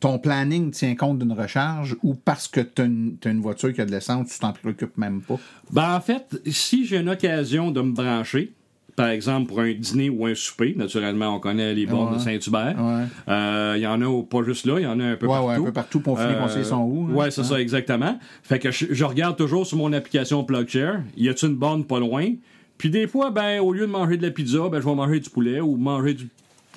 ton 0.00 0.18
planning 0.18 0.70
tient 0.70 0.94
compte 0.94 1.18
d'une 1.18 1.32
recharge 1.32 1.96
ou 2.02 2.14
parce 2.14 2.48
que 2.48 2.60
tu 2.60 2.82
as, 2.82 2.84
une 3.30 3.40
voiture 3.40 3.72
qui 3.72 3.80
a 3.80 3.84
de 3.86 3.90
l'essence, 3.90 4.28
tu 4.28 4.38
t'en 4.38 4.52
préoccupes 4.52 4.96
même 4.96 5.20
pas? 5.22 5.36
Ben, 5.72 5.94
en 5.96 6.00
fait, 6.00 6.40
si 6.46 6.84
j'ai 6.86 6.98
une 6.98 7.08
occasion 7.08 7.70
de 7.70 7.80
me 7.80 7.92
brancher, 7.92 8.52
par 8.94 9.08
exemple 9.08 9.48
pour 9.48 9.60
un 9.60 9.72
dîner 9.74 10.08
ou 10.08 10.24
un 10.26 10.34
souper, 10.34 10.74
naturellement, 10.76 11.36
on 11.36 11.40
connaît 11.40 11.74
les 11.74 11.84
bornes 11.86 12.12
Ouais. 12.12 12.18
de 12.18 12.22
Saint-Hubert. 12.22 12.76
Ouais. 12.78 13.04
Euh, 13.28 13.74
Il 13.76 13.82
y 13.82 13.86
en 13.86 14.00
a 14.00 14.22
pas 14.22 14.42
juste 14.42 14.64
là, 14.66 14.78
il 14.78 14.84
y 14.84 14.86
en 14.86 14.98
a 15.00 15.04
un 15.04 15.16
peu 15.16 15.26
Ouais, 15.26 15.34
partout. 15.34 15.60
un 15.60 15.64
peu 15.64 15.72
partout, 15.72 16.00
puis 16.00 16.10
on 16.12 16.16
finit 16.16 16.34
qu'on 16.38 16.48
sait 16.48 16.64
sont 16.64 16.82
où, 16.82 17.08
hein. 17.10 17.14
Ouais, 17.14 17.30
c'est 17.30 17.44
ça, 17.44 17.60
exactement. 17.60 18.18
Fait 18.42 18.58
que 18.58 18.70
je, 18.70 18.86
je 18.90 19.04
regarde 19.04 19.36
toujours 19.36 19.66
sur 19.66 19.76
mon 19.76 19.92
application 19.92 20.44
PlugShare, 20.44 21.00
y 21.16 21.28
a-t-il 21.28 21.50
une 21.50 21.56
borne 21.56 21.84
pas 21.84 21.98
loin? 22.00 22.32
Puis 22.78 22.90
des 22.90 23.06
fois, 23.06 23.30
ben, 23.30 23.60
au 23.60 23.72
lieu 23.72 23.86
de 23.86 23.90
manger 23.90 24.16
de 24.18 24.22
la 24.22 24.30
pizza, 24.30 24.68
ben, 24.70 24.80
je 24.80 24.86
vais 24.86 24.94
manger 24.94 25.20
du 25.20 25.30
poulet 25.30 25.60
ou 25.60 25.76
manger 25.76 26.14
du. 26.14 26.28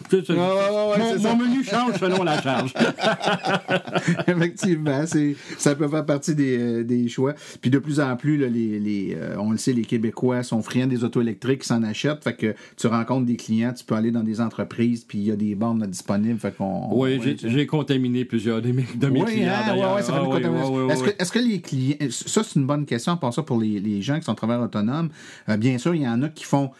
C'est- 0.10 0.30
ouais, 0.32 0.36
ouais, 0.38 0.98
mon, 1.18 1.20
mon 1.22 1.36
menu 1.38 1.64
change 1.64 1.96
selon 2.00 2.24
la 2.24 2.42
charge. 2.42 2.74
Effectivement, 4.28 5.04
c'est, 5.06 5.36
ça 5.58 5.76
peut 5.76 5.88
faire 5.88 6.06
partie 6.06 6.36
des, 6.36 6.58
euh, 6.58 6.84
des 6.84 7.08
choix. 7.10 7.34
Puis 7.62 7.70
de 7.70 7.80
plus 7.80 8.00
en 8.00 8.16
plus, 8.16 8.38
là, 8.38 8.48
les, 8.48 8.80
les, 8.80 9.16
euh, 9.18 9.36
on 9.40 9.52
le 9.52 9.58
sait, 9.58 9.74
les 9.74 9.84
Québécois 9.84 10.44
sont 10.44 10.62
friands 10.62 10.88
des 10.88 11.04
autos 11.04 11.22
électriques, 11.22 11.62
ils 11.64 11.68
s'en 11.68 11.84
achètent. 11.84 12.24
Fait 12.24 12.34
que 12.36 12.56
tu 12.78 12.88
rencontres 12.88 13.26
des 13.26 13.36
clients, 13.36 13.74
tu 13.74 13.84
peux 13.84 13.96
aller 13.96 14.12
dans 14.12 14.24
des 14.24 14.42
entreprises, 14.42 15.04
puis 15.04 15.20
il 15.20 15.26
y 15.26 15.32
a 15.32 15.36
des 15.36 15.56
bornes 15.56 15.80
là, 15.82 15.88
disponibles. 15.88 16.40
Fait 16.40 16.56
qu'on, 16.56 16.88
Oui, 16.92 17.18
ouais, 17.18 17.36
j'ai 17.44 17.66
contaminé 17.68 18.26
plusieurs 18.26 18.62
de 18.62 18.72
mes, 18.72 18.86
de 18.96 19.08
mes 19.08 19.22
Oui, 19.22 19.32
clients. 19.34 19.54
hein, 19.68 19.76
ouais, 19.76 19.96
ouais, 19.96 20.02
ça 20.02 20.14
fait 20.14 20.20
Ah 20.20 20.24
oui, 20.24 20.30
contamination. 20.38 20.74
ouais, 20.76 20.84
ouais, 20.86 20.94
Est-ce 20.94 21.04
ouais. 21.04 21.14
que, 21.14 21.22
est-ce 21.22 21.32
que 21.32 21.40
les 21.40 21.62
clients, 21.62 21.96
ça 22.10 22.44
c'est 22.44 22.56
une 22.60 22.66
bonne 22.68 22.86
question, 22.86 23.18
pour 23.18 23.34
ça 23.34 23.44
pour 23.44 23.60
les, 23.60 23.80
les 23.80 24.02
gens 24.02 24.18
qui 24.20 24.26
sont 24.26 24.36
travailleurs 24.36 24.64
autonomes. 24.64 25.10
Euh, 25.50 25.58
bien 25.58 25.78
sûr, 25.78 25.94
il 25.96 26.02
y 26.04 26.08
en 26.08 26.22
a 26.24 26.30
qui 26.30 26.44
font 26.46 26.72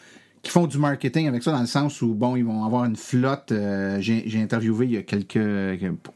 qui 0.42 0.50
font 0.50 0.66
du 0.66 0.78
marketing 0.78 1.28
avec 1.28 1.42
ça 1.42 1.52
dans 1.52 1.60
le 1.60 1.66
sens 1.66 2.00
où 2.02 2.14
bon 2.14 2.34
ils 2.36 2.44
vont 2.44 2.64
avoir 2.64 2.84
une 2.86 2.96
flotte 2.96 3.52
euh, 3.52 3.98
j'ai 4.00 4.40
interviewé 4.40 4.86
il 4.86 4.92
y 4.92 4.96
a 4.96 5.02
quelques 5.02 5.38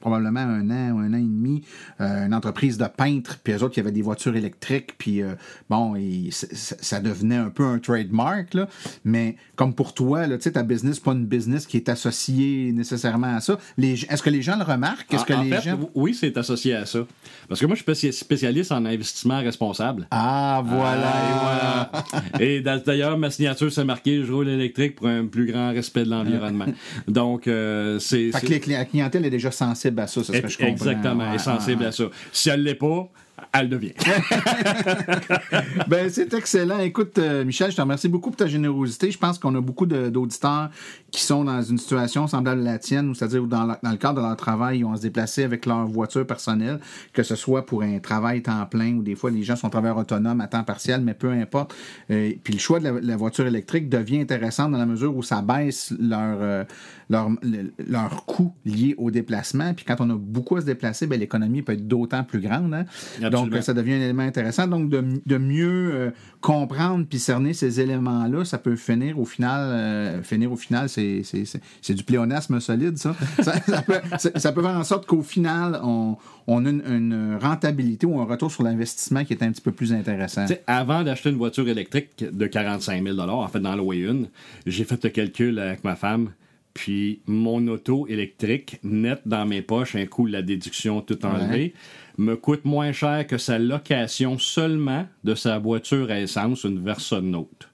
probablement 0.00 0.40
un 0.40 0.70
an 0.70 0.92
ou 0.92 0.98
un 1.00 1.12
an 1.12 1.18
et 1.18 1.20
demi 1.22 1.62
euh, 2.00 2.26
une 2.26 2.34
entreprise 2.34 2.78
de 2.78 2.86
peintres 2.86 3.38
puis 3.44 3.52
eux 3.52 3.62
autres 3.62 3.74
qui 3.74 3.80
avaient 3.80 3.92
des 3.92 4.02
voitures 4.02 4.34
électriques 4.36 4.94
puis 4.98 5.22
euh, 5.22 5.34
bon 5.68 5.94
ça 6.30 7.00
devenait 7.00 7.36
un 7.36 7.50
peu 7.50 7.64
un 7.64 7.78
trademark 7.78 8.54
là 8.54 8.68
mais 9.04 9.36
comme 9.56 9.74
pour 9.74 9.92
toi 9.94 10.26
là 10.26 10.36
tu 10.36 10.44
sais 10.44 10.52
ta 10.52 10.62
business 10.62 11.00
pas 11.00 11.12
une 11.12 11.26
business 11.26 11.66
qui 11.66 11.76
est 11.76 11.88
associée 11.88 12.72
nécessairement 12.72 13.36
à 13.36 13.40
ça 13.40 13.58
est-ce 13.78 14.22
que 14.22 14.30
les 14.30 14.42
gens 14.42 14.56
le 14.56 14.64
remarquent? 14.64 15.12
Est-ce 15.12 15.24
que 15.24 15.32
en 15.32 15.42
les 15.42 15.50
fait, 15.50 15.62
gens 15.70 15.78
Oui, 15.94 16.14
c'est 16.14 16.36
associé 16.36 16.74
à 16.74 16.86
ça. 16.86 17.00
Parce 17.48 17.60
que 17.60 17.66
moi, 17.66 17.74
je 17.76 17.82
suis 17.82 17.92
spéci- 18.08 18.12
spécialiste 18.12 18.72
en 18.72 18.84
investissement 18.84 19.38
responsable. 19.40 20.06
Ah, 20.10 20.62
voilà. 20.64 21.12
Ah, 21.12 21.90
et 21.92 22.40
voilà. 22.40 22.40
Et 22.40 22.60
d'a- 22.60 22.78
d'ailleurs, 22.78 23.18
ma 23.18 23.30
signature, 23.30 23.70
c'est 23.72 23.84
marqué 23.84 24.13
je 24.22 24.32
roule 24.32 24.48
électrique 24.48 24.96
pour 24.96 25.08
un 25.08 25.26
plus 25.26 25.46
grand 25.46 25.72
respect 25.72 26.04
de 26.04 26.10
l'environnement. 26.10 26.66
Donc, 27.08 27.48
euh, 27.48 27.98
c'est. 27.98 28.30
Fait 28.32 28.60
que 28.60 28.70
la 28.70 28.84
clientèle 28.84 29.24
est 29.24 29.30
déjà 29.30 29.50
sensible 29.50 30.00
à 30.00 30.06
ça, 30.06 30.22
c'est 30.22 30.36
ce 30.36 30.40
que 30.42 30.48
je 30.48 30.58
comprends. 30.58 30.72
Exactement, 30.72 31.32
est 31.32 31.38
sensible 31.38 31.84
à 31.84 31.92
ça. 31.92 32.04
Si 32.32 32.50
elle 32.50 32.62
l'est 32.62 32.74
pas, 32.74 33.08
elle 33.52 33.68
devient. 33.68 33.92
Ben, 35.88 36.08
c'est 36.10 36.32
excellent. 36.34 36.78
Écoute, 36.80 37.18
euh, 37.18 37.44
Michel, 37.44 37.70
je 37.70 37.76
te 37.76 37.80
remercie 37.80 38.08
beaucoup 38.08 38.30
pour 38.30 38.36
ta 38.36 38.46
générosité. 38.46 39.10
Je 39.10 39.18
pense 39.18 39.38
qu'on 39.38 39.54
a 39.54 39.60
beaucoup 39.60 39.86
d'auditeurs 39.86 40.70
qui 41.10 41.22
sont 41.22 41.44
dans 41.44 41.62
une 41.62 41.78
situation 41.78 42.26
semblable 42.26 42.60
à 42.62 42.72
la 42.72 42.78
tienne, 42.78 43.14
c'est-à-dire 43.14 43.44
dans, 43.44 43.64
le- 43.66 43.96
cadre 43.96 44.20
de 44.20 44.26
leur 44.26 44.36
travail, 44.36 44.78
ils 44.78 44.84
vont 44.84 44.96
se 44.96 45.02
déplacer 45.02 45.44
avec 45.44 45.66
leur 45.66 45.86
voiture 45.86 46.26
personnelle, 46.26 46.80
que 47.12 47.22
ce 47.22 47.36
soit 47.36 47.64
pour 47.66 47.82
un 47.82 47.98
travail 47.98 48.42
temps 48.42 48.64
plein 48.66 48.94
ou 48.96 49.02
des 49.02 49.14
fois 49.14 49.30
les 49.30 49.42
gens 49.42 49.56
sont 49.56 49.70
travailleurs 49.70 49.98
autonomes 49.98 50.40
à 50.40 50.48
temps 50.48 50.64
partiel, 50.64 51.00
mais 51.02 51.14
peu 51.14 51.30
importe. 51.30 51.74
Euh, 52.10 52.32
puis 52.42 52.54
le 52.54 52.58
choix 52.58 52.78
de 52.80 52.84
la, 52.84 52.92
la 53.00 53.16
voiture 53.16 53.46
électrique 53.46 53.88
devient 53.88 54.20
intéressant 54.20 54.68
dans 54.68 54.78
la 54.78 54.86
mesure 54.86 55.16
où 55.16 55.22
ça 55.22 55.42
baisse 55.42 55.92
leur, 56.00 56.38
euh, 56.40 56.64
leur, 57.10 57.28
le- 57.42 57.72
leur 57.86 58.24
coût 58.26 58.52
lié 58.64 58.94
au 58.98 59.10
déplacement. 59.10 59.72
Puis 59.74 59.84
quand 59.84 59.96
on 60.00 60.10
a 60.10 60.14
beaucoup 60.16 60.56
à 60.56 60.60
se 60.60 60.66
déplacer, 60.66 61.06
ben, 61.06 61.18
l'économie 61.20 61.62
peut 61.62 61.72
être 61.72 61.86
d'autant 61.86 62.24
plus 62.24 62.40
grande. 62.40 62.74
hein. 62.74 62.84
Donc, 63.30 63.34
Absolument. 63.34 63.56
euh, 63.56 63.60
ça 63.62 63.74
devient 63.74 63.92
un 63.94 64.00
élément 64.02 64.22
intéressant. 64.22 64.66
Donc, 64.66 64.88
de, 64.88 65.04
de 65.24 65.38
mieux 65.38 65.90
euh, 65.94 66.10
comprendre 66.40 67.06
puis 67.08 67.18
cerner 67.18 67.52
ces 67.54 67.80
éléments-là, 67.80 68.44
ça 68.44 68.58
peut 68.58 68.76
finir 68.76 69.18
au 69.18 69.24
final, 69.24 69.60
euh, 69.72 70.22
finir 70.22 70.52
au 70.52 70.56
final, 70.56 70.88
c'est, 70.88 71.22
c'est, 71.24 71.44
c'est, 71.44 71.60
c'est 71.82 71.94
du 71.94 72.02
pléonasme 72.04 72.60
solide, 72.60 72.96
ça. 72.98 73.14
ça, 73.42 73.60
ça 73.60 73.82
peut, 73.82 74.00
ça- 74.18 74.38
ça 74.38 74.52
peut 74.52 74.62
faire 74.62 74.76
en 74.76 74.84
sorte 74.84 75.06
qu'au 75.06 75.22
final, 75.22 75.80
on, 75.82 76.16
on 76.46 76.66
a 76.66 76.70
une, 76.70 76.82
une 76.86 77.38
rentabilité 77.40 78.06
ou 78.06 78.20
un 78.20 78.24
retour 78.24 78.50
sur 78.50 78.62
l'investissement 78.62 79.24
qui 79.24 79.32
est 79.32 79.42
un 79.42 79.50
petit 79.52 79.62
peu 79.62 79.72
plus 79.72 79.92
intéressant. 79.92 80.46
Avant 80.66 81.02
d'acheter 81.02 81.30
une 81.30 81.36
voiture 81.36 81.68
électrique 81.68 82.24
de 82.30 82.46
45 82.46 83.02
000 83.02 83.18
en 83.18 83.48
fait, 83.48 83.60
d'en 83.60 83.76
louer 83.76 83.98
une, 83.98 84.28
j'ai 84.66 84.84
fait 84.84 85.02
le 85.02 85.10
calcul 85.10 85.58
avec 85.58 85.84
ma 85.84 85.96
femme. 85.96 86.30
Puis 86.74 87.20
mon 87.28 87.64
auto 87.68 88.08
électrique, 88.08 88.80
net 88.82 89.20
dans 89.26 89.46
mes 89.46 89.62
poches, 89.62 89.94
un 89.94 90.06
coup 90.06 90.26
de 90.26 90.32
la 90.32 90.42
déduction 90.42 91.00
tout 91.02 91.24
enlevé, 91.24 91.72
me 92.18 92.36
coûte 92.36 92.64
moins 92.64 92.92
cher 92.92 93.26
que 93.26 93.38
sa 93.38 93.58
location 93.58 94.38
seulement 94.38 95.06
de 95.24 95.34
sa 95.34 95.58
voiture 95.58 96.10
à 96.10 96.20
essence, 96.20 96.64
une 96.64 96.82
Versa 96.82 97.20
Note. 97.20 97.68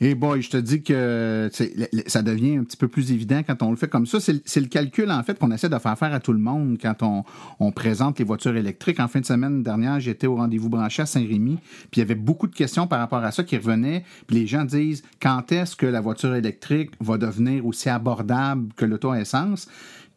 Et 0.00 0.14
boy, 0.14 0.42
je 0.42 0.50
te 0.50 0.56
dis 0.56 0.82
que 0.82 1.50
ça 2.06 2.22
devient 2.22 2.56
un 2.56 2.62
petit 2.62 2.76
peu 2.76 2.86
plus 2.86 3.10
évident 3.10 3.42
quand 3.44 3.62
on 3.62 3.70
le 3.70 3.76
fait 3.76 3.88
comme 3.88 4.06
ça. 4.06 4.20
C'est 4.20 4.60
le- 4.60 4.66
calcul, 4.68 5.10
en 5.10 5.22
fait, 5.24 5.38
qu'on 5.38 5.50
essaie 5.50 5.68
de 5.68 5.78
faire 5.78 5.98
faire 5.98 6.14
à 6.14 6.20
tout 6.20 6.32
le 6.32 6.38
monde 6.38 6.78
quand 6.80 7.02
on, 7.02 7.24
on 7.58 7.72
présente 7.72 8.18
les 8.20 8.24
voitures 8.24 8.56
électriques. 8.56 9.00
En 9.00 9.08
fin 9.08 9.20
de 9.20 9.24
semaine 9.26 9.64
dernière, 9.64 9.98
j'étais 9.98 10.28
au 10.28 10.36
rendez-vous 10.36 10.68
branché 10.68 11.02
à 11.02 11.06
Saint-Rémy, 11.06 11.58
puis 11.90 11.96
il 11.96 11.98
y 11.98 12.02
avait 12.02 12.14
beaucoup 12.14 12.46
de 12.46 12.54
questions 12.54 12.86
par 12.86 13.00
rapport 13.00 13.24
à 13.24 13.32
ça 13.32 13.42
qui 13.42 13.56
revenaient. 13.56 14.04
Puis 14.28 14.36
les 14.36 14.46
gens 14.46 14.64
disent, 14.64 15.02
quand 15.20 15.50
est-ce 15.50 15.74
que 15.74 15.86
la 15.86 16.00
voiture 16.00 16.34
électrique 16.36 16.92
va 17.00 17.18
devenir 17.18 17.66
aussi 17.66 17.88
abordable 17.88 18.72
que 18.76 18.84
l'auto 18.84 19.10
à 19.10 19.20
essence? 19.20 19.68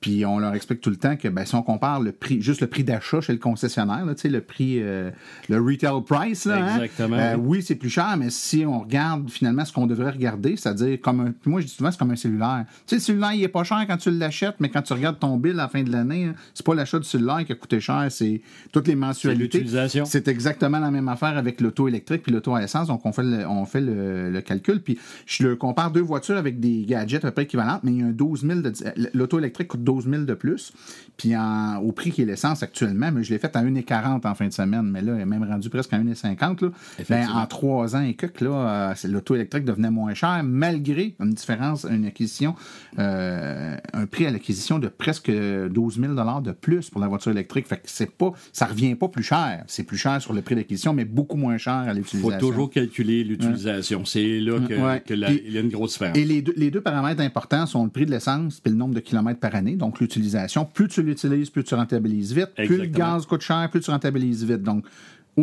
Puis 0.01 0.25
on 0.25 0.39
leur 0.39 0.55
explique 0.55 0.81
tout 0.81 0.89
le 0.89 0.95
temps 0.95 1.15
que 1.15 1.27
ben, 1.27 1.45
si 1.45 1.53
on 1.53 1.61
compare 1.61 1.99
le 1.99 2.11
prix, 2.11 2.41
juste 2.41 2.61
le 2.61 2.67
prix 2.67 2.83
d'achat 2.83 3.21
chez 3.21 3.33
le 3.33 3.39
concessionnaire, 3.39 4.03
là, 4.03 4.15
tu 4.15 4.21
sais, 4.21 4.29
le 4.29 4.41
prix, 4.41 4.79
euh, 4.81 5.11
le 5.47 5.61
retail 5.61 6.01
price, 6.03 6.45
là, 6.45 6.57
hein, 6.57 6.75
Exactement, 6.75 7.17
euh, 7.17 7.35
oui. 7.37 7.61
c'est 7.61 7.75
plus 7.75 7.91
cher, 7.91 8.15
mais 8.17 8.31
si 8.31 8.65
on 8.65 8.79
regarde 8.79 9.29
finalement 9.29 9.63
ce 9.63 9.71
qu'on 9.71 9.85
devrait 9.85 10.09
regarder, 10.09 10.57
c'est-à-dire 10.57 10.99
comme 10.99 11.19
un, 11.19 11.31
puis 11.31 11.51
moi 11.51 11.61
je 11.61 11.67
dis 11.67 11.73
souvent 11.73 11.91
c'est 11.91 11.99
comme 11.99 12.09
un 12.09 12.15
cellulaire. 12.15 12.65
Tu 12.67 12.81
sais, 12.87 12.95
le 12.95 13.01
cellulaire 13.01 13.33
il 13.33 13.43
est 13.43 13.47
pas 13.47 13.63
cher 13.63 13.85
quand 13.87 13.97
tu 13.97 14.09
l'achètes, 14.09 14.55
mais 14.59 14.69
quand 14.69 14.81
tu 14.81 14.93
regardes 14.93 15.19
ton 15.19 15.37
bill 15.37 15.53
à 15.53 15.63
la 15.63 15.67
fin 15.67 15.83
de 15.83 15.91
l'année, 15.91 16.25
hein, 16.25 16.35
c'est 16.55 16.65
pas 16.65 16.73
l'achat 16.73 16.97
du 16.97 17.07
cellulaire 17.07 17.45
qui 17.45 17.51
a 17.51 17.55
coûté 17.55 17.79
cher, 17.79 18.07
c'est 18.09 18.41
toutes 18.71 18.87
les 18.87 18.95
mensualités. 18.95 19.59
l'utilisation. 19.59 20.05
C'est 20.05 20.27
exactement 20.27 20.79
la 20.79 20.89
même 20.89 21.09
affaire 21.09 21.37
avec 21.37 21.61
l'auto 21.61 21.87
électrique 21.87 22.23
puis 22.23 22.31
l'auto 22.31 22.55
à 22.55 22.63
essence. 22.63 22.87
Donc 22.87 23.05
on 23.05 23.11
fait 23.11 23.23
le, 23.23 23.47
on 23.47 23.65
fait 23.65 23.81
le, 23.81 24.31
le 24.31 24.41
calcul. 24.41 24.81
Puis 24.81 24.97
je 25.27 25.47
le 25.47 25.55
compare 25.55 25.91
deux 25.91 26.01
voitures 26.01 26.37
avec 26.37 26.59
des 26.59 26.85
gadgets 26.85 27.23
à 27.23 27.27
peu 27.27 27.31
près 27.31 27.43
équivalentes, 27.43 27.81
mais 27.83 27.91
il 27.91 27.99
y 27.99 28.01
a 28.01 28.07
un 28.07 28.11
12 28.11 28.41
000 28.47 28.61
de, 28.61 28.71
l'auto 29.13 29.37
électrique 29.37 29.67
coûte 29.67 29.83
12 29.83 29.90
000 29.99 30.23
de 30.23 30.33
plus. 30.33 30.71
Puis 31.17 31.35
en- 31.35 31.77
au 31.77 31.91
prix 31.91 32.11
qui 32.11 32.21
est 32.21 32.25
l'essence 32.25 32.63
actuellement, 32.63 33.11
mais 33.11 33.23
je 33.23 33.31
l'ai 33.31 33.37
fait 33.37 33.55
à 33.55 33.61
1,40 33.61 34.25
en 34.25 34.33
fin 34.33 34.47
de 34.47 34.53
semaine, 34.53 34.83
mais 34.89 35.01
là, 35.01 35.15
il 35.15 35.21
est 35.21 35.25
même 35.25 35.43
rendu 35.43 35.69
presque 35.69 35.93
à 35.93 35.97
1,50. 35.97 36.61
Là. 36.61 36.69
Ben, 37.09 37.27
en 37.29 37.45
trois 37.45 37.95
ans 37.95 38.01
et 38.01 38.13
quelques, 38.15 38.41
là, 38.41 38.91
euh, 38.91 38.93
l'auto 39.09 39.35
électrique 39.35 39.65
devenait 39.65 39.91
moins 39.91 40.13
cher, 40.13 40.41
malgré 40.43 41.13
une 41.19 41.31
différence, 41.31 41.85
une 41.89 42.05
acquisition, 42.05 42.55
euh, 42.99 43.77
un 43.93 44.05
prix 44.05 44.25
à 44.25 44.31
l'acquisition 44.31 44.79
de 44.79 44.87
presque 44.87 45.31
12 45.31 45.99
000 45.99 46.13
de 46.41 46.51
plus 46.51 46.89
pour 46.89 47.01
la 47.01 47.07
voiture 47.07 47.31
électrique. 47.31 47.67
Fait 47.67 47.77
que 47.77 47.81
c'est 47.85 48.09
pas, 48.11 48.31
ça 48.53 48.65
revient 48.65 48.95
pas 48.95 49.07
plus 49.07 49.23
cher. 49.23 49.63
C'est 49.67 49.83
plus 49.83 49.97
cher 49.97 50.21
sur 50.21 50.33
le 50.33 50.41
prix 50.41 50.55
d'acquisition, 50.55 50.93
mais 50.93 51.05
beaucoup 51.05 51.37
moins 51.37 51.57
cher 51.57 51.73
à 51.73 51.91
Il 51.91 51.97
l'utilisation. 51.97 52.39
faut 52.39 52.47
toujours 52.47 52.69
calculer 52.69 53.23
l'utilisation. 53.23 54.05
C'est 54.05 54.39
là 54.39 54.59
que, 54.59 54.73
Ouais. 54.73 55.01
que 55.05 55.13
la- 55.13 55.27
Puis- 55.27 55.41
il 55.45 55.53
y 55.53 55.57
a 55.57 55.61
une 55.61 55.69
grosse 55.69 55.93
différence. 55.93 56.17
Et 56.17 56.25
les 56.25 56.41
deux, 56.41 56.53
les 56.57 56.71
deux 56.71 56.81
paramètres 56.81 57.21
importants 57.21 57.65
sont 57.65 57.83
le 57.83 57.89
prix 57.89 58.05
de 58.05 58.11
l'essence 58.11 58.59
puis 58.59 58.71
le 58.71 58.77
nombre 58.77 58.93
de 58.93 58.99
kilomètres 58.99 59.39
par 59.39 59.55
année, 59.55 59.75
donc 59.81 59.99
l'utilisation. 59.99 60.63
Plus 60.63 60.87
tu 60.87 61.03
l'utilises, 61.03 61.49
plus 61.49 61.63
tu 61.63 61.75
rentabilises 61.75 62.33
vite. 62.33 62.53
Plus 62.55 62.77
le 62.77 62.85
gaz 62.85 63.25
coûte 63.25 63.41
cher, 63.41 63.67
plus 63.69 63.81
tu 63.81 63.91
rentabilises 63.91 64.45
vite. 64.45 64.61
Donc, 64.61 64.85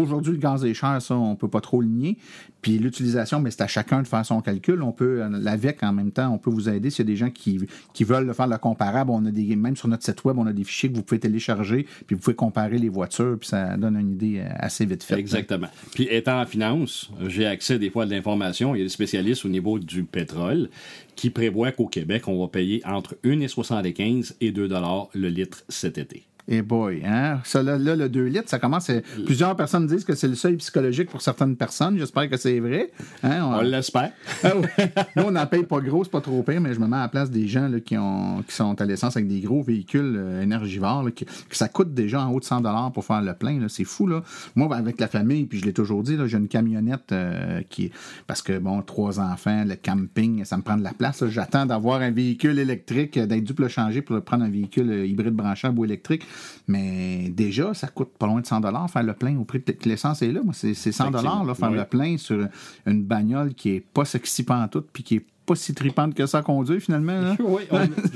aujourd'hui, 0.00 0.32
le 0.32 0.38
gaz 0.38 0.64
est 0.64 0.74
cher, 0.74 1.00
ça, 1.00 1.16
on 1.16 1.36
peut 1.36 1.48
pas 1.48 1.60
trop 1.60 1.80
le 1.80 1.88
nier. 1.88 2.16
Puis 2.62 2.78
l'utilisation, 2.78 3.42
c'est 3.48 3.60
à 3.60 3.66
chacun 3.66 4.02
de 4.02 4.06
faire 4.06 4.24
son 4.24 4.40
calcul. 4.40 4.82
On 4.82 4.92
peut, 4.92 5.22
euh, 5.22 5.28
l'AVEC, 5.30 5.82
en 5.82 5.92
même 5.92 6.10
temps, 6.10 6.32
on 6.32 6.38
peut 6.38 6.50
vous 6.50 6.68
aider 6.68 6.90
s'il 6.90 7.06
y 7.06 7.08
a 7.08 7.12
des 7.12 7.16
gens 7.16 7.30
qui, 7.30 7.60
qui 7.94 8.04
veulent 8.04 8.26
le 8.26 8.32
faire 8.32 8.48
le 8.48 8.58
comparable. 8.58 9.10
On 9.10 9.24
a 9.26 9.30
des, 9.30 9.56
même 9.56 9.76
sur 9.76 9.88
notre 9.88 10.04
site 10.04 10.24
web, 10.24 10.38
on 10.38 10.46
a 10.46 10.52
des 10.52 10.64
fichiers 10.64 10.90
que 10.90 10.96
vous 10.96 11.02
pouvez 11.02 11.20
télécharger, 11.20 11.86
puis 12.06 12.16
vous 12.16 12.20
pouvez 12.20 12.36
comparer 12.36 12.78
les 12.78 12.88
voitures, 12.88 13.36
puis 13.38 13.48
ça 13.48 13.76
donne 13.76 13.96
une 13.96 14.10
idée 14.10 14.40
euh, 14.40 14.48
assez 14.58 14.84
vite 14.86 15.02
faite. 15.02 15.18
Exactement. 15.18 15.68
Puis 15.94 16.08
étant 16.10 16.40
en 16.40 16.46
finance, 16.46 17.10
j'ai 17.26 17.46
accès 17.46 17.78
des 17.78 17.90
fois 17.90 18.04
à 18.04 18.06
de 18.06 18.10
l'information. 18.10 18.74
Il 18.74 18.78
y 18.78 18.80
a 18.82 18.84
des 18.84 18.90
spécialistes 18.90 19.44
au 19.44 19.48
niveau 19.48 19.78
du 19.78 20.04
pétrole 20.04 20.68
qui 21.16 21.30
prévoient 21.30 21.72
qu'au 21.72 21.86
Québec, 21.86 22.28
on 22.28 22.40
va 22.40 22.48
payer 22.48 22.80
entre 22.84 23.16
1,75 23.24 24.34
et 24.40 24.52
2 24.52 24.68
dollars 24.68 25.08
le 25.14 25.28
litre 25.28 25.64
cet 25.68 25.98
été. 25.98 26.27
Et 26.50 26.62
boy, 26.62 27.02
hein? 27.04 27.40
Ça, 27.44 27.62
là, 27.62 27.76
là, 27.76 27.94
le 27.94 28.08
2 28.08 28.24
litres, 28.24 28.48
ça 28.48 28.58
commence. 28.58 28.88
à- 28.88 29.00
Plusieurs 29.26 29.54
personnes 29.54 29.86
disent 29.86 30.04
que 30.04 30.14
c'est 30.14 30.28
le 30.28 30.34
seuil 30.34 30.56
psychologique 30.56 31.10
pour 31.10 31.20
certaines 31.20 31.56
personnes. 31.56 31.98
J'espère 31.98 32.30
que 32.30 32.38
c'est 32.38 32.58
vrai. 32.58 32.90
Hein? 33.22 33.42
On 33.44 33.60
l'espère. 33.60 34.12
Ah 34.44 34.52
oui. 34.56 34.84
Nous, 35.16 35.24
on 35.24 35.30
n'en 35.32 35.46
paye 35.46 35.64
pas 35.64 35.80
gros, 35.80 36.04
c'est 36.04 36.10
pas 36.10 36.20
trop 36.22 36.42
pire, 36.42 36.60
mais 36.60 36.72
je 36.72 36.80
me 36.80 36.86
mets 36.86 36.96
à 36.96 37.00
la 37.02 37.08
place 37.08 37.30
des 37.30 37.46
gens 37.48 37.68
là, 37.68 37.80
qui, 37.80 37.98
ont, 37.98 38.42
qui 38.48 38.54
sont 38.54 38.80
à 38.80 38.84
l'essence 38.86 39.16
avec 39.16 39.28
des 39.28 39.40
gros 39.40 39.62
véhicules 39.62 40.14
euh, 40.16 40.42
énergivores, 40.42 41.02
là, 41.02 41.10
qui- 41.10 41.24
que 41.26 41.56
ça 41.56 41.68
coûte 41.68 41.92
déjà 41.92 42.22
en 42.24 42.32
haut 42.32 42.40
de 42.40 42.44
100 42.44 42.62
pour 42.92 43.04
faire 43.04 43.20
le 43.20 43.34
plein. 43.34 43.58
C'est 43.68 43.84
fou. 43.84 44.06
Là. 44.06 44.22
Moi, 44.56 44.74
avec 44.74 44.98
la 45.00 45.08
famille, 45.08 45.44
puis 45.44 45.58
je 45.58 45.66
l'ai 45.66 45.72
toujours 45.74 46.02
dit, 46.02 46.16
j'ai 46.26 46.38
une 46.38 46.48
camionnette 46.48 47.12
euh, 47.12 47.60
qui. 47.68 47.90
Parce 48.26 48.40
que, 48.40 48.58
bon, 48.58 48.80
trois 48.82 49.20
enfants, 49.20 49.64
le 49.66 49.74
camping, 49.76 50.44
ça 50.46 50.56
me 50.56 50.62
prend 50.62 50.76
de 50.78 50.82
la 50.84 50.92
place. 50.94 51.26
J'attends 51.28 51.66
d'avoir 51.66 52.00
un 52.00 52.10
véhicule 52.10 52.58
électrique, 52.58 53.18
d'être 53.18 53.44
dû 53.44 53.52
pour 53.52 53.64
le 53.64 53.68
changer 53.68 54.00
pour 54.00 54.18
prendre 54.22 54.44
un 54.44 54.50
véhicule 54.50 54.90
euh, 54.90 55.06
hybride 55.06 55.34
branchable 55.34 55.78
ou 55.78 55.84
électrique. 55.84 56.22
Mais 56.66 57.28
déjà, 57.30 57.74
ça 57.74 57.88
coûte 57.88 58.10
pas 58.18 58.26
loin 58.26 58.40
de 58.40 58.46
100 58.46 58.60
faire 58.88 59.02
le 59.02 59.12
plein 59.14 59.36
au 59.38 59.44
prix 59.44 59.60
de 59.60 59.72
que 59.72 59.88
l'essence 59.88 60.22
est 60.22 60.32
là. 60.32 60.40
C'est 60.52 60.74
c'est 60.74 60.92
100 60.92 61.10
là, 61.10 61.54
faire 61.54 61.70
Oui. 61.70 61.76
le 61.76 61.84
plein 61.84 62.16
sur 62.18 62.46
une 62.86 63.02
bagnole 63.04 63.54
qui 63.54 63.70
est 63.70 63.80
pas 63.80 64.04
sexy 64.04 64.42
pantoute 64.42 64.88
puis 64.92 65.02
qui 65.02 65.16
est 65.16 65.26
pas 65.48 65.56
si 65.56 65.74
tripante 65.74 66.14
que 66.14 66.26
ça 66.26 66.38
à 66.38 66.42
conduire 66.42 66.80
finalement. 66.80 67.20
Là. 67.20 67.36
Oui, 67.40 67.62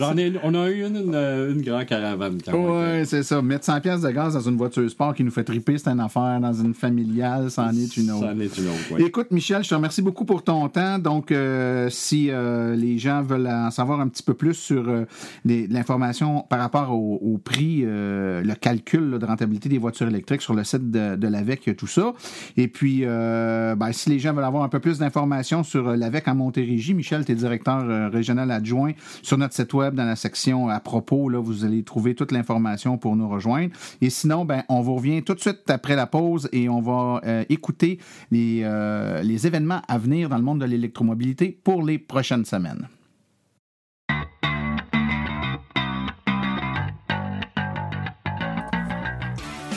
on, 0.01 0.19
ai, 0.19 0.33
on 0.43 0.55
a 0.55 0.71
eu 0.71 0.87
une, 0.87 0.97
une, 0.97 1.15
une 1.15 1.63
grande 1.63 1.87
caravane. 1.87 2.39
Ouais, 2.53 3.05
c'est 3.07 3.23
ça. 3.23 3.41
Mettre 3.41 3.65
100 3.65 3.81
pièces 3.81 4.01
de 4.03 4.11
gaz 4.11 4.35
dans 4.35 4.41
une 4.49 4.57
voiture 4.57 4.89
sport 4.91 5.15
qui 5.15 5.25
nous 5.25 5.31
fait 5.31 5.45
triper, 5.45 5.79
c'est 5.79 5.89
une 5.91 6.01
affaire. 6.01 6.39
Dans 6.41 6.53
une 6.53 6.75
familiale, 6.75 7.51
c'en 7.51 7.71
est 7.71 7.97
une 7.97 8.11
autre. 8.11 8.27
Ça 8.27 8.33
en 8.33 8.41
est 8.41 8.59
une 8.59 8.69
autre, 8.69 8.93
oui. 8.93 9.05
Écoute, 9.05 9.31
Michel, 9.31 9.65
je 9.65 9.71
te 9.71 9.75
remercie 9.75 10.03
beaucoup 10.03 10.25
pour 10.25 10.43
ton 10.45 10.69
temps. 10.69 10.99
Donc, 10.99 11.33
euh, 11.33 11.89
si 11.91 12.29
euh, 12.31 12.75
les 12.77 12.99
gens 12.99 13.23
veulent 13.23 13.47
en 13.49 13.71
savoir 13.71 14.01
un 14.01 14.09
petit 14.09 14.23
peu 14.23 14.35
plus 14.35 14.55
sur 14.55 14.89
euh, 14.89 15.05
l'information 15.45 16.45
par 16.49 16.61
rapport 16.61 16.93
au, 16.93 17.19
au 17.23 17.39
prix, 17.39 17.83
euh, 17.85 18.43
le 18.43 18.55
calcul 18.55 19.11
là, 19.11 19.19
de 19.19 19.27
rentabilité 19.27 19.69
des 19.69 19.79
voitures 19.79 20.09
électriques 20.09 20.43
sur 20.43 20.55
le 20.55 20.65
site 20.65 20.91
de, 20.91 21.17
de 21.17 21.29
l'AVEC, 21.29 21.67
il 21.67 21.71
y 21.71 21.73
a 21.73 21.75
tout 21.75 21.87
ça. 21.87 22.13
Et 22.57 22.69
puis, 22.69 23.01
euh, 23.05 23.75
ben, 23.75 23.93
si 23.93 24.11
les 24.11 24.19
gens 24.19 24.33
veulent 24.33 24.45
avoir 24.45 24.63
un 24.63 24.69
peu 24.69 24.81
plus 24.81 24.99
d'informations 24.99 25.63
sur 25.63 25.89
euh, 25.89 25.97
l'AVEC 25.97 26.29
en 26.29 26.35
Montérégie, 26.35 26.95
Michel, 26.95 27.22
tu 27.25 27.33
es 27.33 27.35
directeur 27.35 27.79
euh, 27.79 28.09
régional 28.09 28.51
adjoint 28.51 28.93
sur 29.23 29.39
notre 29.39 29.55
site 29.55 29.73
web, 29.75 29.95
dans 29.95 30.05
la 30.05 30.17
section 30.17 30.69
à 30.69 30.81
propos, 30.81 31.29
là, 31.29 31.41
vous 31.41 31.65
allez 31.65 31.83
trouver 31.83 32.15
toute 32.15 32.33
l'information 32.33 32.99
pour 32.99 33.17
nous 33.17 33.29
rejoindre. 33.29 33.73
Et 34.01 34.11
sinon, 34.11 34.45
ben, 34.45 34.65
on 34.69 34.81
vous 34.81 34.95
revient 34.95 35.23
tout 35.23 35.35
de 35.35 35.41
suite 35.41 35.69
après 35.69 35.97
la 35.97 36.07
pause 36.07 36.49
et 36.53 36.69
on 36.69 36.81
va 36.81 37.21
euh, 37.25 37.45
écouter 37.49 37.99
les, 38.31 38.61
euh, 38.65 39.23
les 39.23 39.47
événements 39.47 39.83
à 39.89 39.99
venir 39.99 40.29
dans 40.29 40.37
le 40.37 40.43
monde 40.43 40.61
de 40.61 40.67
l'électromobilité 40.67 41.59
pour 41.65 41.83
les 41.83 41.99
prochaines 41.99 42.45
semaines. 42.45 42.89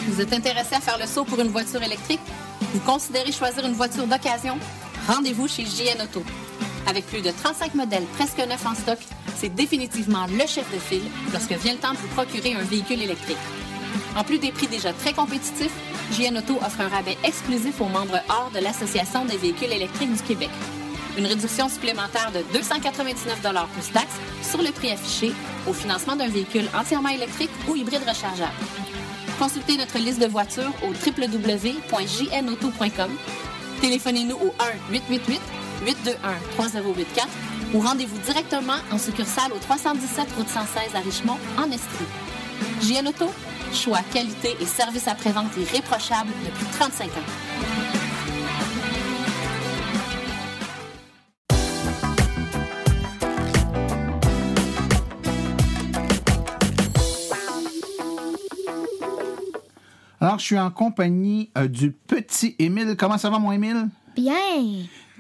Vous 0.08 0.22
êtes 0.22 0.32
intéressé 0.32 0.76
à 0.76 0.80
faire 0.80 0.98
le 0.98 1.08
saut 1.08 1.26
pour 1.26 1.40
une 1.42 1.50
voiture 1.50 1.84
électrique? 1.84 2.22
Vous 2.74 2.80
considérez 2.80 3.34
choisir 3.34 3.66
une 3.66 3.74
voiture 3.74 4.08
d'occasion? 4.08 4.58
Rendez-vous 5.08 5.48
chez 5.48 5.66
JN 5.66 6.02
Auto. 6.02 6.24
Avec 6.88 7.06
plus 7.08 7.22
de 7.22 7.32
35 7.32 7.74
modèles 7.76 8.06
presque 8.16 8.38
neufs 8.38 8.66
en 8.66 8.76
stock, 8.76 9.00
c'est 9.36 9.54
définitivement 9.54 10.26
le 10.28 10.48
chef 10.48 10.72
de 10.74 10.80
file 10.80 11.04
lorsque 11.34 11.52
vient 11.54 11.74
le 11.74 11.80
temps 11.80 11.92
de 11.94 11.98
vous 11.98 12.08
procurer 12.10 12.54
un 12.54 12.64
véhicule 12.64 13.02
électrique. 13.02 13.38
En 14.16 14.24
plus 14.24 14.38
des 14.40 14.52
prix 14.52 14.68
déjà 14.68 14.94
très 14.94 15.12
compétitifs, 15.14 15.74
JN 16.12 16.38
Auto 16.38 16.58
offre 16.58 16.82
un 16.82 16.88
rabais 16.88 17.18
exclusif 17.24 17.82
aux 17.82 17.86
membres 17.86 18.20
hors 18.30 18.52
de 18.54 18.60
l'Association 18.60 19.26
des 19.26 19.38
véhicules 19.38 19.72
électriques 19.72 20.14
du 20.14 20.22
Québec. 20.22 20.52
Une 21.18 21.26
réduction 21.26 21.68
supplémentaire 21.70 22.32
de 22.32 22.44
299 22.54 23.42
plus 23.42 23.92
taxes 23.94 24.20
sur 24.44 24.62
le 24.62 24.70
prix 24.72 24.92
affiché 24.92 25.32
au 25.68 25.74
financement 25.74 26.16
d'un 26.16 26.28
véhicule 26.28 26.70
entièrement 26.78 27.10
électrique 27.10 27.50
ou 27.68 27.76
hybride 27.76 28.08
rechargeable. 28.08 28.54
Consultez 29.40 29.78
notre 29.78 29.98
liste 29.98 30.22
de 30.22 30.28
voitures 30.28 30.72
au 30.84 30.90
www.jnauto.com. 30.90 33.10
Téléphonez-nous 33.82 34.36
au 34.36 34.54
1-888-821-3084 35.84 37.28
ou 37.74 37.80
rendez-vous 37.80 38.18
directement 38.20 38.78
en 38.92 38.98
succursale 38.98 39.52
au 39.54 39.58
317 39.58 40.28
route 40.38 40.48
116 40.48 40.96
à 40.96 41.00
Richmond, 41.00 41.38
en 41.58 41.72
Estrie. 41.72 42.06
JN 42.82 43.08
Auto, 43.08 43.32
choix, 43.74 44.00
qualité 44.14 44.56
et 44.60 44.66
service 44.66 45.08
après-vente 45.08 45.58
irréprochable 45.58 46.30
depuis 46.46 46.66
35 46.78 47.08
ans. 47.08 47.66
Alors, 60.26 60.40
je 60.40 60.46
suis 60.46 60.58
en 60.58 60.72
compagnie 60.72 61.52
euh, 61.56 61.68
du 61.68 61.92
petit 61.92 62.56
Émile. 62.58 62.96
Comment 62.98 63.20
ça 63.20 63.30
va, 63.30 63.38
mon 63.38 63.52
Émile? 63.52 63.90
Bien. 64.16 64.34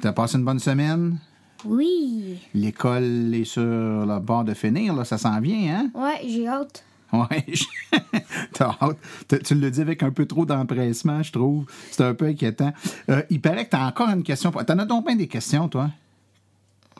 T'as 0.01 0.13
passé 0.13 0.37
une 0.37 0.45
bonne 0.45 0.59
semaine? 0.59 1.17
Oui. 1.63 2.39
L'école 2.53 3.33
est 3.33 3.45
sur 3.45 3.63
le 3.63 4.19
bord 4.19 4.43
de 4.43 4.53
finir, 4.53 4.93
là. 4.93 5.05
Ça 5.05 5.17
s'en 5.17 5.39
vient, 5.39 5.75
hein? 5.75 5.89
Ouais, 5.93 6.21
j'ai 6.27 6.47
hâte. 6.47 6.83
Ouais, 7.13 7.45
t'as 8.53 8.75
hâte. 8.81 8.97
Tu 9.45 9.55
le 9.55 9.71
dis 9.71 9.81
avec 9.81 10.03
un 10.03 10.11
peu 10.11 10.25
trop 10.25 10.45
d'empressement, 10.45 11.23
je 11.23 11.31
trouve. 11.31 11.65
C'est 11.91 12.03
un 12.03 12.13
peu 12.13 12.25
inquiétant. 12.25 12.73
Euh, 13.09 13.21
il 13.29 13.39
paraît 13.39 13.65
que 13.65 13.71
t'as 13.71 13.87
encore 13.87 14.09
une 14.09 14.23
question. 14.23 14.51
T'en 14.51 14.79
as 14.79 14.85
donc 14.85 15.05
bien 15.05 15.15
des 15.15 15.27
questions, 15.27 15.69
toi? 15.69 15.89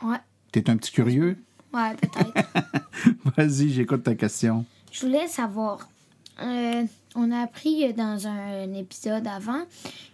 Ouais. 0.01 0.17
T'es 0.51 0.69
un 0.69 0.77
petit 0.77 0.91
curieux? 0.91 1.37
Ouais, 1.73 1.93
peut-être. 1.95 2.33
Vas-y, 3.35 3.69
j'écoute 3.71 4.03
ta 4.03 4.15
question. 4.15 4.63
Je 4.91 5.05
voulais 5.05 5.27
savoir. 5.27 5.79
euh, 6.41 6.83
on 7.15 7.31
a 7.31 7.39
appris 7.39 7.93
dans 7.93 8.27
un, 8.27 8.73
épisode 8.73 9.27
avant 9.27 9.63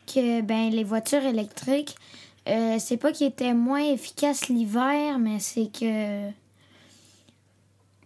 que 0.08 0.42
ben 0.42 0.70
les 0.70 0.84
voitures 0.84 1.24
électriques, 1.26 1.96
euh, 2.48 2.78
c'est 2.80 2.98
pas 2.98 3.12
qu'ils 3.12 3.28
étaient 3.28 3.54
moins 3.54 3.84
efficaces 3.84 4.50
l'hiver, 4.50 5.20
mais 5.20 5.40
c'est 5.40 5.68
que. 5.68 6.30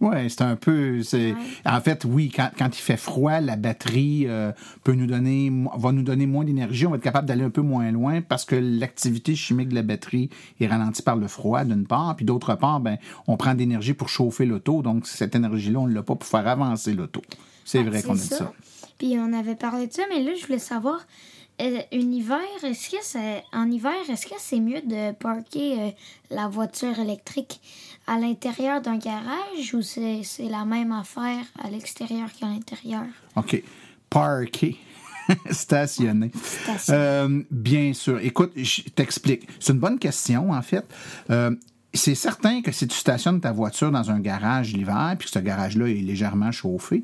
Oui, 0.01 0.29
c'est 0.29 0.41
un 0.41 0.57
peu. 0.57 1.01
c'est 1.03 1.33
En 1.65 1.79
fait, 1.79 2.03
oui, 2.03 2.29
quand, 2.35 2.49
quand, 2.57 2.67
il 2.77 2.81
fait 2.81 2.97
froid, 2.97 3.39
la 3.39 3.55
batterie 3.55 4.25
euh, 4.27 4.51
peut 4.83 4.93
nous 4.93 5.07
donner, 5.07 5.49
va 5.77 5.93
nous 5.93 6.03
donner 6.03 6.25
moins 6.27 6.43
d'énergie. 6.43 6.85
On 6.85 6.91
va 6.91 6.97
être 6.97 7.03
capable 7.03 7.27
d'aller 7.27 7.45
un 7.45 7.49
peu 7.49 7.61
moins 7.61 7.89
loin 7.91 8.21
parce 8.21 8.43
que 8.43 8.55
l'activité 8.55 9.35
chimique 9.35 9.69
de 9.69 9.75
la 9.75 9.83
batterie 9.83 10.29
est 10.59 10.67
ralentie 10.67 11.01
par 11.01 11.15
le 11.15 11.27
froid, 11.27 11.63
d'une 11.63 11.87
part. 11.87 12.17
Puis 12.17 12.25
d'autre 12.25 12.55
part, 12.55 12.81
ben, 12.81 12.97
on 13.27 13.37
prend 13.37 13.55
d'énergie 13.55 13.93
pour 13.93 14.09
chauffer 14.09 14.45
l'auto. 14.45 14.81
Donc, 14.81 15.07
cette 15.07 15.33
énergie-là, 15.33 15.79
on 15.79 15.87
ne 15.87 15.93
l'a 15.93 16.03
pas 16.03 16.15
pour 16.15 16.27
faire 16.27 16.45
avancer 16.45 16.93
l'auto. 16.93 17.21
C'est 17.63 17.81
vrai 17.81 18.03
qu'on 18.03 18.13
a 18.13 18.15
dit 18.15 18.27
ça. 18.27 18.51
Puis 18.97 19.17
on 19.17 19.33
avait 19.33 19.55
parlé 19.55 19.87
de 19.87 19.93
ça, 19.93 20.03
mais 20.09 20.21
là, 20.21 20.31
je 20.39 20.45
voulais 20.45 20.59
savoir, 20.59 21.05
euh, 21.61 21.81
hiver, 21.91 22.39
est-ce 22.63 22.89
que 22.89 22.97
c'est 23.01 23.43
en 23.53 23.69
hiver, 23.71 23.93
est-ce 24.09 24.25
que 24.25 24.35
c'est 24.37 24.59
mieux 24.59 24.81
de 24.81 25.13
parker 25.13 25.79
euh, 25.79 25.89
la 26.29 26.47
voiture 26.47 26.99
électrique 26.99 27.61
à 28.07 28.19
l'intérieur 28.19 28.81
d'un 28.81 28.97
garage 28.97 29.73
ou 29.73 29.81
c'est, 29.81 30.21
la 30.39 30.65
même 30.65 30.91
affaire 30.91 31.45
à 31.63 31.69
l'extérieur 31.69 32.27
qu'à 32.37 32.47
l'intérieur? 32.47 33.05
OK. 33.37 33.63
Parker. 34.09 34.77
Stationner. 35.49 36.31
Euh, 36.89 37.41
bien 37.49 37.93
sûr. 37.93 38.19
Écoute, 38.21 38.51
je 38.55 38.81
t'explique. 38.93 39.47
C'est 39.59 39.73
une 39.73 39.79
bonne 39.79 39.97
question, 39.97 40.51
en 40.51 40.61
fait. 40.61 40.85
c'est 41.93 42.15
certain 42.15 42.61
que 42.61 42.71
si 42.71 42.85
tu 42.87 42.97
stationnes 42.97 43.39
ta 43.39 43.53
voiture 43.53 43.91
dans 43.91 44.11
un 44.11 44.19
garage 44.19 44.73
l'hiver, 44.73 45.15
puis 45.17 45.27
que 45.27 45.31
ce 45.31 45.39
garage-là 45.39 45.87
est 45.87 46.01
légèrement 46.01 46.51
chauffé, 46.51 47.03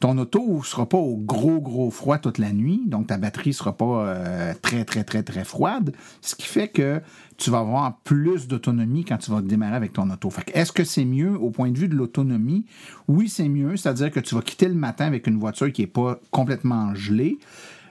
ton 0.00 0.16
auto 0.18 0.62
sera 0.62 0.88
pas 0.88 0.98
au 0.98 1.16
gros, 1.16 1.60
gros 1.60 1.90
froid 1.90 2.18
toute 2.18 2.38
la 2.38 2.52
nuit, 2.52 2.82
donc 2.86 3.08
ta 3.08 3.16
batterie 3.16 3.52
sera 3.52 3.76
pas 3.76 4.06
euh, 4.06 4.54
très, 4.62 4.84
très, 4.84 5.02
très, 5.04 5.22
très 5.22 5.44
froide, 5.44 5.92
ce 6.20 6.34
qui 6.36 6.46
fait 6.46 6.68
que 6.68 7.00
tu 7.36 7.50
vas 7.50 7.58
avoir 7.58 7.98
plus 7.98 8.46
d'autonomie 8.46 9.04
quand 9.04 9.18
tu 9.18 9.30
vas 9.30 9.40
démarrer 9.40 9.76
avec 9.76 9.92
ton 9.92 10.10
auto. 10.10 10.30
est-ce 10.54 10.72
que 10.72 10.84
c'est 10.84 11.04
mieux 11.04 11.36
au 11.36 11.50
point 11.50 11.70
de 11.70 11.78
vue 11.78 11.88
de 11.88 11.94
l'autonomie? 11.94 12.64
Oui, 13.08 13.28
c'est 13.28 13.48
mieux, 13.48 13.76
c'est-à-dire 13.76 14.10
que 14.10 14.20
tu 14.20 14.34
vas 14.34 14.42
quitter 14.42 14.68
le 14.68 14.74
matin 14.74 15.06
avec 15.06 15.26
une 15.26 15.38
voiture 15.38 15.72
qui 15.72 15.82
est 15.82 15.86
pas 15.86 16.20
complètement 16.30 16.94
gelée. 16.94 17.38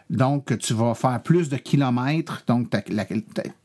Donc, 0.10 0.58
tu 0.60 0.74
vas 0.74 0.94
faire 0.94 1.22
plus 1.22 1.50
de 1.50 1.58
kilomètres. 1.58 2.44
Donc, 2.48 2.68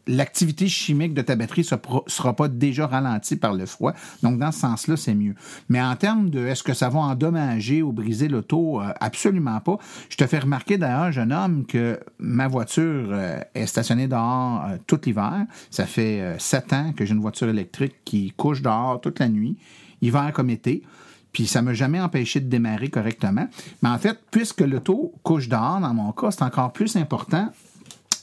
l'activité 0.08 0.68
chimique 0.68 1.14
de 1.14 1.22
ta 1.22 1.36
batterie 1.36 1.66
ne 1.70 1.76
sera 2.08 2.34
pas 2.34 2.48
déjà 2.48 2.86
ralentie 2.86 3.36
par 3.36 3.54
le 3.54 3.64
froid. 3.64 3.92
Donc, 4.22 4.38
dans 4.38 4.50
ce 4.50 4.60
sens-là, 4.60 4.96
c'est 4.96 5.14
mieux. 5.14 5.34
Mais 5.68 5.80
en 5.80 5.94
termes 5.94 6.30
de 6.30 6.46
est-ce 6.46 6.64
que 6.64 6.74
ça 6.74 6.88
va 6.88 6.98
endommager 6.98 7.82
ou 7.82 7.92
briser 7.92 8.28
l'auto, 8.28 8.80
euh, 8.80 8.92
absolument 9.00 9.60
pas. 9.60 9.78
Je 10.08 10.16
te 10.16 10.26
fais 10.26 10.40
remarquer 10.40 10.78
d'ailleurs, 10.78 11.12
jeune 11.12 11.32
homme, 11.32 11.64
que 11.64 12.00
ma 12.18 12.48
voiture 12.48 13.08
euh, 13.10 13.38
est 13.54 13.66
stationnée 13.66 14.08
dehors 14.08 14.64
euh, 14.64 14.76
tout 14.86 15.00
l'hiver. 15.06 15.46
Ça 15.70 15.86
fait 15.86 16.36
sept 16.38 16.72
ans 16.72 16.92
que 16.96 17.04
j'ai 17.04 17.14
une 17.14 17.20
voiture 17.20 17.48
électrique 17.48 17.94
qui 18.04 18.32
couche 18.36 18.62
dehors 18.62 19.00
toute 19.00 19.20
la 19.20 19.28
nuit, 19.28 19.56
hiver 20.00 20.32
comme 20.32 20.50
été. 20.50 20.82
Puis 21.32 21.46
ça 21.46 21.62
m'a 21.62 21.74
jamais 21.74 22.00
empêché 22.00 22.40
de 22.40 22.48
démarrer 22.48 22.88
correctement. 22.88 23.48
Mais 23.82 23.88
en 23.88 23.98
fait, 23.98 24.18
puisque 24.30 24.60
l'auto 24.60 25.14
couche 25.22 25.48
dehors, 25.48 25.80
dans 25.80 25.94
mon 25.94 26.12
cas, 26.12 26.30
c'est 26.30 26.42
encore 26.42 26.72
plus 26.72 26.96
important 26.96 27.50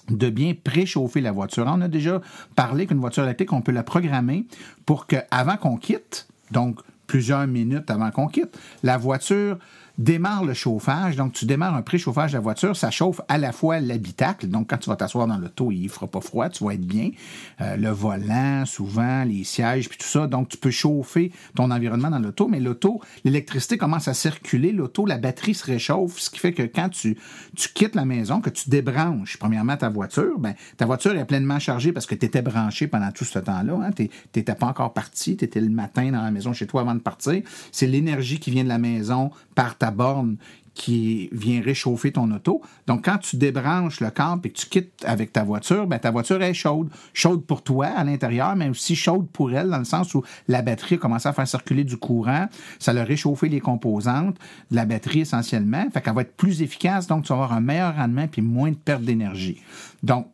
de 0.09 0.29
bien 0.29 0.53
préchauffer 0.63 1.21
la 1.21 1.31
voiture. 1.31 1.65
On 1.67 1.81
a 1.81 1.87
déjà 1.87 2.21
parlé 2.55 2.87
qu'une 2.87 2.99
voiture 2.99 3.23
électrique, 3.23 3.53
on 3.53 3.61
peut 3.61 3.71
la 3.71 3.83
programmer 3.83 4.45
pour 4.85 5.05
qu'avant 5.05 5.57
qu'on 5.57 5.77
quitte, 5.77 6.27
donc 6.51 6.79
plusieurs 7.07 7.45
minutes 7.47 7.89
avant 7.89 8.11
qu'on 8.11 8.27
quitte, 8.27 8.57
la 8.83 8.97
voiture 8.97 9.57
démarre 9.99 10.45
le 10.45 10.53
chauffage. 10.53 11.17
Donc, 11.17 11.33
tu 11.33 11.45
démarres 11.45 11.75
un 11.75 11.81
préchauffage 11.81 12.31
de 12.31 12.37
la 12.37 12.41
voiture. 12.41 12.75
Ça 12.75 12.89
chauffe 12.89 13.19
à 13.27 13.37
la 13.37 13.51
fois 13.51 13.81
l'habitacle. 13.81 14.47
Donc, 14.47 14.69
quand 14.69 14.77
tu 14.77 14.89
vas 14.89 14.95
t'asseoir 14.95 15.27
dans 15.27 15.37
l'auto, 15.37 15.71
il 15.71 15.83
ne 15.83 15.89
fera 15.89 16.07
pas 16.07 16.21
froid. 16.21 16.47
Tu 16.49 16.63
vas 16.63 16.73
être 16.73 16.85
bien. 16.85 17.11
Euh, 17.59 17.75
le 17.75 17.89
volant, 17.89 18.65
souvent, 18.65 19.25
les 19.25 19.43
sièges, 19.43 19.89
puis 19.89 19.97
tout 19.97 20.07
ça. 20.07 20.25
Donc, 20.27 20.47
tu 20.47 20.57
peux 20.57 20.71
chauffer 20.71 21.33
ton 21.53 21.69
environnement 21.69 22.09
dans 22.09 22.19
l'auto. 22.19 22.47
Mais 22.47 22.61
l'auto, 22.61 23.01
l'électricité 23.25 23.77
commence 23.77 24.07
à 24.07 24.13
circuler. 24.13 24.71
L'auto, 24.71 25.05
la 25.05 25.17
batterie 25.17 25.53
se 25.53 25.65
réchauffe. 25.65 26.17
Ce 26.17 26.29
qui 26.29 26.39
fait 26.39 26.53
que 26.53 26.63
quand 26.63 26.87
tu, 26.87 27.17
tu 27.57 27.67
quittes 27.73 27.95
la 27.95 28.05
maison, 28.05 28.39
que 28.39 28.49
tu 28.49 28.69
débranches, 28.69 29.35
premièrement, 29.37 29.75
ta 29.75 29.89
voiture, 29.89 30.39
ben, 30.39 30.55
ta 30.77 30.85
voiture 30.85 31.13
est 31.17 31.25
pleinement 31.25 31.59
chargée 31.59 31.91
parce 31.91 32.05
que 32.05 32.15
tu 32.15 32.25
étais 32.25 32.41
branché 32.41 32.87
pendant 32.87 33.11
tout 33.11 33.25
ce 33.25 33.37
temps-là. 33.37 33.77
Hein. 33.83 33.91
Tu 33.91 34.09
n'étais 34.33 34.55
pas 34.55 34.67
encore 34.67 34.93
parti. 34.93 35.35
Tu 35.35 35.43
étais 35.43 35.59
le 35.59 35.69
matin 35.69 36.09
dans 36.11 36.21
la 36.21 36.31
maison 36.31 36.53
chez 36.53 36.67
toi 36.67 36.81
avant 36.81 36.95
de 36.95 37.01
partir. 37.01 37.41
C'est 37.73 37.87
l'énergie 37.87 38.39
qui 38.39 38.49
vient 38.49 38.63
de 38.63 38.69
la 38.69 38.77
maison 38.77 39.31
par 39.55 39.77
ta 39.77 39.88
borne 39.91 40.37
qui 40.79 41.27
vient 41.33 41.61
réchauffer 41.61 42.13
ton 42.13 42.31
auto. 42.31 42.61
Donc, 42.87 43.03
quand 43.03 43.17
tu 43.17 43.35
débranches 43.35 43.99
le 43.99 44.11
camp 44.11 44.39
et 44.45 44.49
que 44.49 44.57
tu 44.57 44.67
quittes 44.67 45.03
avec 45.05 45.33
ta 45.33 45.43
voiture, 45.43 45.87
ben, 45.87 45.99
ta 45.99 46.09
voiture 46.09 46.41
est 46.41 46.53
chaude. 46.53 46.89
Chaude 47.13 47.45
pour 47.45 47.63
toi 47.63 47.87
à 47.87 48.03
l'intérieur, 48.05 48.55
mais 48.55 48.69
aussi 48.69 48.95
chaude 48.95 49.27
pour 49.27 49.51
elle, 49.51 49.69
dans 49.69 49.77
le 49.77 49.83
sens 49.83 50.15
où 50.15 50.23
la 50.47 50.61
batterie 50.61 50.95
a 50.95 50.97
commencé 50.97 51.27
à 51.27 51.33
faire 51.33 51.47
circuler 51.47 51.83
du 51.83 51.97
courant. 51.97 52.47
Ça 52.79 52.91
a 52.91 53.03
réchauffé 53.03 53.49
les 53.49 53.59
composantes 53.59 54.37
de 54.71 54.75
la 54.77 54.85
batterie 54.85 55.21
essentiellement. 55.21 55.85
Fait 55.93 56.01
qu'elle 56.01 56.15
va 56.15 56.21
être 56.21 56.37
plus 56.37 56.61
efficace, 56.61 57.07
donc 57.07 57.25
tu 57.25 57.29
vas 57.29 57.35
avoir 57.35 57.53
un 57.53 57.61
meilleur 57.61 57.95
rendement 57.95 58.27
puis 58.27 58.41
moins 58.41 58.71
de 58.71 58.77
perte 58.77 59.03
d'énergie. 59.03 59.61
Donc, 60.01 60.27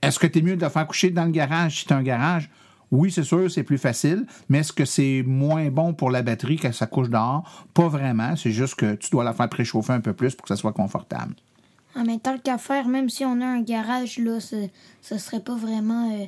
est-ce 0.00 0.18
que 0.18 0.26
tu 0.26 0.38
es 0.38 0.42
mieux 0.42 0.56
de 0.56 0.62
la 0.62 0.70
faire 0.70 0.86
coucher 0.86 1.10
dans 1.10 1.24
le 1.26 1.30
garage 1.30 1.80
si 1.80 1.86
tu 1.86 1.92
as 1.92 1.96
un 1.96 2.02
garage? 2.02 2.48
Oui, 2.94 3.10
c'est 3.10 3.24
sûr, 3.24 3.50
c'est 3.50 3.64
plus 3.64 3.78
facile, 3.78 4.24
mais 4.48 4.58
est-ce 4.58 4.72
que 4.72 4.84
c'est 4.84 5.24
moins 5.26 5.68
bon 5.68 5.94
pour 5.94 6.12
la 6.12 6.22
batterie 6.22 6.58
que 6.58 6.70
ça 6.70 6.86
couche 6.86 7.10
dehors? 7.10 7.66
Pas 7.74 7.88
vraiment. 7.88 8.36
C'est 8.36 8.52
juste 8.52 8.76
que 8.76 8.94
tu 8.94 9.10
dois 9.10 9.24
la 9.24 9.32
faire 9.32 9.48
préchauffer 9.48 9.92
un 9.92 10.00
peu 10.00 10.12
plus 10.12 10.36
pour 10.36 10.44
que 10.44 10.54
ça 10.54 10.56
soit 10.56 10.72
confortable. 10.72 11.34
Ah, 11.96 12.04
mais 12.06 12.18
tant 12.18 12.38
qu'à 12.38 12.56
faire, 12.56 12.86
même 12.86 13.08
si 13.08 13.24
on 13.24 13.40
a 13.40 13.46
un 13.46 13.62
garage, 13.62 14.18
là, 14.18 14.38
ce, 14.38 14.68
ce 15.02 15.18
serait 15.18 15.40
pas 15.40 15.56
vraiment 15.56 16.08
euh, 16.12 16.26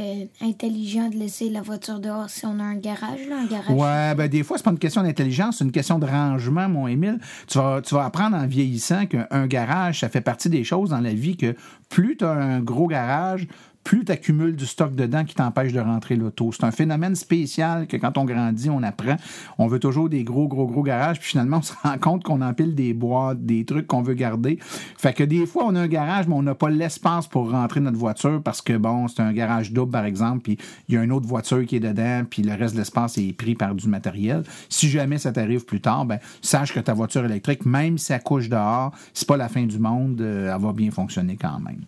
euh, 0.00 0.24
intelligent 0.40 1.10
de 1.10 1.16
laisser 1.16 1.50
la 1.50 1.60
voiture 1.60 2.00
dehors 2.00 2.30
si 2.30 2.46
on 2.46 2.58
a 2.60 2.62
un 2.62 2.76
garage, 2.76 3.26
là, 3.28 3.40
un 3.40 3.46
garage. 3.46 3.70
Ouais, 3.70 4.14
ben 4.14 4.28
des 4.28 4.42
fois, 4.42 4.56
c'est 4.56 4.64
pas 4.64 4.70
une 4.70 4.78
question 4.78 5.02
d'intelligence, 5.02 5.58
c'est 5.58 5.64
une 5.64 5.72
question 5.72 5.98
de 5.98 6.06
rangement, 6.06 6.68
mon 6.68 6.86
Émile. 6.86 7.18
Tu 7.46 7.58
vas, 7.58 7.82
tu 7.82 7.94
vas 7.94 8.06
apprendre 8.06 8.36
en 8.36 8.46
vieillissant 8.46 9.04
qu'un 9.04 9.46
garage, 9.46 10.00
ça 10.00 10.08
fait 10.08 10.20
partie 10.22 10.48
des 10.48 10.64
choses 10.64 10.90
dans 10.90 11.00
la 11.00 11.12
vie 11.12 11.36
que 11.36 11.56
plus 11.90 12.16
tu 12.16 12.24
as 12.24 12.30
un 12.30 12.60
gros 12.60 12.86
garage, 12.86 13.48
plus 13.84 14.04
tu 14.04 14.12
accumules 14.12 14.54
du 14.56 14.66
stock 14.66 14.94
dedans 14.94 15.24
qui 15.24 15.34
t'empêche 15.34 15.72
de 15.72 15.80
rentrer 15.80 16.16
l'auto. 16.16 16.50
C'est 16.52 16.64
un 16.64 16.70
phénomène 16.70 17.14
spécial 17.14 17.86
que 17.86 17.96
quand 17.96 18.18
on 18.18 18.24
grandit, 18.24 18.70
on 18.70 18.82
apprend. 18.82 19.16
On 19.58 19.66
veut 19.66 19.78
toujours 19.78 20.08
des 20.08 20.22
gros, 20.22 20.48
gros, 20.48 20.66
gros 20.66 20.82
garages, 20.82 21.18
puis 21.18 21.30
finalement, 21.30 21.58
on 21.58 21.62
se 21.62 21.72
rend 21.82 21.98
compte 21.98 22.22
qu'on 22.22 22.42
empile 22.42 22.74
des 22.74 22.94
boîtes, 22.94 23.44
des 23.44 23.64
trucs 23.64 23.86
qu'on 23.86 24.02
veut 24.02 24.14
garder. 24.14 24.58
Fait 24.98 25.12
que 25.12 25.24
des 25.24 25.46
fois, 25.46 25.64
on 25.66 25.74
a 25.74 25.80
un 25.80 25.88
garage, 25.88 26.28
mais 26.28 26.34
on 26.34 26.42
n'a 26.42 26.54
pas 26.54 26.70
l'espace 26.70 27.26
pour 27.26 27.50
rentrer 27.50 27.80
notre 27.80 27.96
voiture 27.98 28.42
parce 28.42 28.60
que, 28.62 28.76
bon, 28.76 29.08
c'est 29.08 29.22
un 29.22 29.32
garage 29.32 29.72
double, 29.72 29.92
par 29.92 30.04
exemple, 30.04 30.42
puis 30.42 30.58
il 30.88 30.94
y 30.94 30.98
a 30.98 31.02
une 31.02 31.12
autre 31.12 31.26
voiture 31.26 31.64
qui 31.64 31.76
est 31.76 31.80
dedans, 31.80 32.22
puis 32.28 32.42
le 32.42 32.54
reste 32.54 32.74
de 32.74 32.80
l'espace 32.80 33.18
est 33.18 33.32
pris 33.32 33.54
par 33.54 33.74
du 33.74 33.88
matériel. 33.88 34.42
Si 34.68 34.88
jamais 34.88 35.18
ça 35.18 35.32
t'arrive 35.32 35.64
plus 35.64 35.80
tard, 35.80 36.04
ben, 36.04 36.18
sache 36.42 36.74
que 36.74 36.80
ta 36.80 36.94
voiture 36.94 37.24
électrique, 37.24 37.64
même 37.66 37.98
si 37.98 38.12
elle 38.12 38.22
couche 38.22 38.48
dehors, 38.48 38.92
c'est 39.14 39.26
pas 39.26 39.36
la 39.36 39.48
fin 39.48 39.64
du 39.64 39.78
monde, 39.78 40.20
euh, 40.20 40.54
elle 40.54 40.62
va 40.62 40.72
bien 40.72 40.90
fonctionner 40.90 41.36
quand 41.36 41.58
même. 41.60 41.80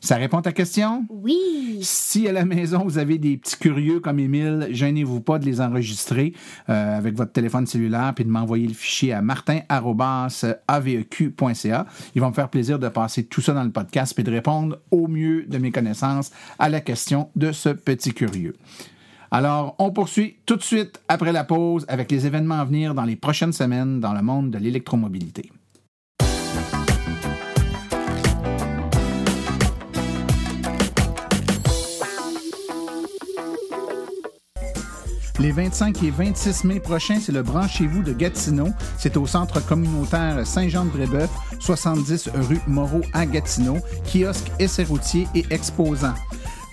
Ça 0.00 0.16
répond 0.16 0.38
à 0.38 0.42
ta 0.42 0.52
question? 0.52 1.06
Oui. 1.08 1.78
Si 1.82 2.28
à 2.28 2.32
la 2.32 2.44
maison, 2.44 2.84
vous 2.84 2.98
avez 2.98 3.18
des 3.18 3.36
petits 3.36 3.56
curieux 3.56 4.00
comme 4.00 4.18
Émile, 4.18 4.68
gênez-vous 4.70 5.20
pas 5.20 5.38
de 5.38 5.44
les 5.44 5.60
enregistrer 5.60 6.32
euh, 6.68 6.98
avec 6.98 7.14
votre 7.14 7.32
téléphone 7.32 7.66
cellulaire 7.66 8.12
puis 8.14 8.24
de 8.24 8.30
m'envoyer 8.30 8.66
le 8.66 8.74
fichier 8.74 9.12
à 9.12 9.22
martin.aveq.ca. 9.22 11.86
Ils 12.14 12.20
vont 12.20 12.28
me 12.28 12.34
faire 12.34 12.48
plaisir 12.48 12.78
de 12.78 12.88
passer 12.88 13.24
tout 13.24 13.40
ça 13.40 13.52
dans 13.52 13.64
le 13.64 13.70
podcast 13.70 14.18
et 14.18 14.22
de 14.22 14.30
répondre 14.30 14.78
au 14.90 15.08
mieux 15.08 15.44
de 15.44 15.58
mes 15.58 15.70
connaissances 15.70 16.32
à 16.58 16.68
la 16.68 16.80
question 16.80 17.30
de 17.36 17.52
ce 17.52 17.70
petit 17.70 18.14
curieux. 18.14 18.54
Alors, 19.30 19.76
on 19.78 19.92
poursuit 19.92 20.36
tout 20.44 20.56
de 20.56 20.62
suite 20.62 21.00
après 21.08 21.32
la 21.32 21.44
pause 21.44 21.86
avec 21.88 22.10
les 22.10 22.26
événements 22.26 22.60
à 22.60 22.64
venir 22.66 22.94
dans 22.94 23.04
les 23.04 23.16
prochaines 23.16 23.54
semaines 23.54 23.98
dans 23.98 24.12
le 24.12 24.20
monde 24.20 24.50
de 24.50 24.58
l'électromobilité. 24.58 25.50
Les 35.38 35.50
25 35.50 36.02
et 36.02 36.10
26 36.10 36.64
mai 36.64 36.80
prochains, 36.80 37.18
c'est 37.20 37.32
le 37.32 37.42
Branchez-vous 37.42 38.02
de 38.02 38.12
Gatineau. 38.12 38.68
C'est 38.98 39.16
au 39.16 39.26
centre 39.26 39.64
communautaire 39.64 40.46
Saint-Jean-de-Brébeuf, 40.46 41.30
70 41.58 42.30
rue 42.34 42.60
Moreau 42.66 43.00
à 43.12 43.24
Gatineau, 43.26 43.78
kiosque, 44.04 44.52
essai 44.58 44.84
routier 44.84 45.26
et 45.34 45.44
exposant. 45.50 46.14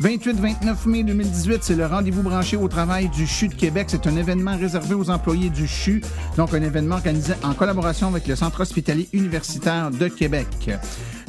28-29 0.01 0.87
mai 0.87 1.03
2018, 1.03 1.57
c'est 1.61 1.75
le 1.75 1.85
rendez-vous 1.85 2.23
branché 2.23 2.55
au 2.55 2.69
travail 2.69 3.09
du 3.09 3.27
CHU 3.27 3.49
de 3.49 3.53
Québec. 3.53 3.87
C'est 3.89 4.07
un 4.07 4.15
événement 4.15 4.55
réservé 4.55 4.95
aux 4.95 5.09
employés 5.09 5.49
du 5.49 5.67
CHU, 5.67 6.01
donc 6.37 6.53
un 6.53 6.61
événement 6.61 6.95
organisé 6.95 7.33
en 7.43 7.53
collaboration 7.53 8.07
avec 8.07 8.25
le 8.25 8.37
Centre 8.37 8.61
hospitalier 8.61 9.09
universitaire 9.11 9.91
de 9.91 10.07
Québec. 10.07 10.47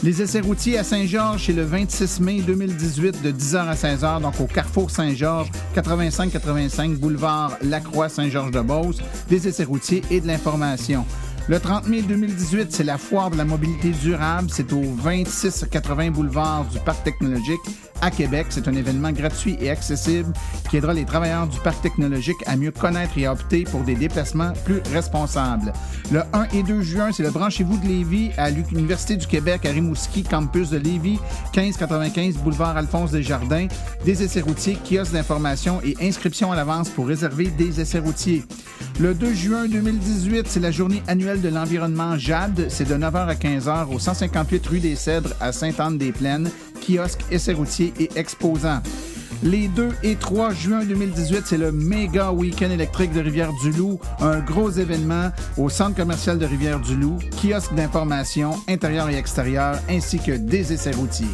Les 0.05 0.23
essais 0.23 0.39
routiers 0.39 0.79
à 0.79 0.85
Saint-Georges, 0.85 1.47
c'est 1.47 1.53
le 1.53 1.65
26 1.65 2.21
mai 2.21 2.43
2018 2.43 3.23
de 3.23 3.33
10h 3.33 3.57
à 3.57 3.75
16h, 3.75 4.23
donc 4.23 4.41
au 4.41 4.47
Carrefour 4.47 4.89
Saint-Georges, 4.89 5.51
85-85 5.75 6.97
boulevard 6.97 7.59
Lacroix 7.63 8.09
Saint-Georges-de-Beauce, 8.09 8.99
des 9.29 9.49
essais 9.49 9.65
routiers 9.65 10.03
et 10.13 10.21
de 10.21 10.29
l'information. 10.29 11.05
Le 11.49 11.59
30 11.59 11.89
mai 11.89 12.03
2018, 12.03 12.71
c'est 12.71 12.85
la 12.85 12.99
foire 12.99 13.31
de 13.31 13.37
la 13.37 13.45
mobilité 13.45 13.91
durable. 13.91 14.49
C'est 14.53 14.73
au 14.73 14.83
2680 14.83 16.13
boulevard 16.13 16.65
du 16.67 16.79
Parc 16.79 17.03
technologique 17.03 17.59
à 18.01 18.11
Québec. 18.11 18.47
C'est 18.51 18.69
un 18.69 18.75
événement 18.75 19.13
gratuit 19.13 19.57
et 19.61 19.71
accessible 19.71 20.33
qui 20.69 20.77
aidera 20.77 20.95
les 20.95 21.05
travailleurs 21.05 21.47
du 21.47 21.59
parc 21.61 21.83
technologique 21.83 22.37
à 22.47 22.57
mieux 22.57 22.71
connaître 22.71 23.17
et 23.19 23.27
à 23.27 23.33
opter 23.33 23.65
pour 23.65 23.83
des 23.83 23.95
déplacements 23.95 24.53
plus 24.65 24.81
responsables. 24.93 25.73
Le 26.13 26.23
1 26.33 26.49
et 26.55 26.63
2 26.63 26.83
juin, 26.83 27.11
c'est 27.13 27.23
le 27.23 27.31
Branchez-vous 27.31 27.79
de 27.79 27.87
Lévis 27.87 28.31
à 28.37 28.51
l'Université 28.51 29.17
du 29.17 29.27
Québec 29.27 29.65
à 29.67 29.71
Rimouski, 29.71 30.23
campus 30.23 30.71
de 30.71 30.79
Lévis, 30.79 31.19
1595 31.57 32.37
boulevard 32.37 32.77
Alphonse 32.77 33.13
Desjardins. 33.13 33.69
Des 34.05 34.23
essais 34.23 34.41
routiers, 34.41 34.77
kiosques 34.85 35.13
d'information 35.13 35.81
et 35.83 35.97
inscription 36.01 36.53
à 36.53 36.57
l'avance 36.57 36.89
pour 36.89 37.07
réserver 37.07 37.47
des 37.47 37.81
essais 37.81 37.99
routiers. 37.99 38.45
Le 38.99 39.15
2 39.15 39.35
juin 39.35 39.69
2018, 39.69 40.47
c'est 40.47 40.61
la 40.61 40.71
journée 40.71 41.03
annuelle 41.07 41.41
de 41.41 41.49
l'environnement 41.49 42.19
JAD. 42.19 42.67
C'est 42.69 42.89
de 42.89 42.95
9h 42.95 43.29
à 43.29 43.35
15h 43.35 43.95
au 43.95 43.99
158 43.99 44.67
rue 44.67 44.81
des 44.81 44.97
Cèdres 44.97 45.35
à 45.41 45.53
Sainte-Anne-des-Plaines, 45.53 46.51
kiosques, 46.81 47.25
essais 47.31 47.53
routiers 47.53 47.93
et 47.99 48.11
exposants. 48.17 48.81
Les 49.43 49.69
2 49.69 49.89
et 50.03 50.17
3 50.17 50.53
juin 50.53 50.85
2018, 50.85 51.43
c'est 51.47 51.57
le 51.57 51.73
méga 51.73 52.31
week-end 52.31 52.71
électrique 52.71 53.13
de 53.13 53.21
Rivière-du-Loup, 53.21 53.99
un 54.21 54.41
gros 54.41 54.71
événement 54.71 55.31
au 55.57 55.71
centre 55.71 55.97
commercial 55.97 56.39
de 56.39 56.45
Rivière-du-Loup, 56.45 57.19
kiosque 57.41 57.75
d'information 57.75 58.53
intérieur 58.69 59.09
et 59.09 59.17
extérieur, 59.17 59.79
ainsi 59.89 60.19
que 60.19 60.33
des 60.33 60.73
essais 60.75 60.93
routiers. 60.93 61.27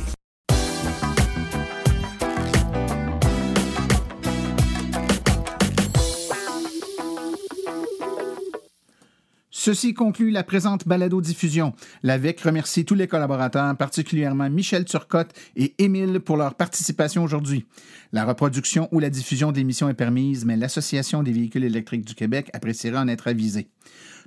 Ceci 9.67 9.95
conclut 9.95 10.31
la 10.31 10.45
présente 10.45 10.87
balado-diffusion. 10.87 11.73
L'AVEC 12.05 12.41
remercie 12.41 12.85
tous 12.85 12.95
les 12.95 13.09
collaborateurs, 13.09 13.77
particulièrement 13.77 14.49
Michel 14.49 14.85
Turcotte 14.85 15.33
et 15.57 15.75
Émile 15.79 16.21
pour 16.21 16.37
leur 16.37 16.55
participation 16.55 17.25
aujourd'hui. 17.25 17.67
La 18.13 18.25
reproduction 18.25 18.89
ou 18.93 19.01
la 19.01 19.11
diffusion 19.11 19.51
de 19.51 19.57
l'émission 19.57 19.89
est 19.89 19.95
permise, 19.95 20.45
mais 20.45 20.57
l'Association 20.57 21.25
des 21.25 21.33
véhicules 21.33 21.65
électriques 21.65 22.05
du 22.05 22.15
Québec 22.15 22.49
appréciera 22.53 23.01
en 23.01 23.09
être 23.09 23.27
avisée. 23.27 23.67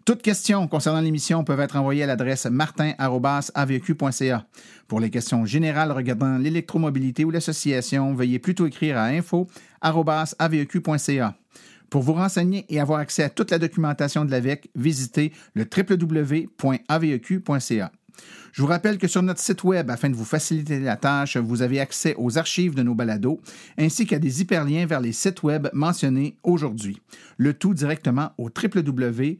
Toutes 0.04 0.22
questions 0.22 0.68
concernant 0.68 1.00
l'émission 1.00 1.46
peuvent 1.46 1.62
être 1.62 1.78
envoyées 1.78 2.04
à 2.04 2.08
l'adresse 2.08 2.46
martin.aveq.ca. 2.46 4.46
Pour 4.90 5.00
les 5.00 5.10
questions 5.10 5.46
générales 5.46 5.94
regardant 5.94 6.38
l'électromobilité 6.38 7.24
ou 7.24 7.32
l'association, 7.32 8.14
veuillez 8.14 8.40
plutôt 8.40 8.68
écrire 8.68 8.98
à 8.98 9.06
info.aveq.ca. 9.06 9.48
Pour 11.90 12.04
vous 12.04 12.14
renseigner 12.14 12.66
et 12.70 12.80
avoir 12.80 13.00
accès 13.00 13.24
à 13.24 13.30
toute 13.30 13.52
la 13.52 13.60
documentation 13.60 14.26
de 14.26 14.32
l'AVEC, 14.32 14.70
visitez 14.76 15.34
le 15.54 15.66
www.aveq.ca. 15.66 16.72
Je 18.52 18.62
vous 18.62 18.68
rappelle 18.68 18.98
que 18.98 19.08
sur 19.08 19.22
notre 19.22 19.40
site 19.40 19.64
Web, 19.64 19.90
afin 19.90 20.10
de 20.10 20.16
vous 20.16 20.26
faciliter 20.26 20.80
la 20.80 20.98
tâche, 20.98 21.38
vous 21.38 21.62
avez 21.62 21.80
accès 21.80 22.16
aux 22.18 22.38
archives 22.38 22.76
de 22.76 22.84
nos 22.84 22.96
balados, 22.96 23.40
ainsi 23.78 24.06
qu'à 24.06 24.20
des 24.20 24.42
hyperliens 24.42 24.86
vers 24.86 25.00
les 25.00 25.14
sites 25.14 25.42
Web 25.44 25.70
mentionnés 25.74 26.38
aujourd'hui. 26.44 27.02
Le 27.38 27.54
tout 27.54 27.74
directement 27.74 28.32
au 28.38 28.50
www.aveq.ca 28.50 29.40